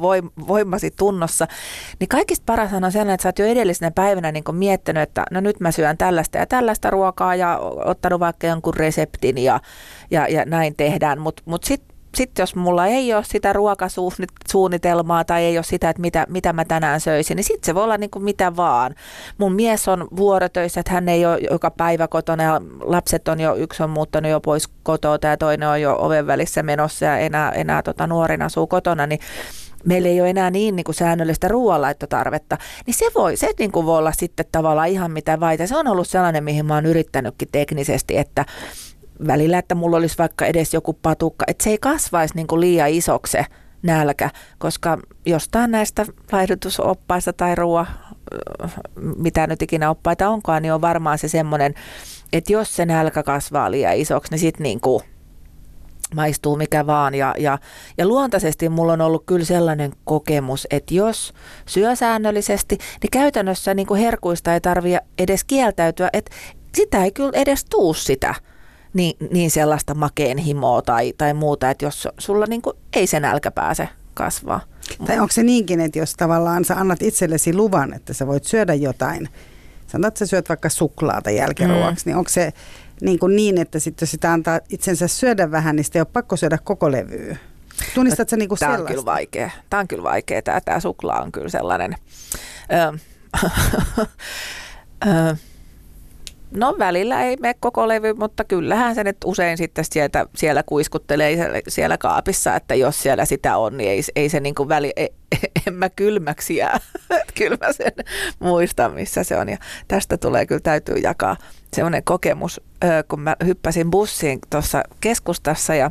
voimasi 0.48 0.90
tunnossa, 0.90 1.46
niin 2.00 2.08
kaikista 2.08 2.42
paras 2.46 2.72
on 2.72 2.92
sellainen, 2.92 3.14
että 3.14 3.22
sä 3.22 3.28
oot 3.28 3.38
jo 3.38 3.46
edellisenä 3.46 3.90
päivänä 3.90 4.32
niin 4.32 4.44
miettinyt, 4.52 5.02
että 5.02 5.24
no 5.30 5.40
nyt 5.40 5.60
mä 5.60 5.70
syön 5.70 5.98
tällaista 5.98 6.38
ja 6.38 6.46
tällaista 6.46 6.90
ruokaa 6.90 7.34
ja 7.34 7.58
ottanut 7.84 8.20
vaikka 8.20 8.46
jonkun 8.46 8.74
reseptin 8.74 9.38
ja, 9.38 9.60
ja, 10.10 10.28
ja 10.28 10.44
näin 10.44 10.76
tehdään, 10.76 11.20
mutta 11.20 11.42
mut, 11.44 11.52
mut 11.52 11.64
sitten 11.64 11.91
sitten 12.16 12.42
jos 12.42 12.56
mulla 12.56 12.86
ei 12.86 13.14
ole 13.14 13.24
sitä 13.24 13.52
ruokasuunnitelmaa 13.52 15.24
tai 15.24 15.44
ei 15.44 15.58
ole 15.58 15.64
sitä, 15.64 15.90
että 15.90 16.02
mitä, 16.02 16.26
mitä 16.28 16.52
mä 16.52 16.64
tänään 16.64 17.00
söisin, 17.00 17.36
niin 17.36 17.44
sitten 17.44 17.66
se 17.66 17.74
voi 17.74 17.84
olla 17.84 17.98
niin 17.98 18.10
kuin 18.10 18.24
mitä 18.24 18.56
vaan. 18.56 18.94
Mun 19.38 19.52
mies 19.52 19.88
on 19.88 20.08
vuorotöissä, 20.16 20.80
että 20.80 20.92
hän 20.92 21.08
ei 21.08 21.26
ole 21.26 21.38
joka 21.50 21.70
päivä 21.70 22.08
kotona 22.08 22.42
ja 22.42 22.60
lapset 22.80 23.28
on 23.28 23.40
jo, 23.40 23.54
yksi 23.54 23.82
on 23.82 23.90
muuttanut 23.90 24.30
jo 24.30 24.40
pois 24.40 24.68
kotoa 24.82 25.18
ja 25.22 25.36
toinen 25.36 25.68
on 25.68 25.80
jo 25.80 25.96
oven 25.98 26.26
välissä 26.26 26.62
menossa 26.62 27.04
ja 27.04 27.18
enää, 27.18 27.50
enää 27.50 27.82
tota, 27.82 28.06
nuorina 28.06 28.44
asuu 28.44 28.66
kotona, 28.66 29.06
niin 29.06 29.20
meillä 29.84 30.08
ei 30.08 30.20
ole 30.20 30.30
enää 30.30 30.50
niin, 30.50 30.76
niin 30.76 30.84
kuin 30.84 30.94
säännöllistä 30.94 31.48
ruoanlaittotarvetta, 31.48 32.58
niin 32.86 32.94
se 32.94 33.06
voi, 33.14 33.36
se 33.36 33.50
niin 33.58 33.72
kuin 33.72 33.86
voi 33.86 33.98
olla 33.98 34.12
sitten 34.12 34.46
tavallaan 34.52 34.88
ihan 34.88 35.10
mitä 35.10 35.40
vaita. 35.40 35.66
Se 35.66 35.76
on 35.76 35.88
ollut 35.88 36.08
sellainen, 36.08 36.44
mihin 36.44 36.66
mä 36.66 36.74
oon 36.74 36.86
yrittänytkin 36.86 37.48
teknisesti, 37.52 38.18
että 38.18 38.44
välillä, 39.26 39.58
että 39.58 39.74
mulla 39.74 39.96
olisi 39.96 40.18
vaikka 40.18 40.46
edes 40.46 40.74
joku 40.74 40.92
patukka, 40.92 41.44
että 41.48 41.64
se 41.64 41.70
ei 41.70 41.78
kasvaisi 41.78 42.34
niin 42.34 42.46
kuin 42.46 42.60
liian 42.60 42.90
isoksi 42.90 43.32
se 43.32 43.46
nälkä, 43.82 44.30
koska 44.58 44.98
jostain 45.26 45.70
näistä 45.70 46.06
laihdutusoppaista 46.32 47.32
tai 47.32 47.54
ruoa, 47.54 47.86
mitä 49.16 49.46
nyt 49.46 49.62
ikinä 49.62 49.90
oppaita 49.90 50.28
onkaan, 50.28 50.62
niin 50.62 50.72
on 50.72 50.80
varmaan 50.80 51.18
se 51.18 51.28
semmoinen, 51.28 51.74
että 52.32 52.52
jos 52.52 52.76
se 52.76 52.86
nälkä 52.86 53.22
kasvaa 53.22 53.70
liian 53.70 53.96
isoksi, 53.96 54.32
niin 54.32 54.38
sitten 54.38 54.62
niin 54.62 54.80
kuin 54.80 55.02
maistuu 56.14 56.56
mikä 56.56 56.86
vaan. 56.86 57.14
Ja, 57.14 57.34
ja, 57.38 57.58
ja 57.98 58.06
luontaisesti 58.06 58.68
mulla 58.68 58.92
on 58.92 59.00
ollut 59.00 59.22
kyllä 59.26 59.44
sellainen 59.44 59.92
kokemus, 60.04 60.66
että 60.70 60.94
jos 60.94 61.34
syö 61.66 61.96
säännöllisesti, 61.96 62.78
niin 63.02 63.10
käytännössä 63.10 63.74
niin 63.74 63.86
kuin 63.86 64.00
herkuista 64.00 64.54
ei 64.54 64.60
tarvitse 64.60 65.00
edes 65.18 65.44
kieltäytyä, 65.44 66.10
että 66.12 66.30
sitä 66.74 67.04
ei 67.04 67.12
kyllä 67.12 67.32
edes 67.34 67.64
tuu 67.64 67.94
sitä 67.94 68.34
niin, 68.94 69.16
niin 69.30 69.50
sellaista 69.50 69.94
makeen 69.94 70.38
himoa 70.38 70.82
tai, 70.82 71.14
tai 71.18 71.34
muuta, 71.34 71.70
että 71.70 71.84
jos 71.84 72.08
sulla 72.18 72.46
niin 72.46 72.62
kuin 72.62 72.76
ei 72.92 73.06
sen 73.06 73.22
nälkä 73.22 73.50
pääse 73.50 73.88
kasvaa. 74.14 74.60
Tai 75.06 75.18
onko 75.18 75.32
se 75.32 75.42
niinkin, 75.42 75.80
että 75.80 75.98
jos 75.98 76.14
tavallaan 76.14 76.64
sä 76.64 76.74
annat 76.74 77.02
itsellesi 77.02 77.54
luvan, 77.54 77.94
että 77.94 78.12
sä 78.12 78.26
voit 78.26 78.44
syödä 78.44 78.74
jotain, 78.74 79.28
sanotaan, 79.86 80.08
että 80.08 80.18
sä 80.18 80.26
syöt 80.26 80.48
vaikka 80.48 80.68
suklaata 80.68 81.30
jälkiruoksi, 81.30 82.04
mm. 82.06 82.10
niin 82.10 82.16
onko 82.16 82.30
se 82.30 82.52
niin, 83.00 83.18
kuin 83.18 83.36
niin 83.36 83.58
että 83.58 83.78
sitten 83.78 84.06
jos 84.06 84.10
sitä 84.10 84.32
antaa 84.32 84.60
itsensä 84.68 85.08
syödä 85.08 85.50
vähän, 85.50 85.76
niin 85.76 85.84
sitten 85.84 86.00
ei 86.00 86.02
ole 86.02 86.08
pakko 86.12 86.36
syödä 86.36 86.58
koko 86.64 86.92
levyä? 86.92 87.36
Tunnistatko 87.94 88.30
sä 88.30 88.36
niinku 88.36 88.56
Tämä 88.56 88.72
on 88.72 88.86
kyllä 88.86 89.04
vaikea. 89.04 89.50
Tämä 89.70 89.80
on 89.80 89.88
kyllä 89.88 90.02
vaikea. 90.02 90.42
Tämä, 90.42 90.60
tämä 90.60 90.80
suklaa 90.80 91.22
on 91.22 91.32
kyllä 91.32 91.48
sellainen... 91.48 91.94
Öö, 92.72 92.92
öö, 95.06 95.34
No 96.56 96.76
välillä 96.78 97.22
ei 97.22 97.36
mene 97.40 97.54
koko 97.60 97.88
levy, 97.88 98.14
mutta 98.14 98.44
kyllähän 98.44 98.94
se 98.94 99.04
nyt 99.04 99.16
usein 99.24 99.56
sitten 99.56 99.84
sieltä, 99.84 100.26
siellä 100.36 100.62
kuiskuttelee 100.62 101.62
siellä 101.68 101.98
kaapissa, 101.98 102.56
että 102.56 102.74
jos 102.74 103.02
siellä 103.02 103.24
sitä 103.24 103.56
on, 103.56 103.76
niin 103.76 103.90
ei, 103.90 104.00
ei 104.16 104.28
se 104.28 104.40
niin 104.40 104.54
kuin 104.54 104.68
väli, 104.68 104.92
ei, 104.96 105.12
en 105.66 105.74
mä 105.74 105.90
kylmäksi 105.90 106.56
jää. 106.56 106.80
kyllä 107.38 107.56
mä 107.60 107.72
sen 107.72 107.92
muistan, 108.38 108.92
missä 108.92 109.24
se 109.24 109.36
on. 109.36 109.48
Ja 109.48 109.56
tästä 109.88 110.16
tulee 110.16 110.46
kyllä 110.46 110.60
täytyy 110.60 110.96
jakaa 110.96 111.36
semmoinen 111.72 112.04
kokemus, 112.04 112.60
kun 113.08 113.20
mä 113.20 113.36
hyppäsin 113.46 113.90
bussiin 113.90 114.38
tuossa 114.50 114.82
keskustassa 115.00 115.74
ja 115.74 115.90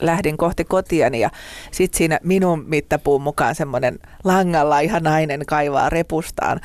lähdin 0.00 0.36
kohti 0.36 0.64
kotiani 0.64 1.20
ja 1.20 1.30
sitten 1.70 1.98
siinä 1.98 2.18
minun 2.22 2.64
mittapuun 2.66 3.22
mukaan 3.22 3.54
semmoinen 3.54 3.98
langalla 4.24 4.80
ihan 4.80 5.02
nainen 5.02 5.46
kaivaa 5.46 5.90
repustaan 5.90 6.60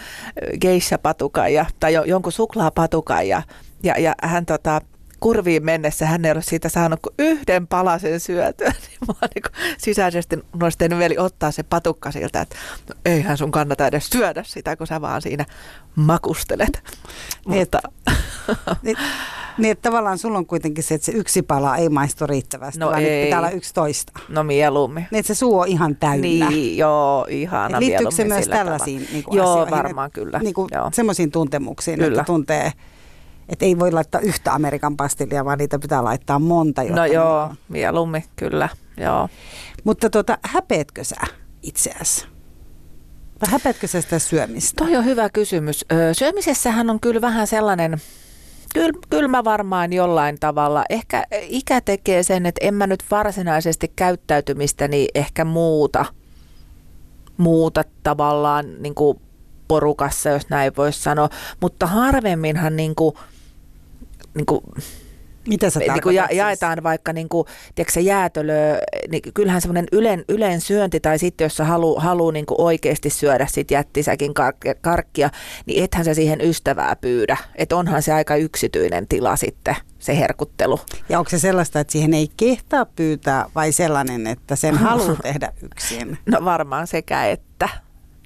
geisha-patukan 0.62 1.54
ja, 1.54 1.66
tai 1.80 1.94
jonkun 1.94 2.32
suklaapatukan 2.32 3.28
ja, 3.28 3.42
ja, 3.84 3.94
ja 4.00 4.16
hän 4.24 4.46
tota, 4.46 4.82
kurviin 5.20 5.66
mennessä 5.66 6.06
hän 6.06 6.26
ei 6.26 6.32
ole 6.32 6.42
siitä 6.42 6.70
saanut 6.70 7.00
kuin 7.02 7.14
yhden 7.20 7.68
palasen 7.68 8.20
syötyä, 8.20 8.74
niin 8.88 8.98
mä 9.08 9.28
niin 9.36 9.76
sisäisesti 9.78 10.40
olisi 10.64 10.78
tehnyt 10.78 10.98
mieli 10.98 11.18
ottaa 11.18 11.52
se 11.52 11.64
patukka 11.64 12.12
siltä, 12.12 12.42
että 12.42 12.56
no, 12.90 12.96
eihän 13.06 13.38
sun 13.38 13.52
kannata 13.52 13.88
edes 13.88 14.10
syödä 14.10 14.44
sitä, 14.44 14.76
kun 14.76 14.88
sä 14.88 15.02
vaan 15.02 15.22
siinä 15.22 15.46
makustelet. 15.96 16.84
Niin, 17.48 17.60
Mutta... 17.60 17.82
niin, 18.84 18.98
niin, 19.58 19.72
että 19.72 19.90
tavallaan 19.90 20.18
sulla 20.18 20.38
on 20.38 20.46
kuitenkin 20.46 20.84
se, 20.84 20.96
että 20.96 21.06
se 21.06 21.12
yksi 21.12 21.42
pala 21.42 21.78
ei 21.78 21.90
maistu 21.90 22.28
riittävästi, 22.28 22.80
no 22.80 22.88
vaan 22.88 23.04
ei. 23.04 23.26
pitää 23.26 23.40
olla 23.40 23.50
yksi 23.50 23.74
toista. 23.74 24.12
No 24.30 24.44
mieluummin. 24.44 25.08
Niin, 25.12 25.20
että 25.20 25.34
se 25.34 25.38
suu 25.38 25.60
on 25.60 25.68
ihan 25.68 25.96
täynnä. 25.96 26.50
Niin, 26.50 26.78
joo, 26.78 27.26
ihana 27.30 27.80
Liittyykö 27.80 28.12
se 28.12 28.24
myös 28.24 28.48
tällaisiin 28.48 29.08
niin 29.12 29.24
kuin 29.24 29.38
joo, 29.38 29.52
asioihin? 29.52 29.78
varmaan 29.78 30.12
kyllä. 30.12 30.40
Niin 30.40 30.54
kuin 30.54 30.70
semmoisiin 30.94 31.32
tuntemuksiin, 31.32 32.00
kyllä. 32.00 32.22
että 32.22 32.24
tuntee 32.24 32.74
että 33.50 33.66
ei 33.66 33.80
voi 33.80 33.92
laittaa 33.92 34.22
yhtä 34.22 34.54
Amerikan 34.54 34.98
pastillia, 34.98 35.46
vaan 35.46 35.58
niitä 35.58 35.80
pitää 35.80 36.04
laittaa 36.04 36.40
monta. 36.40 36.84
No 36.84 37.06
joo, 37.06 37.54
mieluummin, 37.70 38.24
kyllä, 38.36 38.70
joo. 38.98 39.30
Mutta 39.84 40.10
tota, 40.10 40.38
häpeetkö 40.44 41.04
sä 41.04 41.16
itseäsi? 41.64 42.28
Vai 43.42 43.52
häpeätkö 43.52 43.88
sä 43.88 44.02
sitä 44.02 44.20
syömistä? 44.20 44.86
Toi 44.86 44.96
on 44.96 45.06
hyvä 45.06 45.30
kysymys. 45.30 45.86
Syömisessähän 46.14 46.90
on 46.90 47.00
kyllä 47.00 47.22
vähän 47.22 47.48
sellainen, 47.48 48.02
kyllä, 48.74 49.00
kyllä 49.10 49.28
mä 49.28 49.44
varmaan 49.44 49.94
jollain 49.94 50.38
tavalla. 50.40 50.84
Ehkä 50.90 51.24
ikä 51.42 51.82
tekee 51.82 52.24
sen, 52.24 52.46
että 52.46 52.68
en 52.68 52.74
mä 52.74 52.88
nyt 52.88 53.04
varsinaisesti 53.12 53.92
käyttäytymistäni 53.96 55.08
ehkä 55.16 55.46
muuta, 55.46 56.06
muuta 57.38 57.84
tavallaan 58.04 58.66
niin 58.82 58.96
kuin 58.96 59.22
porukassa, 59.68 60.30
jos 60.30 60.50
näin 60.50 60.72
voisi 60.78 61.00
sanoa. 61.00 61.30
Mutta 61.62 61.88
harvemminhan 61.88 62.76
niin 62.76 62.96
kuin, 62.96 63.16
niin 64.36 64.46
kuin, 64.46 64.62
mitä 65.48 65.70
sä 65.70 65.80
niin 65.80 66.02
kuin 66.04 66.16
ja, 66.16 66.28
jaetaan 66.32 66.84
vaikka 66.84 67.14
niin 67.14 67.30
kuin, 67.30 67.48
tiedätkö, 67.76 67.94
se 67.94 68.02
jäätölö, 68.02 68.78
niin 69.12 69.22
kyllähän 69.34 69.62
semmoinen 69.62 69.86
ylen, 69.92 70.26
ylen 70.30 70.62
syönti 70.62 71.00
tai 71.00 71.20
sitten 71.20 71.46
jos 71.46 71.58
sä 71.58 71.66
halu, 71.66 72.00
haluu 72.00 72.32
niin 72.32 72.46
oikeasti 72.58 73.10
syödä 73.10 73.48
sit 73.50 73.72
jättisäkin 73.72 74.34
karkkia, 74.82 75.30
niin 75.66 75.84
ethän 75.84 76.06
sä 76.06 76.14
siihen 76.14 76.42
ystävää 76.42 76.96
pyydä. 76.96 77.38
Että 77.56 77.76
onhan 77.76 78.02
se 78.02 78.14
aika 78.14 78.36
yksityinen 78.36 79.08
tila 79.08 79.36
sitten 79.36 79.76
se 80.00 80.20
herkuttelu. 80.20 80.80
Ja 81.10 81.20
onko 81.20 81.30
se 81.30 81.40
sellaista, 81.40 81.80
että 81.80 81.92
siihen 81.92 82.14
ei 82.14 82.28
kehtaa 82.38 82.86
pyytää 82.86 83.46
vai 83.56 83.72
sellainen, 83.72 84.28
että 84.28 84.56
sen 84.56 84.78
haluaa 84.88 85.16
tehdä 85.24 85.54
yksin? 85.64 86.18
No 86.26 86.46
varmaan 86.46 86.88
sekä 86.88 87.26
että. 87.26 87.49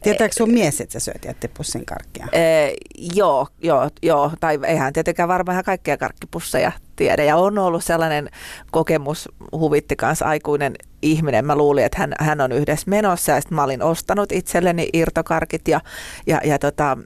Tietääkö 0.04 0.34
sun 0.34 0.51
mies, 0.51 0.82
että 0.82 0.93
sä 0.93 0.99
syöt 0.99 1.26
jättipussin 1.26 1.86
karkkia? 1.86 2.28
Ee, 2.32 2.74
joo, 3.16 3.47
joo, 3.62 3.89
joo, 4.01 4.32
tai 4.39 4.60
eihän 4.66 4.93
tietenkään 4.93 5.30
varmaan 5.30 5.64
kaikkia 5.64 5.97
karkkipusseja 5.97 6.72
tiedä. 6.95 7.24
Ja 7.24 7.38
on 7.38 7.58
ollut 7.58 7.84
sellainen 7.84 8.30
kokemus, 8.72 9.30
huvitti 9.51 9.95
kanssa 9.95 10.26
aikuinen 10.26 10.74
ihminen. 11.01 11.45
Mä 11.45 11.56
luulin, 11.56 11.86
että 11.86 11.99
hän, 11.99 12.14
hän 12.20 12.41
on 12.41 12.51
yhdessä 12.51 12.89
menossa 12.89 13.32
ja 13.32 13.41
sitten 13.41 13.56
mä 13.56 13.64
olin 13.64 13.84
ostanut 13.84 14.32
itselleni 14.32 14.89
irtokarkit 14.93 15.68
ja, 15.68 15.82
ja, 16.28 16.41
ja 16.43 16.60
tota, 16.60 16.97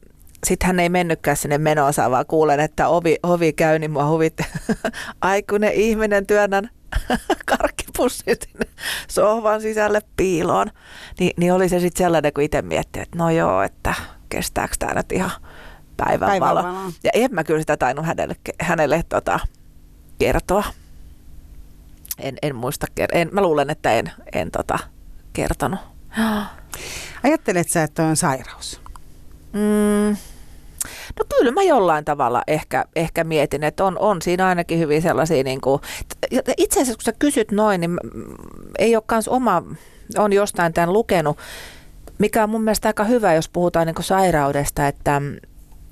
sitten 0.47 0.67
hän 0.67 0.79
ei 0.79 0.89
mennytkään 0.89 1.37
sinne 1.37 1.57
menoonsa, 1.57 2.11
vaan 2.11 2.25
kuulen, 2.25 2.59
että 2.59 2.87
ovi, 2.87 3.17
ovi 3.23 3.53
käy, 3.53 3.79
niin 3.79 3.91
mua 3.91 4.07
huvitti. 4.07 4.45
Aikuinen 5.21 5.73
ihminen 5.73 6.27
työnnän 6.27 6.69
karkkipussin 7.57 8.35
sinne 8.45 8.65
sohvan 9.07 9.61
sisälle 9.61 10.01
piiloon. 10.17 10.67
Ni, 11.19 11.31
niin 11.37 11.53
oli 11.53 11.69
se 11.69 11.79
sitten 11.79 12.05
sellainen, 12.05 12.33
kun 12.33 12.43
itse 12.43 12.61
miettii, 12.61 13.01
että 13.01 13.17
no 13.17 13.29
joo, 13.29 13.61
että 13.61 13.93
kestääkö 14.29 14.75
tämä 14.79 14.93
nyt 14.93 15.11
ihan 15.11 15.31
päivänvalo. 15.97 16.63
Päivän 16.63 16.91
ja 17.03 17.11
en 17.13 17.33
mä 17.33 17.43
kyllä 17.43 17.59
sitä 17.59 17.77
tainnut 17.77 18.05
hänelle, 18.05 18.35
hänelle 18.61 19.03
tota, 19.09 19.39
kertoa. 20.19 20.63
En, 22.19 22.37
en 22.41 22.55
muista, 22.55 22.87
en, 23.11 23.29
mä 23.31 23.41
luulen, 23.41 23.69
että 23.69 23.91
en, 23.91 24.11
en 24.33 24.51
tota, 24.51 24.79
kertonut. 25.33 25.79
Ajattelet 27.23 27.69
sä, 27.69 27.83
että 27.83 28.03
on 28.03 28.15
sairaus? 28.15 28.81
Mm, 29.53 30.17
No 31.19 31.25
kyllä 31.37 31.51
mä 31.51 31.61
jollain 31.63 32.05
tavalla 32.05 32.43
ehkä, 32.47 32.85
ehkä 32.95 33.23
mietin, 33.23 33.63
että 33.63 33.85
on, 33.85 33.99
on 33.99 34.21
siinä 34.21 34.47
ainakin 34.47 34.79
hyvin 34.79 35.01
sellaisia, 35.01 35.43
niin 35.43 35.61
kuin, 35.61 35.81
itse 36.57 36.81
asiassa 36.81 36.97
kun 36.97 37.03
sä 37.03 37.13
kysyt 37.19 37.51
noin, 37.51 37.81
niin 37.81 37.97
ei 38.79 38.95
ole 38.95 39.03
kans 39.05 39.27
oma, 39.27 39.63
on 40.17 40.33
jostain 40.33 40.73
tämän 40.73 40.93
lukenut, 40.93 41.37
mikä 42.17 42.43
on 42.43 42.49
mun 42.49 42.63
mielestä 42.63 42.89
aika 42.89 43.03
hyvä, 43.03 43.33
jos 43.33 43.49
puhutaan 43.49 43.87
niin 43.87 43.95
kuin 43.95 44.05
sairaudesta, 44.05 44.87
että 44.87 45.21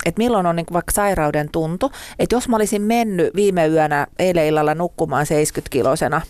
että 0.05 0.19
milloin 0.19 0.45
on 0.45 0.55
niin 0.55 0.65
vaikka 0.73 0.91
sairauden 0.91 1.49
tuntu, 1.51 1.91
että 2.19 2.35
jos 2.35 2.49
mä 2.49 2.55
olisin 2.55 2.81
mennyt 2.81 3.35
viime 3.35 3.67
yönä 3.67 4.07
eilen 4.19 4.45
illalla 4.45 4.75
nukkumaan 4.75 5.25
70-kilosena, 5.25 6.21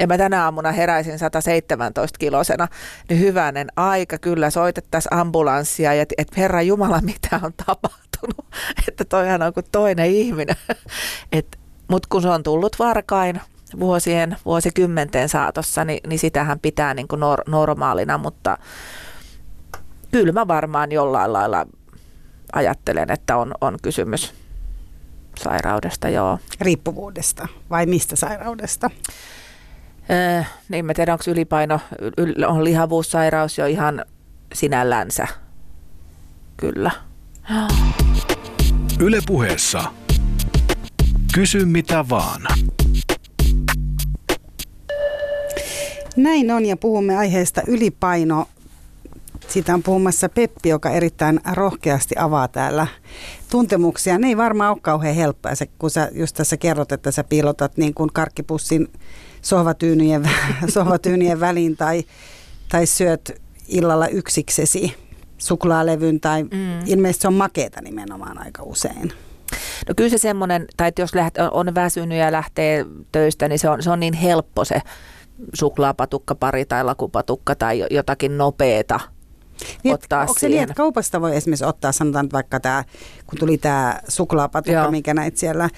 ja 0.00 0.06
mä 0.06 0.18
tänä 0.18 0.44
aamuna 0.44 0.72
heräisin 0.72 1.14
117-kilosena, 1.14 2.68
niin 3.08 3.20
hyvänen 3.20 3.68
aika, 3.76 4.18
kyllä 4.18 4.50
soitettaisiin 4.50 5.14
ambulanssia, 5.14 5.92
että 5.92 6.34
herra 6.36 6.62
Jumala, 6.62 7.00
mitä 7.00 7.40
on 7.42 7.52
tapahtunut, 7.66 8.46
että 8.88 9.04
toihan 9.04 9.42
on 9.42 9.54
kuin 9.54 9.66
toinen 9.72 10.06
ihminen. 10.06 10.56
Mutta 11.88 12.08
kun 12.10 12.22
se 12.22 12.28
on 12.28 12.42
tullut 12.42 12.78
varkain, 12.78 13.40
vuosien, 13.80 14.36
vuosikymmenten 14.44 15.28
saatossa, 15.28 15.84
niin, 15.84 16.00
niin 16.08 16.18
sitähän 16.18 16.60
pitää 16.60 16.94
niin 16.94 17.08
kuin 17.08 17.20
nor- 17.20 17.50
normaalina, 17.50 18.18
mutta 18.18 18.58
kyllä 20.12 20.32
mä 20.32 20.48
varmaan 20.48 20.92
jollain 20.92 21.32
lailla 21.32 21.66
ajattelen, 22.52 23.10
että 23.10 23.36
on, 23.36 23.54
on 23.60 23.76
kysymys 23.82 24.34
sairaudesta, 25.38 26.08
joo. 26.08 26.38
Riippuvuudesta 26.60 27.48
vai 27.70 27.86
mistä 27.86 28.16
sairaudesta? 28.16 28.90
Öö, 30.10 30.42
niin 30.68 30.84
mä 30.84 30.94
tiedän, 30.94 31.12
onko 31.12 31.24
ylipaino, 31.30 31.80
yl, 32.16 32.44
on 32.46 32.64
lihavuussairaus 32.64 33.58
jo 33.58 33.66
ihan 33.66 34.04
sinällänsä. 34.54 35.26
Kyllä. 36.56 36.90
Yle 39.00 39.18
puheessa. 39.26 39.84
Kysy 41.34 41.64
mitä 41.64 42.04
vaan. 42.08 42.42
Näin 46.16 46.50
on 46.50 46.66
ja 46.66 46.76
puhumme 46.76 47.16
aiheesta 47.16 47.62
ylipaino. 47.66 48.48
Siitä 49.48 49.74
on 49.74 49.82
puhumassa 49.82 50.28
Peppi, 50.28 50.68
joka 50.68 50.90
erittäin 50.90 51.40
rohkeasti 51.52 52.14
avaa 52.18 52.48
täällä 52.48 52.86
tuntemuksia. 53.50 54.18
Ne 54.18 54.28
ei 54.28 54.36
varmaan 54.36 54.70
ole 54.70 54.78
kauhean 54.82 55.14
helppoa, 55.14 55.54
se, 55.54 55.66
kun 55.66 55.90
sä 55.90 56.10
just 56.12 56.36
tässä 56.36 56.56
kerrot, 56.56 56.92
että 56.92 57.10
sä 57.10 57.24
piilotat 57.24 57.76
niin 57.76 57.94
kuin 57.94 58.10
karkkipussin 58.12 58.88
sohvatyynyen, 59.48 60.30
sohvatyynyen 60.74 61.40
väliin 61.40 61.76
tai, 61.76 62.04
tai 62.68 62.86
syöt 62.86 63.42
illalla 63.68 64.08
yksiksesi 64.08 64.94
suklaalevyn 65.38 66.20
tai 66.20 66.42
mm. 66.42 66.80
ilmeisesti 66.86 67.22
se 67.22 67.28
on 67.28 67.34
makeeta 67.34 67.80
nimenomaan 67.82 68.38
aika 68.38 68.62
usein. 68.62 69.12
No 69.88 69.94
kyllä 69.96 70.10
se 70.10 70.18
semmoinen, 70.18 70.66
tai 70.76 70.88
että 70.88 71.02
jos 71.02 71.14
läht, 71.14 71.34
on 71.50 71.74
väsynyt 71.74 72.18
ja 72.18 72.32
lähtee 72.32 72.86
töistä, 73.12 73.48
niin 73.48 73.58
se 73.58 73.68
on, 73.68 73.82
se 73.82 73.90
on 73.90 74.00
niin 74.00 74.14
helppo 74.14 74.64
se 74.64 74.82
suklaapatukkapari 75.54 76.64
tai 76.64 76.84
lakupatukka 76.84 77.54
tai 77.54 77.86
jotakin 77.90 78.38
nopeeta 78.38 79.00
niin, 79.84 79.94
ottaa 79.94 80.20
onko 80.20 80.34
siihen. 80.34 80.40
se 80.40 80.48
niin, 80.48 80.62
että 80.62 80.74
kaupasta 80.74 81.20
voi 81.20 81.36
esimerkiksi 81.36 81.64
ottaa, 81.64 81.92
sanotaan 81.92 82.28
vaikka 82.32 82.60
tämä, 82.60 82.84
kun 83.26 83.38
tuli 83.38 83.58
tämä 83.58 84.00
suklaapatukka, 84.08 84.80
Joo. 84.80 84.90
minkä 84.90 85.14
näit 85.14 85.36
siellä, 85.36 85.68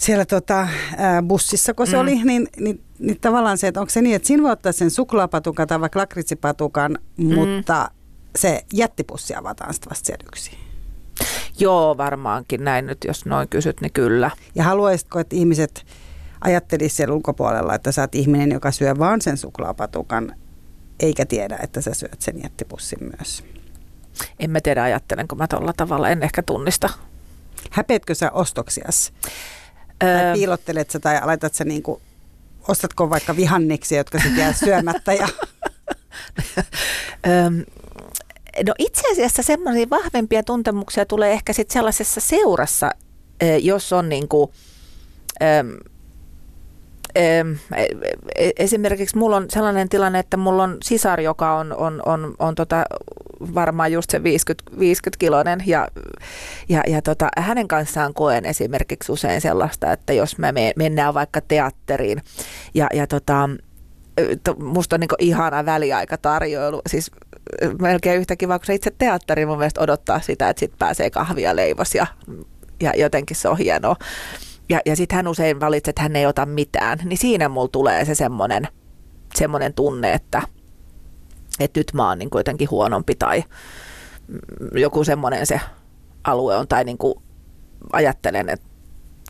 siellä 0.00 0.24
tota, 0.24 0.68
ää, 0.96 1.22
bussissa, 1.22 1.74
kun 1.74 1.86
se 1.86 1.96
mm. 1.96 2.00
oli, 2.02 2.24
niin, 2.24 2.48
niin, 2.60 2.84
niin 2.98 3.20
tavallaan 3.20 3.58
se, 3.58 3.68
että 3.68 3.80
onko 3.80 3.90
se 3.90 4.02
niin, 4.02 4.16
että 4.16 4.26
siinä 4.26 4.42
voi 4.42 4.52
ottaa 4.52 4.72
sen 4.72 4.90
suklaapatukan 4.90 5.68
tai 5.68 5.80
vaikka 5.80 5.98
lakritsipatukan, 5.98 6.98
mm. 7.16 7.34
mutta 7.34 7.90
se 8.38 8.64
jättipussi 8.72 9.34
avataan 9.34 9.74
sitten 9.74 9.90
vasta 9.90 10.06
siellä 10.06 10.24
yksin. 10.28 10.58
Joo, 11.58 11.96
varmaankin 11.96 12.64
näin 12.64 12.86
nyt, 12.86 13.04
jos 13.04 13.26
noin 13.26 13.48
kysyt, 13.48 13.80
niin 13.80 13.92
kyllä. 13.92 14.30
Ja 14.54 14.64
haluaisitko, 14.64 15.20
että 15.20 15.36
ihmiset 15.36 15.86
ajattelisi 16.40 16.96
siellä 16.96 17.14
ulkopuolella, 17.14 17.74
että 17.74 17.92
sä 17.92 18.02
oot 18.02 18.14
ihminen, 18.14 18.52
joka 18.52 18.70
syö 18.70 18.98
vaan 18.98 19.20
sen 19.20 19.36
suklaapatukan, 19.36 20.34
eikä 21.00 21.26
tiedä, 21.26 21.58
että 21.62 21.80
sä 21.80 21.94
syöt 21.94 22.22
sen 22.22 22.42
jättipussin 22.42 22.98
myös. 23.18 23.44
En 24.38 24.50
mä 24.50 24.60
tiedä, 24.60 24.82
ajattelenko 24.82 25.36
mä 25.36 25.48
tuolla 25.48 25.72
tavalla, 25.76 26.08
en 26.08 26.22
ehkä 26.22 26.42
tunnista. 26.42 26.88
Häpeetkö 27.70 28.14
sä 28.14 28.30
ostoksias? 28.30 29.12
Öö, 30.02 30.18
tai 30.18 30.32
piilottelet 30.32 30.90
sä 30.90 31.00
tai 31.00 31.18
aletat 31.18 31.54
sä 31.54 31.64
niinku, 31.64 32.00
ostatko 32.68 33.10
vaikka 33.10 33.36
vihanneksia, 33.36 33.98
jotka 33.98 34.18
sitten 34.18 34.38
jää 34.40 34.52
syömättä? 34.52 35.12
Ja... 35.12 35.28
no 38.66 38.74
itse 38.78 39.02
asiassa 39.12 39.42
semmoisia 39.42 39.86
vahvempia 39.90 40.42
tuntemuksia 40.42 41.06
tulee 41.06 41.32
ehkä 41.32 41.52
sitten 41.52 41.72
sellaisessa 41.72 42.20
seurassa, 42.20 42.90
jos 43.62 43.92
on 43.92 44.08
niinku, 44.08 44.52
E, 45.40 45.46
e, 45.46 45.64
esimerkiksi 48.58 49.18
mulla 49.18 49.36
on 49.36 49.46
sellainen 49.48 49.88
tilanne, 49.88 50.18
että 50.18 50.36
mulla 50.36 50.62
on 50.62 50.76
sisar, 50.84 51.20
joka 51.20 51.56
on, 51.56 51.76
on, 51.76 52.02
on, 52.06 52.34
on 52.38 52.54
tota, 52.54 52.84
varmaan 53.54 53.92
just 53.92 54.10
se 54.10 54.22
50, 54.22 54.78
50 54.78 55.18
kilonen 55.18 55.62
ja, 55.66 55.88
ja, 56.68 56.82
ja 56.86 57.02
tota, 57.02 57.28
hänen 57.36 57.68
kanssaan 57.68 58.14
koen 58.14 58.44
esimerkiksi 58.44 59.12
usein 59.12 59.40
sellaista, 59.40 59.92
että 59.92 60.12
jos 60.12 60.38
me 60.38 60.52
mennään 60.76 61.14
vaikka 61.14 61.40
teatteriin 61.40 62.22
ja, 62.74 62.86
ja 62.94 63.06
tota, 63.06 63.48
musta 64.58 64.96
on 64.96 65.00
niin 65.00 65.08
ihana 65.18 65.66
väliaikatarjoilu, 65.66 66.82
siis 66.88 67.10
melkein 67.80 68.20
yhtä 68.20 68.36
kiva 68.36 68.58
kuin 68.58 68.66
se 68.66 68.74
itse 68.74 68.90
teatteri 68.98 69.46
mun 69.46 69.58
mielestä 69.58 69.80
odottaa 69.80 70.20
sitä, 70.20 70.48
että 70.48 70.60
sit 70.60 70.72
pääsee 70.78 71.10
kahvia 71.10 71.56
leivos 71.56 71.94
ja, 71.94 72.06
ja 72.80 72.92
jotenkin 72.96 73.36
se 73.36 73.48
on 73.48 73.58
hienoa 73.58 73.96
ja, 74.70 74.80
ja 74.86 74.96
sitten 74.96 75.16
hän 75.16 75.28
usein 75.28 75.60
valitsee, 75.60 75.90
että 75.90 76.02
hän 76.02 76.16
ei 76.16 76.26
ota 76.26 76.46
mitään, 76.46 76.98
niin 77.04 77.18
siinä 77.18 77.48
mulla 77.48 77.68
tulee 77.68 78.04
se 78.04 78.14
semmoinen, 78.14 78.68
semmoinen 79.34 79.74
tunne, 79.74 80.12
että, 80.12 80.42
että 81.60 81.80
nyt 81.80 81.92
mä 81.94 82.08
oon 82.08 82.18
niin 82.18 82.30
jotenkin 82.34 82.70
huonompi 82.70 83.14
tai 83.14 83.44
joku 84.74 85.04
semmoinen 85.04 85.46
se 85.46 85.60
alue 86.24 86.56
on 86.56 86.68
tai 86.68 86.84
niin 86.84 86.98
kuin 86.98 87.14
ajattelen, 87.92 88.48
että, 88.48 88.66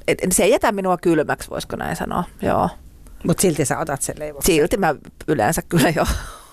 että 0.08 0.26
se 0.32 0.44
ei 0.44 0.50
jätä 0.50 0.72
minua 0.72 0.96
kylmäksi, 0.96 1.50
voisiko 1.50 1.76
näin 1.76 1.96
sanoa, 1.96 2.24
joo. 2.42 2.68
Mutta 3.26 3.40
silti 3.40 3.64
sä 3.64 3.78
otat 3.78 4.02
sen 4.02 4.18
leivon. 4.18 4.42
Silti 4.42 4.76
mä 4.76 4.94
yleensä 5.28 5.62
kyllä 5.68 5.88
jo 5.96 6.04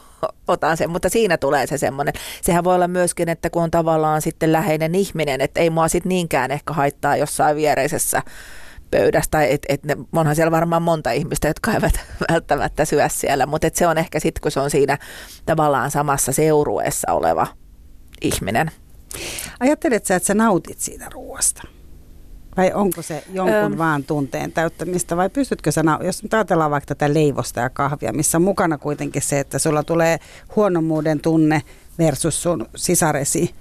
otan 0.47 0.77
sen, 0.77 0.89
mutta 0.89 1.09
siinä 1.09 1.38
tulee 1.38 1.67
se 1.67 1.77
semmoinen. 1.77 2.13
Sehän 2.41 2.63
voi 2.63 2.75
olla 2.75 2.88
myöskin, 2.88 3.29
että 3.29 3.49
kun 3.49 3.63
on 3.63 3.71
tavallaan 3.71 4.21
sitten 4.21 4.51
läheinen 4.51 4.95
ihminen, 4.95 5.41
että 5.41 5.59
ei 5.59 5.69
mua 5.69 5.88
sitten 5.88 6.09
niinkään 6.09 6.51
ehkä 6.51 6.73
haittaa 6.73 7.17
jossain 7.17 7.55
viereisessä 7.55 8.21
pöydästä, 8.91 9.43
että 9.43 9.73
et 9.73 9.83
ne, 9.83 9.97
onhan 10.13 10.35
siellä 10.35 10.51
varmaan 10.51 10.81
monta 10.81 11.11
ihmistä, 11.11 11.47
jotka 11.47 11.73
eivät 11.73 11.99
välttämättä 12.31 12.85
syö 12.85 13.09
siellä, 13.09 13.45
mutta 13.45 13.67
et 13.67 13.75
se 13.75 13.88
on 13.88 13.97
ehkä 13.97 14.19
sitten, 14.19 14.41
kun 14.41 14.51
se 14.51 14.59
on 14.59 14.69
siinä 14.69 14.97
tavallaan 15.45 15.91
samassa 15.91 16.31
seurueessa 16.31 17.11
oleva 17.11 17.47
ihminen. 18.21 18.71
Ajattelet 19.59 20.05
sä, 20.05 20.15
että 20.15 20.27
sä 20.27 20.33
nautit 20.33 20.79
siitä 20.79 21.05
ruoasta? 21.13 21.61
Vai 22.57 22.71
onko 22.73 23.01
se 23.01 23.23
jonkun 23.33 23.55
Öm. 23.55 23.77
vaan 23.77 24.03
tunteen 24.03 24.51
täyttämistä 24.51 25.17
vai 25.17 25.29
pystytkö 25.29 25.71
sä, 25.71 25.83
jos 26.03 26.23
ajatellaan 26.33 26.71
vaikka 26.71 26.95
tätä 26.95 27.13
leivosta 27.13 27.59
ja 27.59 27.69
kahvia, 27.69 28.13
missä 28.13 28.38
on 28.38 28.41
mukana 28.41 28.77
kuitenkin 28.77 29.21
se, 29.21 29.39
että 29.39 29.59
sulla 29.59 29.83
tulee 29.83 30.19
huonommuuden 30.55 31.19
tunne 31.19 31.61
versus 31.99 32.43
sun 32.43 32.65
sisaresi, 32.75 33.55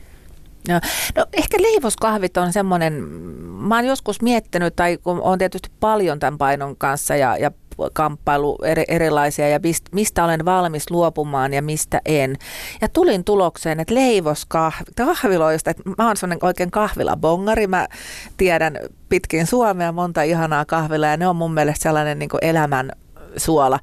No, 0.69 0.81
no 1.17 1.27
ehkä 1.33 1.57
leivoskahvit 1.63 2.37
on 2.37 2.53
semmoinen, 2.53 3.03
mä 3.43 3.77
oon 3.77 3.85
joskus 3.85 4.23
miettinyt, 4.23 4.77
tai 4.77 4.99
kun 5.03 5.21
on 5.23 5.39
tietysti 5.39 5.71
paljon 5.81 6.19
tämän 6.19 6.39
painon 6.39 6.77
kanssa 6.77 7.17
ja, 7.17 7.37
ja 7.37 7.51
kamppailu 7.93 8.59
eri, 8.65 8.85
erilaisia 8.89 9.49
ja 9.49 9.61
mist, 9.63 9.85
mistä 9.93 10.25
olen 10.25 10.45
valmis 10.45 10.91
luopumaan 10.91 11.53
ja 11.53 11.63
mistä 11.63 12.01
en. 12.05 12.37
Ja 12.81 12.89
tulin 12.89 13.25
tulokseen, 13.25 13.81
että 13.81 13.95
leivoskahviloista, 13.95 15.71
että 15.71 15.83
mä 15.99 16.07
oon 16.07 16.17
semmoinen 16.17 16.45
oikein 16.45 16.71
kahvilabongari, 16.71 17.67
mä 17.67 17.89
tiedän 18.37 18.79
pitkin 19.09 19.47
Suomea 19.47 19.93
monta 19.93 20.23
ihanaa 20.23 20.65
kahvilaa 20.65 21.11
ja 21.11 21.17
ne 21.17 21.29
on 21.29 21.37
mun 21.37 21.55
mielestä 21.55 21.83
sellainen 21.83 22.19
niin 22.19 22.31
elämän 22.43 22.93
suola. 23.37 23.79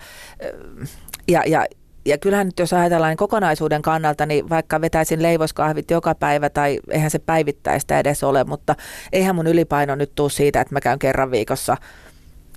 Ja, 1.27 1.43
ja 1.47 1.65
ja 2.05 2.17
kyllähän 2.17 2.47
nyt 2.47 2.59
jos 2.59 2.73
ajatellaan 2.73 3.11
niin 3.11 3.17
kokonaisuuden 3.17 3.81
kannalta, 3.81 4.25
niin 4.25 4.49
vaikka 4.49 4.81
vetäisin 4.81 5.23
leivoskahvit 5.23 5.91
joka 5.91 6.15
päivä 6.15 6.49
tai 6.49 6.79
eihän 6.89 7.11
se 7.11 7.19
päivittäistä 7.19 7.99
edes 7.99 8.23
ole, 8.23 8.43
mutta 8.43 8.75
eihän 9.13 9.35
mun 9.35 9.47
ylipaino 9.47 9.95
nyt 9.95 10.15
tuu 10.15 10.29
siitä, 10.29 10.61
että 10.61 10.75
mä 10.75 10.81
käyn 10.81 10.99
kerran 10.99 11.31
viikossa 11.31 11.77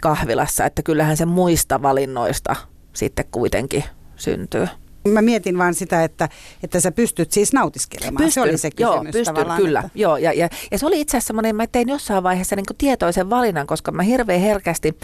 kahvilassa, 0.00 0.64
että 0.64 0.82
kyllähän 0.82 1.16
se 1.16 1.24
muista 1.24 1.82
valinnoista 1.82 2.56
sitten 2.92 3.24
kuitenkin 3.30 3.84
syntyy. 4.16 4.68
Mä 5.12 5.22
mietin 5.22 5.58
vaan 5.58 5.74
sitä, 5.74 6.04
että, 6.04 6.28
että 6.62 6.80
sä 6.80 6.92
pystyt 6.92 7.32
siis 7.32 7.52
nautiskelemaan. 7.52 8.24
Pystyn, 8.24 8.32
se 8.32 8.40
oli 8.40 8.58
se 8.58 8.70
joo, 8.78 9.04
pystyn, 9.12 9.34
kyllä. 9.56 9.80
Että... 9.80 9.90
Joo, 9.94 10.16
ja, 10.16 10.32
ja, 10.32 10.48
ja 10.70 10.78
se 10.78 10.86
oli 10.86 11.00
itse 11.00 11.16
asiassa 11.16 11.26
semmoinen, 11.26 11.56
mä 11.56 11.66
tein 11.66 11.88
jossain 11.88 12.22
vaiheessa 12.22 12.56
niin 12.56 12.66
tietoisen 12.78 13.30
valinnan, 13.30 13.66
koska 13.66 13.92
mä 13.92 14.02
hirveän 14.02 14.40
herkästi, 14.40 14.98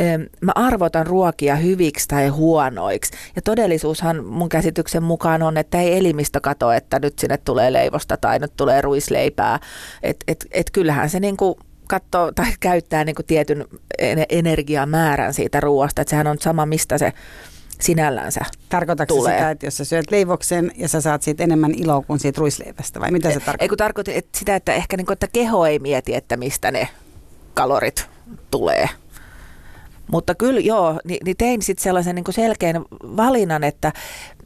ähm, 0.00 0.22
mä 0.40 0.52
arvotan 0.54 1.06
ruokia 1.06 1.56
hyviksi 1.56 2.08
tai 2.08 2.28
huonoiksi. 2.28 3.12
Ja 3.36 3.42
todellisuushan 3.42 4.24
mun 4.24 4.48
käsityksen 4.48 5.02
mukaan 5.02 5.42
on, 5.42 5.56
että 5.56 5.80
ei 5.80 5.98
elimistö 5.98 6.40
kato, 6.40 6.72
että 6.72 6.98
nyt 6.98 7.18
sinne 7.18 7.36
tulee 7.36 7.72
leivosta 7.72 8.16
tai 8.16 8.38
nyt 8.38 8.52
tulee 8.56 8.80
ruisleipää. 8.80 9.60
Että 10.02 10.24
et, 10.28 10.46
et 10.50 10.70
kyllähän 10.70 11.10
se 11.10 11.20
niin 11.20 11.36
kuin 11.36 11.54
katsoo 11.88 12.32
tai 12.32 12.52
käyttää 12.60 13.04
niin 13.04 13.14
kuin 13.14 13.26
tietyn 13.26 13.64
energiamäärän 14.28 15.34
siitä 15.34 15.60
ruoasta. 15.60 16.02
Että 16.02 16.10
sehän 16.10 16.26
on 16.26 16.36
sama, 16.40 16.66
mistä 16.66 16.98
se 16.98 17.12
sinällänsä 17.80 18.40
Tarkoitatko 18.68 19.14
tulee. 19.14 19.38
sitä, 19.38 19.50
että 19.50 19.66
jos 19.66 19.76
sä 19.76 19.84
syöt 19.84 20.10
leivoksen 20.10 20.72
ja 20.76 20.88
sä 20.88 21.00
saat 21.00 21.22
siitä 21.22 21.44
enemmän 21.44 21.74
iloa 21.74 22.02
kuin 22.02 22.18
siitä 22.18 22.38
ruisleivästä 22.40 23.00
vai 23.00 23.10
mitä 23.10 23.28
se 23.28 23.34
tarkoittaa? 23.34 23.64
Ei 23.64 23.68
kun 23.68 23.78
tarkoitin 23.78 24.14
että 24.16 24.38
sitä, 24.38 24.56
että 24.56 24.72
ehkä 24.72 24.96
niin 24.96 25.06
kuin, 25.06 25.12
että 25.12 25.28
keho 25.32 25.66
ei 25.66 25.78
mieti, 25.78 26.14
että 26.14 26.36
mistä 26.36 26.70
ne 26.70 26.88
kalorit 27.54 28.06
tulee. 28.50 28.88
Mutta 30.12 30.34
kyllä 30.34 30.60
joo, 30.60 31.00
niin, 31.04 31.18
niin 31.24 31.36
tein 31.36 31.62
sitten 31.62 31.82
sellaisen 31.82 32.14
niin 32.14 32.24
selkeän 32.30 32.84
valinnan, 33.16 33.64
että 33.64 33.92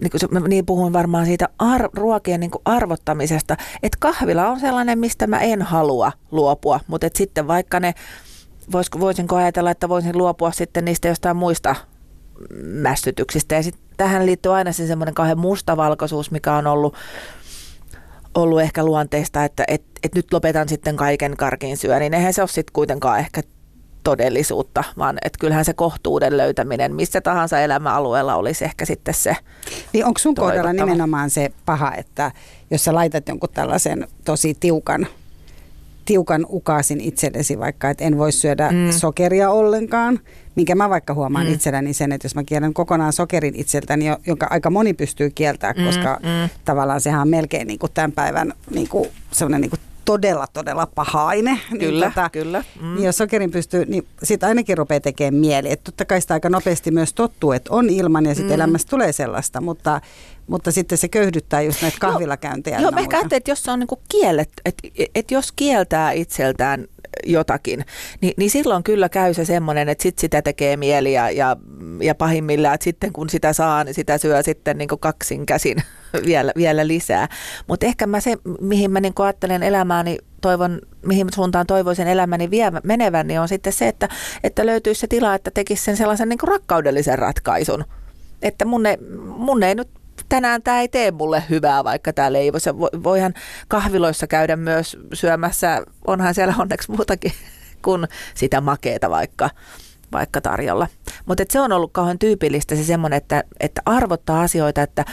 niin, 0.01 0.11
se- 0.17 0.49
niin 0.49 0.67
puhun 0.67 0.93
varmaan 0.93 1.27
siitä 1.27 1.49
ar, 1.59 1.89
ruokien 1.95 2.41
niin 2.41 2.51
kuin 2.51 2.63
arvottamisesta, 2.65 3.57
että 3.83 3.97
kahvila 4.01 4.49
on 4.49 4.61
sellainen, 4.61 4.99
mistä 4.99 5.27
mä 5.27 5.41
en 5.41 5.63
halua 5.63 6.13
luopua, 6.31 6.81
mutta 6.87 7.09
sitten 7.15 7.49
vaikka 7.49 7.81
ne, 7.81 7.95
voisiko, 8.73 9.01
voisinko 9.01 9.37
ajatella, 9.37 9.71
että 9.71 9.89
voisin 9.89 10.19
luopua 10.19 10.53
sitten 10.53 10.85
niistä 10.85 11.09
jostain 11.09 11.37
muista 11.37 11.75
mästytyksistä. 12.63 13.55
Ja 13.55 13.63
sitten 13.63 13.83
tähän 13.97 14.27
liittyy 14.27 14.55
aina 14.55 14.73
se 14.73 14.87
semmoinen 14.87 15.15
kauhean 15.15 15.39
mustavalkoisuus, 15.39 16.31
mikä 16.31 16.55
on 16.55 16.67
ollut 16.67 16.95
ollut 18.35 18.61
ehkä 18.61 18.85
luonteista, 18.85 19.45
että 19.45 19.65
et, 19.69 19.83
et 20.03 20.15
nyt 20.15 20.33
lopetan 20.33 20.69
sitten 20.69 20.97
kaiken 20.97 21.37
karkin 21.37 21.77
syön, 21.77 22.01
niin 22.01 22.15
eihän 22.15 22.33
se 22.33 22.43
ole 22.43 22.49
sitten 22.49 22.73
kuitenkaan 22.73 23.19
ehkä 23.19 23.43
todellisuutta, 24.05 24.85
vaan 24.99 25.19
että 25.25 25.39
kyllähän 25.41 25.65
se 25.65 25.73
kohtuuden 25.73 26.37
löytäminen 26.37 26.95
missä 26.95 27.21
tahansa 27.21 27.61
elämäalueella 27.61 28.35
olisi 28.35 28.65
ehkä 28.65 28.85
sitten 28.85 29.15
se. 29.15 29.37
Niin 29.93 30.05
onko 30.05 30.19
sun 30.19 30.35
kohdalla 30.35 30.73
nimenomaan 30.73 31.31
se 31.31 31.53
paha, 31.67 31.95
että 31.95 32.33
jos 32.71 32.85
sä 32.85 32.95
laitat 32.95 33.29
jonkun 33.29 33.49
tällaisen 33.55 34.09
tosi 34.25 34.57
tiukan, 34.61 35.07
tiukan 36.05 36.47
ukaasin 36.51 37.01
itsellesi 37.01 37.59
vaikka, 37.59 37.91
että 37.91 38.05
en 38.05 38.19
voi 38.19 38.33
syödä 38.33 38.71
mm. 38.71 38.77
Mm. 38.77 38.91
sokeria 38.93 39.51
ollenkaan, 39.51 40.19
minkä 40.57 40.75
mä 40.75 40.91
vaikka 40.91 41.15
huomaan 41.15 41.45
mm. 41.45 41.49
Mm. 41.49 41.55
itselläni 41.55 41.93
sen, 41.95 42.13
että 42.13 42.27
jos 42.27 42.35
mä 42.35 42.45
kielän 42.45 42.75
kokonaan 42.75 43.13
sokerin 43.13 43.55
itseltäni, 43.57 44.07
jo- 44.07 44.19
jonka 44.27 44.47
aika 44.51 44.71
moni 44.71 44.95
pystyy 44.95 45.31
kieltämään, 45.31 45.77
Mm, 45.79 45.85
koska 45.85 46.21
mm. 46.23 46.49
tavallaan 46.65 47.01
sehän 47.01 47.21
on 47.21 47.29
melkein 47.29 47.67
niin 47.67 47.79
kuin 47.79 47.93
tämän 47.95 48.13
päivän 48.13 48.53
niin 48.75 48.89
kuin 48.89 49.09
sellainen 49.31 49.61
niin 49.61 49.71
kuin 49.71 49.81
todella, 50.05 50.47
todella 50.53 50.87
paha 50.95 51.27
aine. 51.27 51.61
Kyllä, 51.71 52.07
niin, 52.07 52.15
tota, 52.15 52.31
kyllä. 52.31 52.65
Mm. 52.81 52.95
niin 52.95 53.05
jos 53.05 53.17
sokerin 53.17 53.51
pystyy, 53.51 53.85
niin 53.85 54.07
sitten 54.23 54.49
ainakin 54.49 54.79
rupeaa 54.79 55.01
tekemään 55.01 55.41
mieli. 55.41 55.73
Että 55.73 55.85
totta 55.85 56.05
kai 56.05 56.21
sitä 56.21 56.35
aika 56.35 56.49
nopeasti 56.49 56.91
myös 56.91 57.15
tottuu, 57.15 57.53
että 57.53 57.75
on 57.75 57.91
ilman 57.91 58.25
ja 58.25 58.35
sitten 58.35 58.51
mm. 58.51 58.55
Elämästä 58.55 58.91
tulee 58.91 59.13
sellaista, 59.13 59.61
mutta, 59.61 60.01
mutta 60.47 60.73
sitten 60.73 60.99
se 60.99 61.09
köyhdyttää 61.09 61.63
just 61.63 61.83
näitä 61.83 61.97
kahvilakäyntejä. 62.01 62.77
Joo, 62.77 62.89
ynnä 62.89 63.01
mä 63.01 63.01
ehkä 63.01 63.37
että 63.37 63.51
jos 63.51 63.63
se 63.63 63.71
on 63.71 63.79
niinku 63.79 64.01
kielletty, 64.09 64.63
että 64.65 64.89
et 65.15 65.31
jos 65.31 65.53
kieltää 65.53 66.13
itseltään 66.13 66.87
jotakin, 67.27 67.85
niin, 68.21 68.35
niin 68.37 68.51
silloin 68.51 68.83
kyllä 68.83 69.09
käy 69.09 69.35
se 69.35 69.45
semmoinen, 69.45 69.89
että 69.89 70.03
sit 70.03 70.19
sitä 70.19 70.43
tekee 70.43 70.77
mieli 70.77 71.13
ja, 71.13 71.31
ja, 71.31 71.57
ja 72.01 72.15
pahimmillaan, 72.15 72.75
että 72.75 72.85
sitten 72.85 73.13
kun 73.13 73.31
sitä 73.31 73.53
saa, 73.53 73.85
niin 73.85 73.95
sitä 73.95 74.19
syö 74.19 74.43
sitten 74.43 74.79
niin 74.79 74.89
kaksin 75.01 75.47
käsin 75.47 75.83
vielä, 76.27 76.53
vielä 76.57 76.87
lisää. 76.87 77.29
Mutta 77.67 77.87
ehkä 77.87 78.07
mä 78.07 78.21
se, 78.21 78.37
mihin 78.61 78.91
mä 78.91 79.01
niin 79.01 79.13
ajattelen 79.19 79.63
elämääni, 79.63 80.19
toivon, 80.41 80.81
mihin 81.07 81.27
suuntaan 81.35 81.67
toivoisin 81.67 82.09
elämäni 82.09 82.51
vie, 82.51 82.73
menevän, 82.85 83.27
niin 83.27 83.41
on 83.41 83.49
sitten 83.49 83.73
se, 83.73 83.89
että, 83.89 84.09
että 84.45 84.67
löytyisi 84.67 85.01
se 85.01 85.07
tila, 85.07 85.35
että 85.35 85.51
tekisi 85.51 85.85
sen 85.85 85.97
sellaisen 85.97 86.29
niin 86.29 86.39
rakkaudellisen 86.43 87.19
ratkaisun. 87.19 87.85
Että 88.43 88.65
mun 88.65 88.87
ei, 88.87 88.97
mun 89.37 89.63
ei 89.63 89.75
nyt 89.75 89.89
tänään 90.29 90.63
tämä 90.63 90.81
ei 90.81 90.89
tee 90.89 91.11
mulle 91.11 91.43
hyvää, 91.51 91.85
vaikka 91.85 92.13
tämä 92.13 92.33
leivos. 92.33 92.67
Ja 92.67 92.73
vo- 92.73 93.05
voihan 93.05 93.35
kahviloissa 93.69 94.27
käydä 94.27 94.57
myös 94.57 94.97
syömässä, 95.13 95.83
onhan 96.07 96.35
siellä 96.35 96.55
onneksi 96.59 96.91
muutakin 96.91 97.33
kuin 97.85 98.09
sitä 98.35 98.61
makeeta 98.61 99.11
vaikka, 99.11 99.51
vaikka 100.13 100.41
tarjolla. 100.41 100.89
Mutta 101.27 101.45
se 101.51 101.61
on 101.61 101.73
ollut 101.73 101.93
kauhean 101.93 102.19
tyypillistä 102.19 102.77
se 102.77 102.85
semmoinen, 102.85 103.17
että, 103.17 103.45
että 103.61 103.83
arvottaa 103.85 104.43
asioita, 104.43 104.83
että 104.83 105.05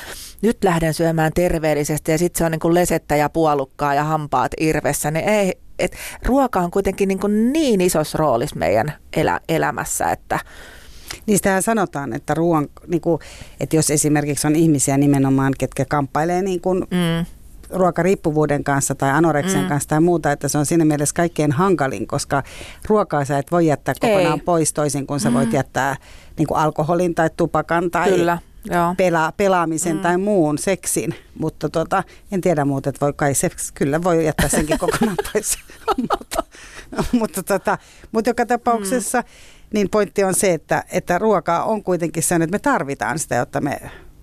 nyt 0.41 0.64
lähden 0.64 0.93
syömään 0.93 1.32
terveellisesti 1.36 2.12
ja 2.12 2.18
sitten 2.18 2.38
se 2.38 2.45
on 2.45 2.52
niin 2.52 2.60
kuin 2.60 2.74
lesettä 2.74 3.16
ja 3.16 3.30
puolukkaa 3.30 3.93
ja 3.93 4.04
hampaat 4.04 4.52
irvessä, 4.60 5.12
niin 5.12 5.30
ei, 5.30 5.54
et 5.80 5.95
ruoka 6.26 6.60
on 6.60 6.72
kuitenkin 6.72 7.08
niin, 7.08 7.20
kuin 7.20 7.54
niin 7.54 7.82
isossa 7.82 8.18
roolissa 8.18 8.56
meidän 8.56 8.93
elä, 9.14 9.39
elämässä, 9.50 10.12
että 10.12 10.39
Niistähän 11.26 11.64
sanotaan, 11.64 12.14
että, 12.14 12.34
ruoan, 12.34 12.68
niin 12.88 13.02
kuin, 13.02 13.22
että 13.60 13.76
jos 13.76 13.91
esimerkiksi 13.91 14.47
on 14.47 14.56
ihmisiä 14.56 14.97
nimenomaan, 14.97 15.54
ketkä 15.58 15.86
kamppailee 15.86 16.41
niin 16.41 16.62
kuin 16.62 16.80
mm, 16.80 17.26
ruokariippuvuuden 17.70 18.63
kanssa 18.63 18.95
tai 18.95 19.09
anoreksian 19.09 19.63
Mm. 19.63 19.70
kanssa 19.70 19.89
tai 19.89 19.99
muuta, 20.01 20.32
että 20.32 20.47
se 20.47 20.57
on 20.57 20.65
siinä 20.65 20.86
mielessä 20.86 21.15
kaikkein 21.15 21.51
hankalin, 21.51 22.07
koska 22.07 22.43
ruokaa 22.88 23.26
sä 23.26 23.38
et 23.38 23.51
voi 23.51 23.67
jättää 23.67 23.93
kokonaan 23.99 24.39
Ei. 24.39 24.45
pois 24.45 24.74
toisin 24.74 25.07
kuin 25.07 25.20
sä 25.20 25.34
voit 25.34 25.53
jättää 25.53 25.95
niin 26.38 26.47
kuin 26.47 26.57
alkoholin 26.57 27.15
tai 27.15 27.30
tupakan 27.38 27.91
tai 27.91 28.09
kyllä, 28.11 28.38
joo. 28.72 28.95
pela, 28.97 29.34
pelaamisen 29.38 29.95
Mm. 29.95 30.01
tai 30.01 30.17
muun 30.17 30.57
seksin, 30.57 31.15
mutta 31.39 31.70
tota, 31.70 32.03
en 32.32 32.41
tiedä 32.41 32.65
muuta, 32.65 32.89
että 32.89 33.05
voi 33.05 33.13
kai 33.15 33.34
se, 33.34 33.49
kyllä 33.74 34.03
voi 34.03 34.26
jättää 34.26 34.49
senkin 34.49 34.80
kokonaan 34.88 35.17
pois. 35.34 35.57
mutta, 35.97 36.43
mutta, 37.20 37.43
tota, 37.43 37.78
mutta 38.11 38.30
joka 38.30 38.45
tapauksessa 38.45 39.24
niin 39.74 39.89
pointti 39.89 40.24
on 40.24 40.34
se, 40.34 40.53
että, 40.53 40.84
että 40.91 41.17
ruokaa 41.17 41.63
on 41.63 41.84
kuitenkin 41.84 42.24
sellainen, 42.24 42.43
että 42.45 42.55
me 42.55 42.72
tarvitaan 42.74 43.20
sitä, 43.20 43.36
jotta 43.36 43.61
me 43.61 43.80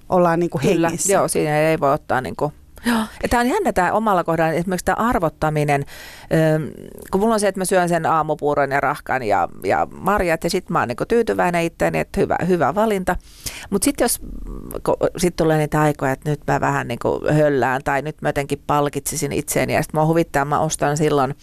ollaan 0.08 0.40
niin 0.40 0.50
kuin 0.50 0.62
Kyllä, 0.62 0.88
hengissä. 0.88 1.12
joo, 1.12 1.28
siinä 1.28 1.58
ei 1.60 1.80
voi 1.80 1.92
ottaa 1.92 2.20
niin 2.20 2.36
kuin 2.36 2.52
Joo. 2.86 2.98
Tämä 3.30 3.40
on 3.40 3.48
jännä 3.48 3.72
tämä 3.72 3.92
omalla 3.92 4.24
kohdalla, 4.24 4.52
esimerkiksi 4.52 4.84
tämä 4.84 5.08
arvottaminen, 5.08 5.84
kun 7.10 7.20
mulla 7.20 7.34
on 7.34 7.40
se, 7.40 7.48
että 7.48 7.60
mä 7.60 7.64
syön 7.64 7.88
sen 7.88 8.06
aamupuuron 8.06 8.70
ja 8.70 8.80
rahkan 8.80 9.22
ja, 9.22 9.48
ja 9.64 9.88
marjat 9.90 10.44
ja 10.44 10.50
sitten 10.50 10.72
mä 10.72 10.78
oon 10.78 10.88
niinku 10.88 11.04
tyytyväinen 11.06 11.64
itteeni, 11.64 11.98
että 11.98 12.20
hyvä, 12.20 12.36
hyvä 12.48 12.74
valinta. 12.74 13.16
Mutta 13.70 13.84
sitten 13.84 14.04
jos 14.04 14.20
sit 15.16 15.36
tulee 15.36 15.58
niitä 15.58 15.80
aikoja, 15.80 16.12
että 16.12 16.30
nyt 16.30 16.40
mä 16.46 16.60
vähän 16.60 16.88
niinku 16.88 17.20
höllään 17.32 17.80
tai 17.84 18.02
nyt 18.02 18.22
mä 18.22 18.28
jotenkin 18.28 18.62
palkitsisin 18.66 19.32
itseäni 19.32 19.74
ja 19.74 19.82
sitten 19.82 20.00
mä 20.00 20.06
huvittaa, 20.06 20.44
mä 20.44 20.60
ostan 20.60 20.96
silloin 20.96 21.34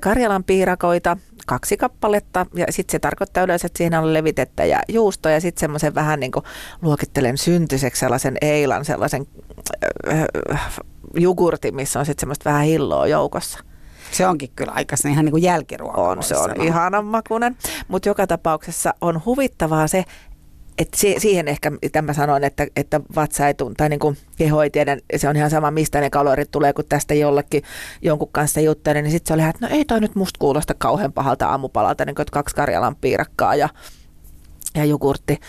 Karjalan 0.00 0.44
piirakoita, 0.44 1.16
kaksi 1.46 1.76
kappaletta 1.76 2.46
ja 2.54 2.66
sitten 2.70 2.92
se 2.92 2.98
tarkoittaa 2.98 3.44
yleensä, 3.44 3.66
että 3.66 3.78
siinä 3.78 4.00
on 4.00 4.14
levitettä 4.14 4.64
ja 4.64 4.80
juusto 4.88 5.28
ja 5.28 5.40
sitten 5.40 5.60
semmoisen 5.60 5.94
vähän 5.94 6.20
niin 6.20 6.32
kuin 6.32 6.44
luokittelen 6.82 7.38
syntyiseksi 7.38 8.00
sellaisen 8.00 8.36
eilan, 8.40 8.84
sellaisen 8.84 9.26
jogurtin, 11.14 11.74
missä 11.74 11.98
on 11.98 12.06
sitten 12.06 12.20
semmoista 12.20 12.50
vähän 12.50 12.64
hilloa 12.64 13.06
joukossa. 13.06 13.58
Se 14.10 14.26
onkin 14.26 14.50
kyllä 14.56 14.72
aika 14.72 14.96
se 14.96 15.10
ihan 15.10 15.24
niin 15.24 15.32
kuin 15.32 15.42
jälkiruoka. 15.42 16.00
On, 16.00 16.22
se 16.22 16.36
on 16.36 16.62
ihanan 16.62 17.04
makunen, 17.04 17.56
mutta 17.88 18.08
joka 18.08 18.26
tapauksessa 18.26 18.94
on 19.00 19.22
huvittavaa 19.24 19.86
se, 19.86 20.04
että 20.78 20.98
si- 20.98 21.14
siihen 21.18 21.48
ehkä, 21.48 21.72
mitä 21.82 22.02
mä 22.02 22.12
sanoin, 22.12 22.44
että, 22.44 22.66
että 22.76 23.00
vatsa 23.16 23.46
ei 23.46 23.54
tunne, 23.54 23.74
tai 23.76 23.88
niin 23.88 24.00
kuin 24.00 24.16
keho 24.36 24.62
ei 24.62 24.70
tiedä, 24.70 24.96
se 25.16 25.28
on 25.28 25.36
ihan 25.36 25.50
sama, 25.50 25.70
mistä 25.70 26.00
ne 26.00 26.10
kalorit 26.10 26.50
tulee, 26.50 26.72
kun 26.72 26.84
tästä 26.88 27.14
jollekin 27.14 27.62
jonkun 28.02 28.28
kanssa 28.32 28.60
juttelin, 28.60 29.04
niin 29.04 29.12
sitten 29.12 29.28
se 29.28 29.34
oli 29.34 29.50
että 29.50 29.66
no 29.68 29.76
ei 29.76 29.84
toi 29.84 30.00
nyt 30.00 30.14
musta 30.14 30.38
kuulosta 30.38 30.74
kauhean 30.78 31.12
pahalta 31.12 31.48
aamupalalta, 31.48 32.04
niin 32.04 32.14
kuin, 32.14 32.26
kaksi 32.32 32.56
Karjalan 32.56 32.96
piirakkaa 32.96 33.54
ja, 33.54 33.68
ja 34.74 34.84
jogurtti. 34.84 35.40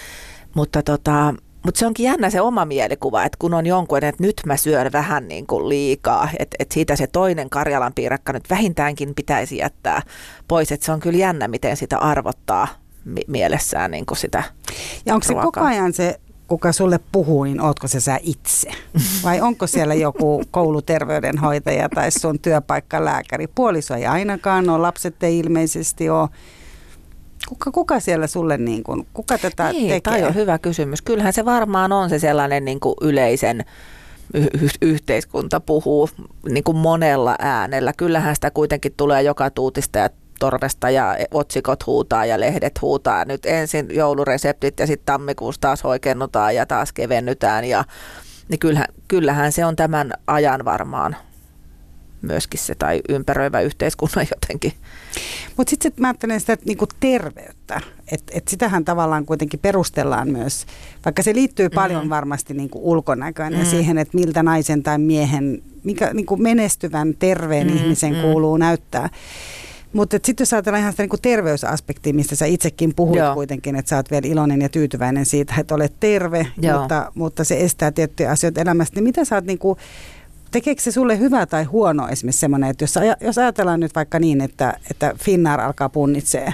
Mutta 0.56 0.84
tota, 0.84 1.34
mutta 1.66 1.80
se 1.80 1.86
onkin 1.88 2.04
jännä 2.04 2.30
se 2.30 2.42
oma 2.42 2.66
mielikuva, 2.66 3.24
että 3.24 3.38
kun 3.40 3.54
on 3.54 3.66
jonkun, 3.66 4.04
että 4.04 4.24
nyt 4.24 4.42
mä 4.46 4.58
syön 4.58 4.92
vähän 4.92 5.28
niin 5.28 5.48
kuin 5.48 5.70
liikaa, 5.70 6.30
että, 6.40 6.56
että 6.60 6.74
siitä 6.74 6.96
se 6.96 7.08
toinen 7.08 7.50
Karjalan 7.50 7.94
piirakka 7.94 8.34
nyt 8.34 8.50
vähintäänkin 8.50 9.16
pitäisi 9.16 9.58
jättää 9.58 10.02
pois. 10.48 10.72
Että 10.72 10.86
se 10.86 10.92
on 10.92 11.00
kyllä 11.00 11.18
jännä, 11.20 11.48
miten 11.48 11.78
sitä 11.78 11.98
arvottaa 11.98 12.68
mi- 13.06 13.22
mielessään 13.28 13.92
niin 13.92 14.06
kuin 14.06 14.18
sitä 14.18 14.44
Ja 15.06 15.14
onko 15.14 15.24
se 15.28 15.34
ruokaa. 15.34 15.52
koko 15.52 15.66
ajan 15.66 15.94
se, 15.94 16.20
kuka 16.48 16.72
sulle 16.72 17.00
puhuu, 17.12 17.44
niin 17.44 17.62
ootko 17.62 17.88
se 17.88 18.00
sä 18.00 18.20
itse? 18.22 18.72
Vai 19.24 19.42
onko 19.42 19.68
siellä 19.68 19.94
joku 19.94 20.44
kouluterveydenhoitaja 20.52 21.90
tai 21.90 22.12
sun 22.12 22.40
työpaikkalääkäri? 22.40 23.48
Puoliso 23.48 23.96
ei 23.96 24.06
ainakaan 24.06 24.70
ole, 24.70 24.78
lapset 24.82 25.24
ei 25.24 25.40
ilmeisesti 25.40 26.10
ole. 26.10 26.30
Kuka, 27.50 27.72
kuka 27.72 28.00
siellä 28.00 28.28
sulle, 28.28 28.58
niin 28.58 28.84
kuin, 28.84 29.08
kuka 29.14 29.38
tätä 29.38 29.72
niin, 29.72 29.90
tekee? 29.90 30.18
Tämä 30.18 30.28
on 30.28 30.36
hyvä 30.36 30.60
kysymys. 30.60 31.02
Kyllähän 31.02 31.34
se 31.34 31.46
varmaan 31.46 31.92
on 31.92 32.10
se 32.10 32.20
sellainen 32.20 32.66
niin 32.66 32.80
kuin 32.80 32.96
yleisen 33.02 33.66
y- 34.34 34.70
yhteiskunta 34.82 35.60
puhuu 35.60 36.10
niin 36.50 36.64
kuin 36.64 36.78
monella 36.78 37.36
äänellä. 37.40 37.94
Kyllähän 37.98 38.36
sitä 38.36 38.52
kuitenkin 38.52 38.94
tulee 38.98 39.24
joka 39.24 39.50
tuutista 39.50 40.00
ja 40.00 40.10
torvesta 40.40 40.90
ja 40.90 41.18
otsikot 41.32 41.86
huutaa 41.86 42.26
ja 42.26 42.40
lehdet 42.40 42.82
huutaa. 42.82 43.26
Nyt 43.26 43.46
ensin 43.46 43.88
joulureseptit 43.92 44.80
ja 44.80 44.88
sitten 44.88 45.06
tammikuussa 45.06 45.62
taas 45.62 45.84
hoikennutaan 45.84 46.56
ja 46.56 46.66
taas 46.66 46.94
kevennytään. 46.94 47.66
Ja, 47.66 47.84
niin 48.50 48.60
kyllähän, 48.60 48.88
kyllähän 49.08 49.52
se 49.52 49.66
on 49.66 49.76
tämän 49.76 50.14
ajan 50.28 50.66
varmaan 50.66 51.16
myöskin 52.22 52.60
se 52.60 52.76
tai 52.76 53.02
ympäröivä 53.10 53.62
yhteiskunnan 53.62 54.28
jotenkin. 54.36 54.74
Mutta 55.58 55.70
sitten 55.70 55.94
mä 55.98 56.08
ajattelen 56.08 56.40
sitä 56.40 56.54
että 56.54 56.66
niinku 56.66 56.86
terveyttä, 57.00 57.82
että 58.12 58.34
et 58.36 58.48
sitähän 58.48 58.86
tavallaan 58.86 59.26
kuitenkin 59.26 59.60
perustellaan 59.60 60.30
myös, 60.32 60.66
vaikka 61.06 61.24
se 61.24 61.34
liittyy 61.34 61.70
paljon 61.70 62.02
Mhm. 62.04 62.10
varmasti 62.10 62.54
niinku 62.54 62.92
ulkonäköön 62.92 63.54
ja 63.54 63.60
Mm. 63.60 63.66
siihen, 63.66 63.98
että 63.98 64.18
miltä 64.18 64.44
naisen 64.44 64.84
tai 64.84 64.98
miehen, 64.98 65.62
mikä 65.84 66.14
niinku 66.14 66.38
menestyvän 66.38 67.14
terveen 67.20 67.68
Mm, 67.68 67.76
ihmisen 67.78 68.16
mm. 68.16 68.22
kuuluu 68.22 68.58
näyttää. 68.58 69.10
Mutta 69.94 70.18
sitten 70.26 70.42
jos 70.42 70.54
ajatellaan 70.54 70.82
ihan 70.82 70.94
sitä 70.94 71.04
niin 71.04 71.22
terveysaspektia, 71.22 72.14
mistä 72.14 72.36
sä 72.36 72.46
itsekin 72.46 72.96
puhuit 72.96 73.20
Joo. 73.20 73.34
kuitenkin, 73.34 73.76
että 73.76 73.90
sä 73.90 73.96
oot 73.96 74.12
vielä 74.12 74.28
iloinen 74.28 74.62
ja 74.62 74.70
tyytyväinen 74.70 75.26
siitä, 75.26 75.54
että 75.60 75.76
olet 75.76 75.94
terve, 76.00 76.48
Joo. 76.62 76.80
mutta, 76.80 77.12
mutta 77.16 77.44
se 77.44 77.60
estää 77.60 77.92
tiettyjä 77.92 78.32
asioita 78.32 78.62
elämästä, 78.62 78.96
niin 78.96 79.04
mitä 79.04 79.26
sä 79.26 79.36
oot 79.36 79.46
niin 79.46 79.60
kuin, 79.60 79.78
tekeekö 80.52 80.82
se 80.82 80.92
sulle 80.92 81.20
hyvä 81.20 81.46
tai 81.46 81.64
huono 81.64 82.08
esimerkiksi 82.08 82.40
semmoinen, 82.40 82.70
että 82.70 82.84
jos, 82.84 82.96
jos 83.22 83.38
ajatellaan 83.38 83.80
nyt 83.80 83.96
vaikka 83.96 84.20
niin, 84.20 84.42
että, 84.42 84.74
että 84.92 85.14
Finnair 85.24 85.62
alkaa 85.62 85.90
punnitsee, 85.90 86.54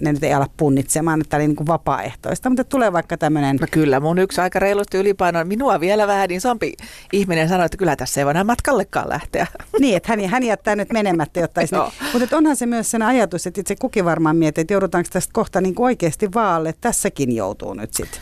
ne 0.00 0.12
nyt 0.12 0.24
ei 0.24 0.34
ala 0.34 0.46
punnitsemaan, 0.56 1.20
että 1.20 1.30
tämä 1.30 1.38
oli 1.38 1.48
niin 1.48 1.56
kuin 1.56 1.66
vapaaehtoista, 1.66 2.50
mutta 2.50 2.64
tulee 2.64 2.92
vaikka 2.92 3.16
tämmöinen 3.16 3.56
No 3.60 3.66
kyllä, 3.70 4.00
mun 4.00 4.18
yksi 4.18 4.40
aika 4.40 4.58
reilusti 4.58 4.98
ylipaino, 4.98 5.44
minua 5.44 5.80
vielä 5.80 6.06
vähän 6.06 6.30
isompi 6.30 6.72
ihminen 7.12 7.48
sanoi, 7.48 7.66
että 7.66 7.78
kyllä 7.78 7.96
tässä 7.96 8.20
ei 8.20 8.26
voi 8.26 8.44
matkallekaan 8.44 9.08
lähteä. 9.08 9.46
Niin, 9.80 9.96
että 9.96 10.12
hän, 10.12 10.28
hän 10.30 10.42
jättää 10.42 10.76
nyt 10.76 10.92
menemättä, 10.92 11.40
jotta. 11.40 11.60
Joo. 11.72 11.92
Mutta 12.12 12.36
onhan 12.36 12.56
se 12.56 12.66
myös 12.66 12.90
sen 12.90 13.02
ajatus, 13.02 13.46
että 13.46 13.60
itse 13.60 13.76
kukin 13.76 14.04
varmaan 14.04 14.36
miettii, 14.36 14.62
että 14.62 14.74
joudutaanko 14.74 15.10
tästä 15.12 15.32
kohta 15.32 15.60
niin 15.60 15.74
kuin 15.74 15.84
oikeasti 15.84 16.28
vaalle, 16.34 16.74
tässäkin 16.80 17.36
joutuu 17.36 17.74
nyt 17.74 17.94
sitten 17.94 18.20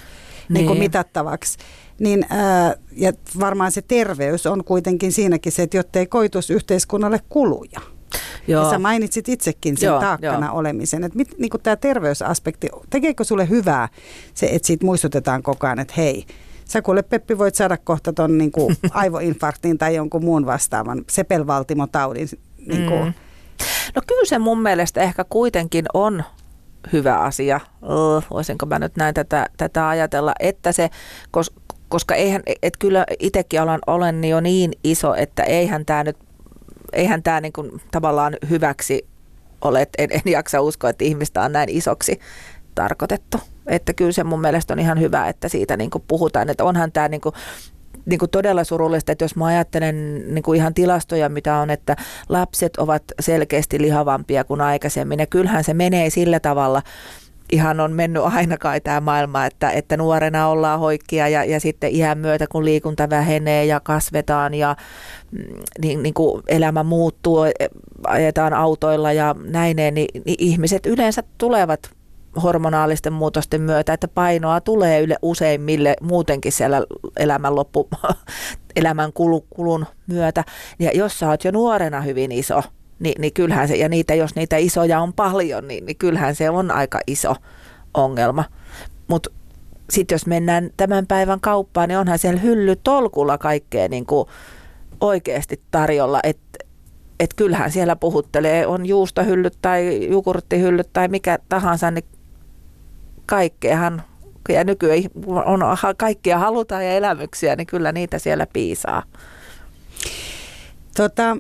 niin. 0.49 0.55
niin 0.55 0.67
Niin. 0.67 0.79
mitattavaksi. 0.79 1.59
Niin, 2.01 2.27
ää, 2.31 2.75
ja 2.93 3.13
varmaan 3.41 3.73
se 3.73 3.83
terveys 3.83 4.47
on 4.47 4.65
kuitenkin 4.65 5.13
siinäkin 5.13 5.53
se, 5.53 5.63
että 5.63 5.77
jotta 5.77 5.99
ei 5.99 6.07
koitus 6.07 6.51
yhteiskunnalle 6.51 7.21
kuluja. 7.29 7.81
Joo. 8.49 8.65
Ja 8.65 8.71
sä 8.71 8.79
mainitsit 8.79 9.29
itsekin 9.29 9.77
sen 9.77 9.87
Joo, 9.87 10.01
taakkana 10.01 10.47
joo. 10.47 10.57
olemisen. 10.57 11.05
Että 11.05 11.17
mit, 11.17 11.39
niin 11.39 11.51
tämä 11.63 11.77
terveysaspekti, 11.77 12.69
tekeekö 12.91 13.25
sulle 13.25 13.49
hyvää 13.49 13.89
se, 14.35 14.47
että 14.47 14.67
siitä 14.67 14.87
muistutetaan 14.87 15.43
koko 15.43 15.67
ajan, 15.67 15.79
että 15.79 15.95
hei, 15.97 16.27
sä 16.65 16.83
kuule 16.83 17.03
Peppi 17.03 17.39
voit 17.39 17.55
saada 17.55 17.77
kohta 17.77 18.13
ton 18.13 18.39
niin 18.39 18.53
kuin 18.53 18.77
aivoinfarktin 18.91 19.79
tai 19.79 19.95
jonkun 19.95 20.25
muun 20.25 20.47
vastaavan 20.47 21.05
sepelvaltimotaudin. 21.11 22.29
Niin 22.67 22.89
kuin. 22.89 23.05
Mm. 23.05 23.13
No 23.95 24.03
kyllä 24.07 24.29
se 24.29 24.39
mun 24.39 24.63
mielestä 24.63 25.01
ehkä 25.01 25.25
kuitenkin 25.25 25.85
on 25.95 26.25
hyvä 26.93 27.19
asia, 27.19 27.61
oh, 27.83 28.25
voisinko 28.31 28.67
mä 28.67 28.79
nyt 28.79 28.97
näin 28.97 29.15
tätä, 29.15 29.47
tätä 29.57 29.89
ajatella, 29.89 30.33
että 30.41 30.73
se, 30.73 30.91
kos, 31.31 31.53
koska 31.89 32.15
eihän, 32.15 32.43
et 32.63 32.77
kyllä 32.77 33.07
itsekin 33.19 33.63
olen, 33.63 33.81
olen 33.87 34.25
jo 34.25 34.41
niin 34.41 34.73
iso, 34.85 35.15
että 35.15 35.43
eihän 35.43 35.85
tämä 35.85 36.05
nyt, 36.05 36.17
eihän 36.93 37.23
tämä 37.23 37.41
niin 37.41 37.53
kuin 37.53 37.81
tavallaan 37.91 38.37
hyväksi 38.51 39.07
ole, 39.63 39.83
että 39.83 40.03
en, 40.03 40.09
en 40.13 40.33
jaksa 40.33 40.61
uskoa, 40.61 40.91
että 40.91 41.05
ihmistä 41.05 41.43
on 41.43 41.53
näin 41.53 41.69
isoksi 41.69 42.21
tarkoitettu. 42.75 43.39
Että 43.67 43.93
kyllä 43.93 44.13
se 44.13 44.25
mun 44.25 44.41
mielestä 44.41 44.75
on 44.75 44.79
ihan 44.79 45.01
hyvä, 45.01 45.29
että 45.29 45.49
siitä 45.49 45.77
niin 45.77 45.91
kuin 45.91 46.05
puhutaan, 46.09 46.51
että 46.51 46.65
onhan 46.65 46.93
tämä 46.93 47.09
niin 47.09 47.21
kuin 47.21 47.35
niin 48.07 48.19
kuin 48.19 48.31
todella 48.31 48.65
surullista, 48.65 49.13
että 49.13 49.25
jos 49.25 49.37
mä 49.37 49.47
ajattelen 49.47 50.25
niin 50.35 50.43
kuin 50.43 50.57
ihan 50.57 50.75
tilastoja, 50.75 51.29
mitä 51.29 51.57
on, 51.57 51.71
että 51.71 51.97
lapset 52.29 52.77
ovat 52.77 53.03
selkeästi 53.21 53.81
lihavampia 53.81 54.45
kuin 54.45 54.61
aikaisemmin. 54.61 55.19
Ja 55.19 55.27
kyllähän 55.27 55.65
se 55.65 55.75
menee 55.75 56.11
sillä 56.11 56.41
tavalla, 56.41 56.83
ihan 57.53 57.81
on 57.81 57.93
mennyt 57.93 58.23
aina 58.23 58.57
kai 58.57 58.81
tämä 58.81 59.01
maailma, 59.01 59.47
että, 59.47 59.71
että 59.71 59.97
nuorena 59.97 60.49
ollaan 60.49 60.81
hoikkia 60.81 61.29
ja, 61.29 61.45
ja 61.45 61.61
sitten 61.61 61.95
iän 61.95 62.19
myötä, 62.19 62.47
kun 62.51 62.65
liikunta 62.65 63.11
vähenee 63.11 63.65
ja 63.65 63.81
kasvetaan 63.81 64.55
ja 64.55 64.77
mm, 65.31 65.41
niin, 65.81 66.03
niin 66.03 66.15
kuin 66.15 66.43
elämä 66.49 66.83
muuttuu, 66.83 67.39
ajetaan 68.07 68.55
autoilla 68.55 69.13
ja 69.13 69.35
näineen, 69.45 69.95
niin, 69.95 70.23
niin 70.25 70.37
ihmiset 70.39 70.87
yleensä 70.87 71.23
tulevat 71.39 71.91
hormonaalisten 72.43 73.13
muutosten 73.13 73.63
myötä, 73.63 73.93
että 73.93 74.09
painoa 74.09 74.61
tulee 74.61 75.01
yle, 75.01 75.17
useimmille 75.23 75.97
muutenkin 76.01 76.53
siellä 76.53 76.83
elämän 77.17 77.55
loppu, 77.55 77.89
elämän 78.77 79.13
kulu, 79.13 79.47
kulun 79.51 79.87
myötä. 80.07 80.45
Ja 80.79 80.91
jos 80.95 81.19
sä 81.19 81.29
oot 81.29 81.45
jo 81.45 81.51
nuorena 81.51 82.01
hyvin 82.01 82.33
iso, 82.33 82.63
niin, 82.99 83.21
niin 83.21 83.33
kyllähän 83.33 83.69
se, 83.69 83.77
ja 83.77 83.89
niitä, 83.89 84.15
jos 84.15 84.35
niitä 84.35 84.57
isoja 84.57 85.01
on 85.01 85.13
paljon, 85.13 85.69
niin, 85.69 85.87
niin 85.87 85.97
kyllähän 85.97 86.35
se 86.35 86.51
on 86.51 86.71
aika 86.71 87.01
iso 87.07 87.35
ongelma. 87.95 88.45
Mutta 89.09 89.31
sitten 89.91 90.15
jos 90.15 90.27
mennään 90.27 90.71
tämän 90.77 91.07
päivän 91.07 91.41
kauppaan, 91.41 91.89
niin 91.89 91.99
onhan 91.99 92.19
siellä 92.19 92.41
hylly 92.41 92.77
tolkulla 92.77 93.39
kaikkea 93.39 93.89
niin 93.89 94.07
kuin 94.07 94.29
oikeasti 95.01 95.61
tarjolla, 95.71 96.21
että 96.23 96.65
et 97.21 97.35
kyllähän 97.35 97.73
siellä 97.73 97.97
puhuttelee, 97.97 98.67
on 98.67 98.87
juustohyllyt 98.87 99.59
tai 99.63 100.09
jogurttihyllyt 100.11 100.93
tai 100.93 101.09
mikä 101.09 101.39
tahansa, 101.49 101.91
niin 101.91 102.05
kaikkeahan, 103.27 104.03
ja 104.49 104.65
nykyään 104.65 105.03
on, 105.27 105.61
kaikkia 105.97 106.39
halutaan 106.39 106.87
ja 106.87 106.93
elämyksiä, 106.93 107.57
niin 107.57 107.67
kyllä 107.67 107.93
niitä 107.93 108.19
siellä 108.19 108.47
piisaa. 108.53 109.03
Tota, 110.97 111.37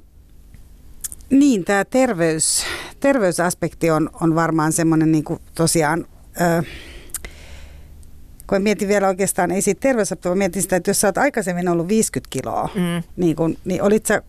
niin, 1.30 1.64
tämä 1.64 1.84
terveys, 1.84 2.64
terveysaspekti 3.00 3.90
on, 3.90 4.10
on 4.20 4.34
varmaan 4.34 4.72
semmoinen 4.72 5.12
niin 5.12 5.24
kuin 5.24 5.40
tosiaan, 5.54 6.06
ö, 6.40 6.62
kun 8.46 8.62
mietin 8.62 8.88
vielä 8.88 9.08
oikeastaan, 9.08 9.50
ei 9.50 9.62
siitä 9.62 9.80
terveysaspektia, 9.80 10.28
vaan 10.30 10.38
mietin 10.38 10.62
sitä, 10.62 10.76
että 10.76 10.90
jos 10.90 11.00
sä 11.00 11.08
oot 11.08 11.18
aikaisemmin 11.18 11.68
ollut 11.68 11.88
50 11.88 12.30
kiloa, 12.30 12.68
Mm. 12.74 13.02
niin, 13.16 13.36
kun, 13.36 13.56
niin 13.64 13.82
olit 13.82 14.06
sä, 14.06 14.22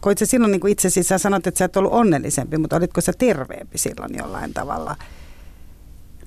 koit 0.00 0.18
sä 0.18 0.26
silloin 0.26 0.50
niin 0.52 0.68
itse 0.68 0.90
siis 0.90 1.08
sä 1.08 1.18
sanot, 1.18 1.46
että 1.46 1.58
sä 1.58 1.64
et 1.64 1.76
ollut 1.76 1.92
onnellisempi, 1.92 2.58
mutta 2.58 2.76
olitko 2.76 3.00
sä 3.00 3.12
terveempi 3.18 3.78
silloin 3.78 4.14
jollain 4.18 4.54
tavalla? 4.54 4.96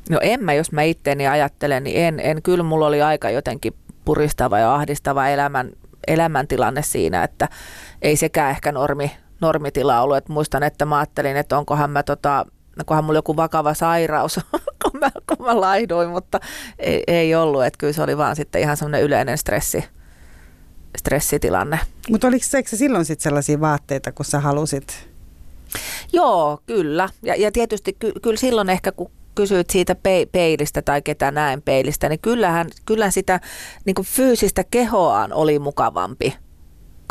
No 0.09 0.19
en 0.21 0.43
mä, 0.43 0.53
jos 0.53 0.71
mä 0.71 0.83
itteeni 0.83 1.27
ajattelen, 1.27 1.83
niin 1.83 1.97
en, 1.97 2.19
en. 2.19 2.41
Kyllä 2.41 2.63
mulla 2.63 2.87
oli 2.87 3.01
aika 3.01 3.29
jotenkin 3.29 3.73
puristava 4.05 4.59
ja 4.59 4.75
ahdistava 4.75 5.27
elämän, 5.27 5.71
elämäntilanne 6.07 6.81
siinä, 6.83 7.23
että 7.23 7.49
ei 8.01 8.15
sekään 8.15 8.51
ehkä 8.51 8.71
normi, 8.71 9.11
normitila 9.41 10.01
ollut. 10.01 10.17
Et 10.17 10.29
muistan, 10.29 10.63
että 10.63 10.85
mä 10.85 10.97
ajattelin, 10.97 11.37
että 11.37 11.57
onkohan 11.57 11.89
mä 11.89 12.03
tota, 12.03 12.45
onkohan 12.79 13.03
mulla 13.03 13.17
joku 13.17 13.35
vakava 13.35 13.73
sairaus, 13.73 14.39
kun 14.83 14.99
mä, 14.99 15.11
kun 15.27 15.45
mä 15.45 15.61
laihduin, 15.61 16.09
mutta 16.09 16.39
ei, 16.79 17.03
ei 17.07 17.35
ollut. 17.35 17.63
Että 17.63 17.77
kyllä 17.77 17.93
se 17.93 18.03
oli 18.03 18.17
vaan 18.17 18.35
sitten 18.35 18.61
ihan 18.61 18.77
semmoinen 18.77 19.01
yleinen 19.01 19.37
stressi, 19.37 19.83
stressitilanne. 20.97 21.79
Mutta 22.09 22.27
oliko 22.27 22.45
se, 22.47 22.63
silloin 22.65 23.05
sitten 23.05 23.23
sellaisia 23.23 23.61
vaatteita, 23.61 24.11
kun 24.11 24.25
sä 24.25 24.39
halusit? 24.39 25.09
Joo, 26.13 26.59
kyllä. 26.65 27.09
Ja, 27.23 27.35
ja 27.35 27.51
tietysti 27.51 27.95
ky, 27.99 28.11
kyllä 28.21 28.37
silloin 28.37 28.69
ehkä, 28.69 28.91
kun 28.91 29.11
kysyit 29.35 29.69
siitä 29.69 29.95
pe- 29.95 30.27
peilistä 30.31 30.81
tai 30.81 31.01
ketä 31.01 31.31
näen 31.31 31.61
peilistä, 31.61 32.09
niin 32.09 32.19
kyllähän, 32.19 32.67
kyllä 32.85 33.11
sitä 33.11 33.39
niin 33.85 33.95
kuin 33.95 34.05
fyysistä 34.05 34.63
kehoaan 34.71 35.33
oli 35.33 35.59
mukavampi 35.59 36.33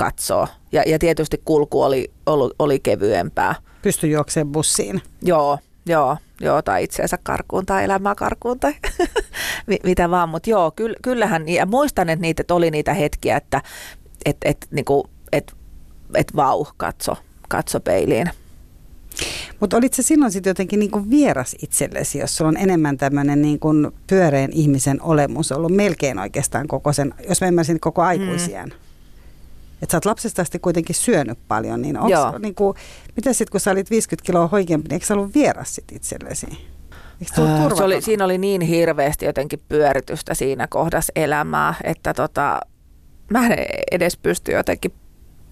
katsoa. 0.00 0.48
Ja, 0.72 0.82
ja 0.86 0.98
tietysti 0.98 1.42
kulku 1.44 1.82
oli, 1.82 2.10
oli, 2.26 2.54
oli 2.58 2.78
kevyempää. 2.78 3.54
Pysty 3.82 4.06
juoksemaan 4.06 4.52
bussiin. 4.52 5.02
Joo, 5.22 5.58
joo, 5.86 6.16
joo, 6.40 6.62
tai 6.62 6.84
itseensä 6.84 7.18
karkuun 7.22 7.66
tai 7.66 7.84
elämää 7.84 8.14
karkuun 8.14 8.60
tai 8.60 8.74
mi- 9.66 9.80
mitä 9.84 10.10
vaan. 10.10 10.28
Mutta 10.28 10.50
joo, 10.50 10.70
kyll, 10.70 10.94
kyllähän, 11.02 11.48
ja 11.48 11.66
muistan, 11.66 12.08
että 12.08 12.22
niitä 12.22 12.40
että 12.40 12.54
oli 12.54 12.70
niitä 12.70 12.94
hetkiä, 12.94 13.36
että 13.36 13.62
et, 14.24 14.36
et, 14.44 14.66
niinku, 14.70 15.10
et, 15.32 15.56
et 16.14 16.36
vau, 16.36 16.64
katso, 16.76 17.16
katso 17.48 17.80
peiliin. 17.80 18.30
Mutta 19.60 19.76
olit 19.76 19.94
se 19.94 20.02
silloin 20.02 20.32
sitten 20.32 20.50
jotenkin 20.50 20.78
niinku 20.80 21.10
vieras 21.10 21.56
itsellesi, 21.62 22.18
jos 22.18 22.36
sulla 22.36 22.48
on 22.48 22.56
enemmän 22.56 22.96
tämmöinen 22.96 23.42
niinku 23.42 23.68
pyöreän 24.06 24.52
ihmisen 24.52 25.02
olemus 25.02 25.52
ollut 25.52 25.72
melkein 25.72 26.18
oikeastaan 26.18 26.68
koko 26.68 26.92
sen, 26.92 27.14
jos 27.28 27.40
mä 27.40 27.48
ymmärsin 27.48 27.80
koko 27.80 28.02
aikuisien. 28.02 28.68
Mm. 28.68 28.89
Että 29.82 29.92
sä 29.92 29.96
oot 29.96 30.04
lapsesta 30.04 30.42
asti 30.42 30.58
kuitenkin 30.58 30.96
syönyt 30.96 31.38
paljon, 31.48 31.82
niin 31.82 31.98
onko 31.98 32.38
niinku, 32.38 32.74
mitä 33.16 33.32
sitten 33.32 33.52
kun 33.52 33.60
sä 33.60 33.70
olit 33.70 33.90
50 33.90 34.26
kiloa 34.26 34.46
hoikempi, 34.46 34.88
niin 34.88 34.94
eikö 34.94 35.06
sä 35.06 35.14
ollut 35.14 35.34
vieras 35.34 35.74
sit 35.74 35.92
itsellesi? 35.92 36.46
Se, 37.76 37.84
oli, 37.84 38.02
siinä 38.02 38.24
oli 38.24 38.38
niin 38.38 38.60
hirveästi 38.60 39.26
jotenkin 39.26 39.60
pyöritystä 39.68 40.34
siinä 40.34 40.66
kohdassa 40.66 41.12
elämää, 41.16 41.74
että 41.84 42.14
tota, 42.14 42.60
mä 43.30 43.46
en 43.46 43.66
edes 43.90 44.16
pysty 44.16 44.52
jotenkin 44.52 44.92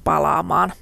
palaamaan. 0.04 0.72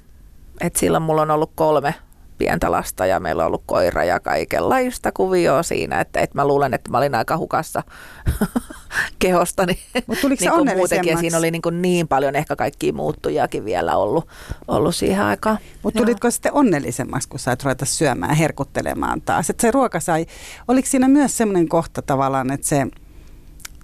Et 0.61 0.75
silloin 0.75 1.03
mulla 1.03 1.21
on 1.21 1.31
ollut 1.31 1.51
kolme 1.55 1.95
pientä 2.37 2.71
lasta 2.71 3.05
ja 3.05 3.19
meillä 3.19 3.43
on 3.43 3.47
ollut 3.47 3.63
koira 3.65 4.03
ja 4.03 4.19
kaikenlaista 4.19 5.11
kuvioa 5.11 5.63
siinä, 5.63 6.01
että, 6.01 6.19
että 6.19 6.37
mä 6.37 6.47
luulen, 6.47 6.73
että 6.73 6.91
mä 6.91 6.97
olin 6.97 7.15
aika 7.15 7.37
hukassa 7.37 7.83
kehostani. 9.19 9.79
Mut 10.07 10.21
tuliko 10.21 10.43
se 10.43 10.49
niin 10.49 10.65
kuin 10.65 10.77
muutenkin, 10.77 11.11
ja 11.11 11.17
siinä 11.17 11.37
oli 11.37 11.51
niin, 11.51 11.61
kuin 11.61 11.81
niin 11.81 12.07
paljon 12.07 12.35
ehkä 12.35 12.55
kaikkia 12.55 12.93
muuttujakin 12.93 13.65
vielä 13.65 13.95
ollut, 13.95 14.27
ollut 14.67 14.95
siihen 14.95 15.23
aikaan. 15.23 15.57
Mutta 15.83 15.97
tulitko 15.99 16.31
sitten 16.31 16.53
onnellisemmaksi, 16.53 17.29
kun 17.29 17.39
sait 17.39 17.63
ruveta 17.63 17.85
syömään 17.85 18.31
ja 18.31 18.35
herkuttelemaan 18.35 19.21
taas? 19.21 19.49
Että 19.49 19.61
se 19.61 19.71
ruoka 19.71 19.99
sai, 19.99 20.25
oliko 20.67 20.87
siinä 20.87 21.07
myös 21.07 21.37
semmoinen 21.37 21.69
kohta 21.69 22.01
tavallaan, 22.01 22.51
että 22.51 22.67
se, 22.67 22.87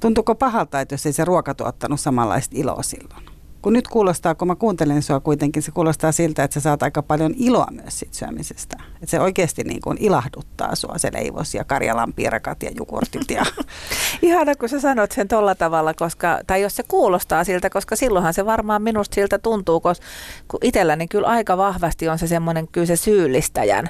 tuntuuko 0.01 0.35
pahalta, 0.35 0.81
että 0.81 0.93
jos 0.93 1.05
ei 1.05 1.13
se 1.13 1.25
ruoka 1.25 1.53
tuottanut 1.53 1.99
samanlaista 1.99 2.55
iloa 2.57 2.83
silloin? 2.83 3.32
Kun 3.63 3.73
nyt 3.73 3.87
kuulostaa, 3.87 4.35
kun 4.35 4.47
mä 4.47 4.55
kuuntelen 4.55 5.01
sua 5.01 5.19
kuitenkin, 5.19 5.63
se 5.63 5.71
kuulostaa 5.71 6.11
siltä, 6.11 6.43
että 6.43 6.53
sä 6.53 6.59
saat 6.59 6.83
aika 6.83 7.03
paljon 7.03 7.33
iloa 7.37 7.67
myös 7.71 7.99
siitä 7.99 8.15
syömisestä. 8.15 8.77
Että 8.93 9.05
se 9.05 9.19
oikeasti 9.19 9.63
niin 9.63 9.81
kuin 9.81 9.97
ilahduttaa 10.01 10.75
sua, 10.75 10.97
se 10.97 11.09
leivos 11.13 11.55
ja 11.55 11.63
Karjalan 11.63 12.13
piirakat 12.13 12.63
ja 12.63 12.71
jogurtit. 12.75 13.31
Ja... 13.31 13.45
Ihana, 14.21 14.55
kun 14.55 14.69
sä 14.69 14.79
sanot 14.79 15.11
sen 15.11 15.27
tolla 15.27 15.55
tavalla, 15.55 15.93
koska, 15.93 16.39
tai 16.47 16.61
jos 16.61 16.75
se 16.75 16.83
kuulostaa 16.83 17.43
siltä, 17.43 17.69
koska 17.69 17.95
silloinhan 17.95 18.33
se 18.33 18.45
varmaan 18.45 18.81
minusta 18.81 19.15
siltä 19.15 19.39
tuntuu, 19.39 19.79
koska 19.79 20.05
kun 20.47 20.59
itselläni 20.63 21.07
kyllä 21.07 21.27
aika 21.27 21.57
vahvasti 21.57 22.09
on 22.09 22.19
se 22.19 22.27
semmoinen 22.27 22.67
kyllä 22.67 22.87
se 22.87 22.95
syyllistäjän 22.95 23.89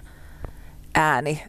ääni, 0.95 1.43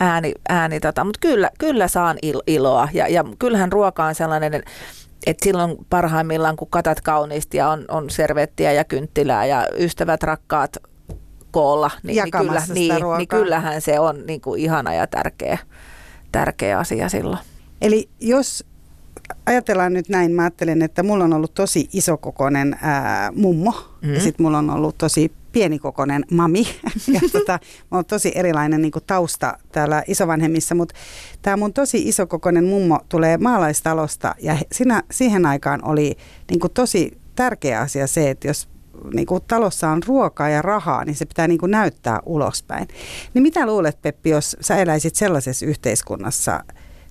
ääni, 0.00 0.32
ääni 0.48 0.80
tota. 0.80 1.04
mutta 1.04 1.20
kyllä, 1.20 1.50
kyllä 1.58 1.88
saan 1.88 2.18
il, 2.22 2.42
iloa 2.46 2.88
ja, 2.92 3.08
ja 3.08 3.24
kyllähän 3.38 3.72
ruoka 3.72 4.04
on 4.04 4.14
sellainen, 4.14 4.62
että 5.26 5.44
silloin 5.44 5.76
parhaimmillaan 5.90 6.56
kun 6.56 6.70
katat 6.70 7.00
kauniisti 7.00 7.56
ja 7.56 7.68
on, 7.68 7.84
on 7.88 8.10
servettiä 8.10 8.72
ja 8.72 8.84
kynttilää 8.84 9.46
ja 9.46 9.66
ystävät 9.78 10.22
rakkaat 10.22 10.76
koolla, 11.50 11.90
niin, 12.02 12.22
niin, 12.22 12.30
kyllä, 12.30 12.62
niin, 12.74 12.94
niin 13.18 13.28
kyllähän 13.28 13.80
se 13.80 14.00
on 14.00 14.26
niin 14.26 14.40
kuin 14.40 14.60
ihana 14.60 14.94
ja 14.94 15.06
tärkeä, 15.06 15.58
tärkeä 16.32 16.78
asia 16.78 17.08
silloin. 17.08 17.38
Eli 17.80 18.08
jos 18.20 18.64
ajatellaan 19.46 19.92
nyt 19.92 20.08
näin, 20.08 20.32
mä 20.32 20.42
ajattelen, 20.42 20.82
että 20.82 21.02
mulla 21.02 21.24
on 21.24 21.32
ollut 21.32 21.54
tosi 21.54 21.88
isokokoinen 21.92 22.78
ää, 22.82 23.32
mummo 23.32 23.70
mm-hmm. 23.70 24.14
ja 24.14 24.20
sitten 24.20 24.46
mulla 24.46 24.58
on 24.58 24.70
ollut 24.70 24.98
tosi 24.98 25.32
pienikokoinen 25.52 26.24
mami. 26.30 26.62
ja 27.14 27.20
tota, 27.32 27.58
mulla 27.90 27.98
on 27.98 28.04
tosi 28.04 28.32
erilainen 28.34 28.82
niin 28.82 28.92
kuin 28.92 29.04
tausta 29.06 29.58
täällä 29.72 30.02
isovanhemmissa, 30.06 30.74
mutta 30.74 30.94
tämä 31.42 31.56
mun 31.56 31.72
tosi 31.72 32.08
isokokoinen 32.08 32.64
mummo 32.64 33.00
tulee 33.08 33.38
maalaistalosta 33.38 34.34
ja 34.38 34.56
siinä, 34.72 35.02
siihen 35.10 35.46
aikaan 35.46 35.84
oli 35.84 36.16
niin 36.50 36.60
kuin 36.60 36.72
tosi 36.72 37.18
tärkeä 37.34 37.80
asia 37.80 38.06
se, 38.06 38.30
että 38.30 38.48
jos 38.48 38.68
niin 39.14 39.26
kuin 39.26 39.42
talossa 39.48 39.90
on 39.90 40.02
ruokaa 40.06 40.48
ja 40.48 40.62
rahaa, 40.62 41.04
niin 41.04 41.14
se 41.14 41.26
pitää 41.26 41.48
niin 41.48 41.58
kuin 41.58 41.70
näyttää 41.70 42.20
ulospäin. 42.26 42.88
Niin 43.34 43.42
mitä 43.42 43.66
luulet, 43.66 44.02
Peppi, 44.02 44.30
jos 44.30 44.56
sä 44.60 44.76
eläisit 44.76 45.14
sellaisessa 45.14 45.66
yhteiskunnassa 45.66 46.64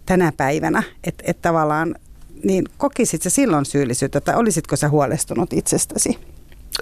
tänä 0.06 0.32
päivänä, 0.38 0.84
että, 1.04 1.24
että 1.28 1.42
tavallaan 1.42 1.96
niin 2.44 2.66
kokisit 2.78 3.22
sä 3.22 3.30
silloin 3.30 3.66
syyllisyyttä 3.66 4.22
tai 4.22 4.36
olisitko 4.36 4.76
sä 4.76 4.90
huolestunut 4.90 5.54
itsestäsi? 5.54 6.31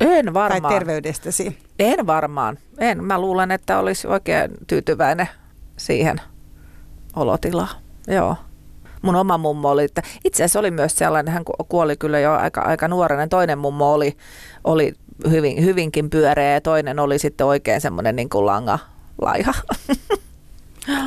En 0.02 0.34
varmaan. 0.34 0.62
Tai 0.62 0.72
terveydestäsi? 0.72 1.58
En 1.80 2.08
varmaan. 2.08 2.58
En. 2.78 3.04
Mä 3.04 3.22
luulen, 3.22 3.52
että 3.52 3.80
olisi 3.80 4.08
oikein 4.08 4.52
tyytyväinen 4.68 5.30
siihen 5.78 6.22
olotilaan. 7.16 7.76
Joo. 8.08 8.36
Mun 9.02 9.16
oma 9.16 9.38
mummo 9.38 9.70
oli, 9.70 9.84
että 9.84 10.02
itse 10.26 10.44
asiassa 10.44 10.60
oli 10.60 10.72
myös 10.72 10.98
sellainen, 10.98 11.34
hän 11.34 11.44
kuoli 11.70 11.98
kyllä 11.98 12.20
jo 12.20 12.34
aika, 12.34 12.62
aika 12.62 12.88
nuorena. 12.88 13.28
Toinen 13.28 13.58
mummo 13.58 13.94
oli, 13.94 14.18
oli 14.64 14.94
hyvin, 15.30 15.66
hyvinkin 15.66 16.10
pyöreä 16.10 16.54
ja 16.54 16.62
toinen 16.62 17.00
oli 17.00 17.20
sitten 17.20 17.48
oikein 17.48 17.82
semmoinen 17.82 18.16
niin 18.16 18.30
kuin 18.30 18.46
langa 18.46 18.80
laiha. 19.22 19.54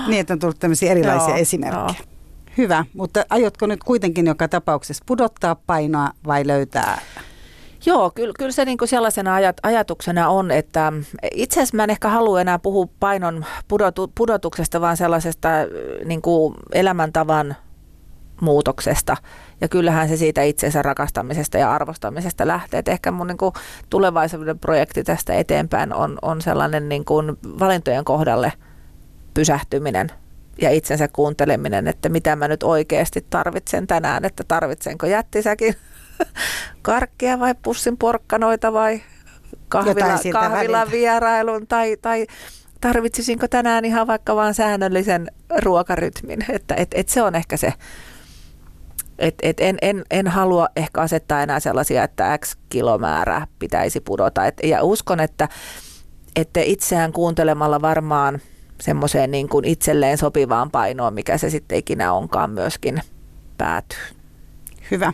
Niin, 0.06 0.20
että 0.20 0.32
on 0.32 0.38
tullut 0.38 0.58
tämmöisiä 0.58 0.90
erilaisia 0.90 1.28
joo, 1.28 1.38
esimerkkejä. 1.38 1.98
Joo. 1.98 2.06
Hyvä, 2.58 2.84
mutta 2.94 3.24
aiotko 3.30 3.66
nyt 3.66 3.84
kuitenkin 3.84 4.26
joka 4.26 4.48
tapauksessa 4.48 5.04
pudottaa 5.06 5.54
painoa 5.54 6.10
vai 6.26 6.46
löytää 6.46 7.00
Joo, 7.86 8.10
kyllä, 8.14 8.32
kyllä 8.38 8.52
se 8.52 8.64
niin 8.64 8.78
kuin 8.78 8.88
sellaisena 8.88 9.34
ajat, 9.34 9.56
ajatuksena 9.62 10.28
on, 10.28 10.50
että 10.50 10.92
itse 11.34 11.60
asiassa 11.60 11.76
mä 11.76 11.84
en 11.84 11.90
ehkä 11.90 12.08
halua 12.08 12.40
enää 12.40 12.58
puhua 12.58 12.88
painon 13.00 13.44
pudotu, 13.68 14.12
pudotuksesta, 14.14 14.80
vaan 14.80 14.96
sellaisesta 14.96 15.48
niin 16.04 16.22
kuin 16.22 16.54
elämäntavan 16.72 17.56
muutoksesta. 18.40 19.16
Ja 19.60 19.68
kyllähän 19.68 20.08
se 20.08 20.16
siitä 20.16 20.42
itsensä 20.42 20.82
rakastamisesta 20.82 21.58
ja 21.58 21.72
arvostamisesta 21.72 22.46
lähtee. 22.46 22.78
Et 22.78 22.88
ehkä 22.88 23.10
mun 23.10 23.26
niin 23.26 23.38
kuin 23.38 23.54
tulevaisuuden 23.90 24.58
projekti 24.58 25.04
tästä 25.04 25.34
eteenpäin 25.34 25.94
on, 25.94 26.18
on 26.22 26.42
sellainen 26.42 26.88
niin 26.88 27.04
kuin 27.04 27.38
valintojen 27.58 28.04
kohdalle 28.04 28.52
pysähtyminen 29.34 30.10
ja 30.60 30.70
itsensä 30.70 31.08
kuunteleminen, 31.08 31.88
että 31.88 32.08
mitä 32.08 32.36
mä 32.36 32.48
nyt 32.48 32.62
oikeasti 32.62 33.26
tarvitsen 33.30 33.86
tänään, 33.86 34.24
että 34.24 34.44
tarvitsenko 34.48 35.06
jättisäkin 35.06 35.74
karkkia 36.82 37.40
vai 37.40 37.54
pussin 37.62 37.96
porkkanoita 37.96 38.72
vai 38.72 39.02
kahvila, 39.68 40.18
kahvilan 40.32 40.90
vierailun 40.90 41.66
tai, 41.66 41.96
tai 42.02 42.26
tarvitsisinko 42.80 43.48
tänään 43.48 43.84
ihan 43.84 44.06
vaikka 44.06 44.36
vain 44.36 44.54
säännöllisen 44.54 45.30
ruokarytmin. 45.58 46.44
Että 46.48 46.74
et, 46.74 46.88
et 46.94 47.08
se 47.08 47.22
on 47.22 47.34
ehkä 47.34 47.56
se, 47.56 47.72
et, 49.18 49.34
et 49.42 49.60
en, 49.60 49.78
en, 49.82 50.04
en 50.10 50.28
halua 50.28 50.68
ehkä 50.76 51.00
asettaa 51.00 51.42
enää 51.42 51.60
sellaisia, 51.60 52.04
että 52.04 52.38
X 52.38 52.56
kilomäärä 52.68 53.46
pitäisi 53.58 54.00
pudota. 54.00 54.46
Et, 54.46 54.60
ja 54.64 54.82
uskon, 54.82 55.20
että, 55.20 55.48
että 56.36 56.60
itseään 56.60 57.12
kuuntelemalla 57.12 57.82
varmaan 57.82 58.40
semmoiseen 58.80 59.30
niin 59.30 59.48
kuin 59.48 59.64
itselleen 59.64 60.18
sopivaan 60.18 60.70
painoon, 60.70 61.14
mikä 61.14 61.38
se 61.38 61.50
sitten 61.50 61.78
ikinä 61.78 62.12
onkaan 62.12 62.50
myöskin 62.50 63.00
päätyy. 63.58 63.98
Hyvä. 64.90 65.12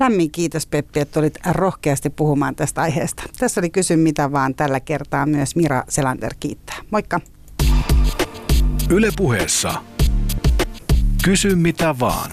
Lämmin 0.00 0.30
kiitos 0.30 0.66
Peppi, 0.66 1.00
että 1.00 1.20
olit 1.20 1.38
rohkeasti 1.50 2.10
puhumaan 2.10 2.54
tästä 2.54 2.80
aiheesta. 2.80 3.22
Tässä 3.38 3.60
oli 3.60 3.70
Kysy 3.70 3.96
mitä 3.96 4.32
vaan 4.32 4.54
tällä 4.54 4.80
kertaa 4.80 5.26
myös 5.26 5.56
Mira 5.56 5.84
Selander 5.88 6.34
kiittää. 6.40 6.76
Moikka. 6.90 7.20
Yle 8.90 9.08
puheessa. 9.16 9.74
Kysy 11.24 11.54
mitä 11.56 11.94
vaan. 12.00 12.30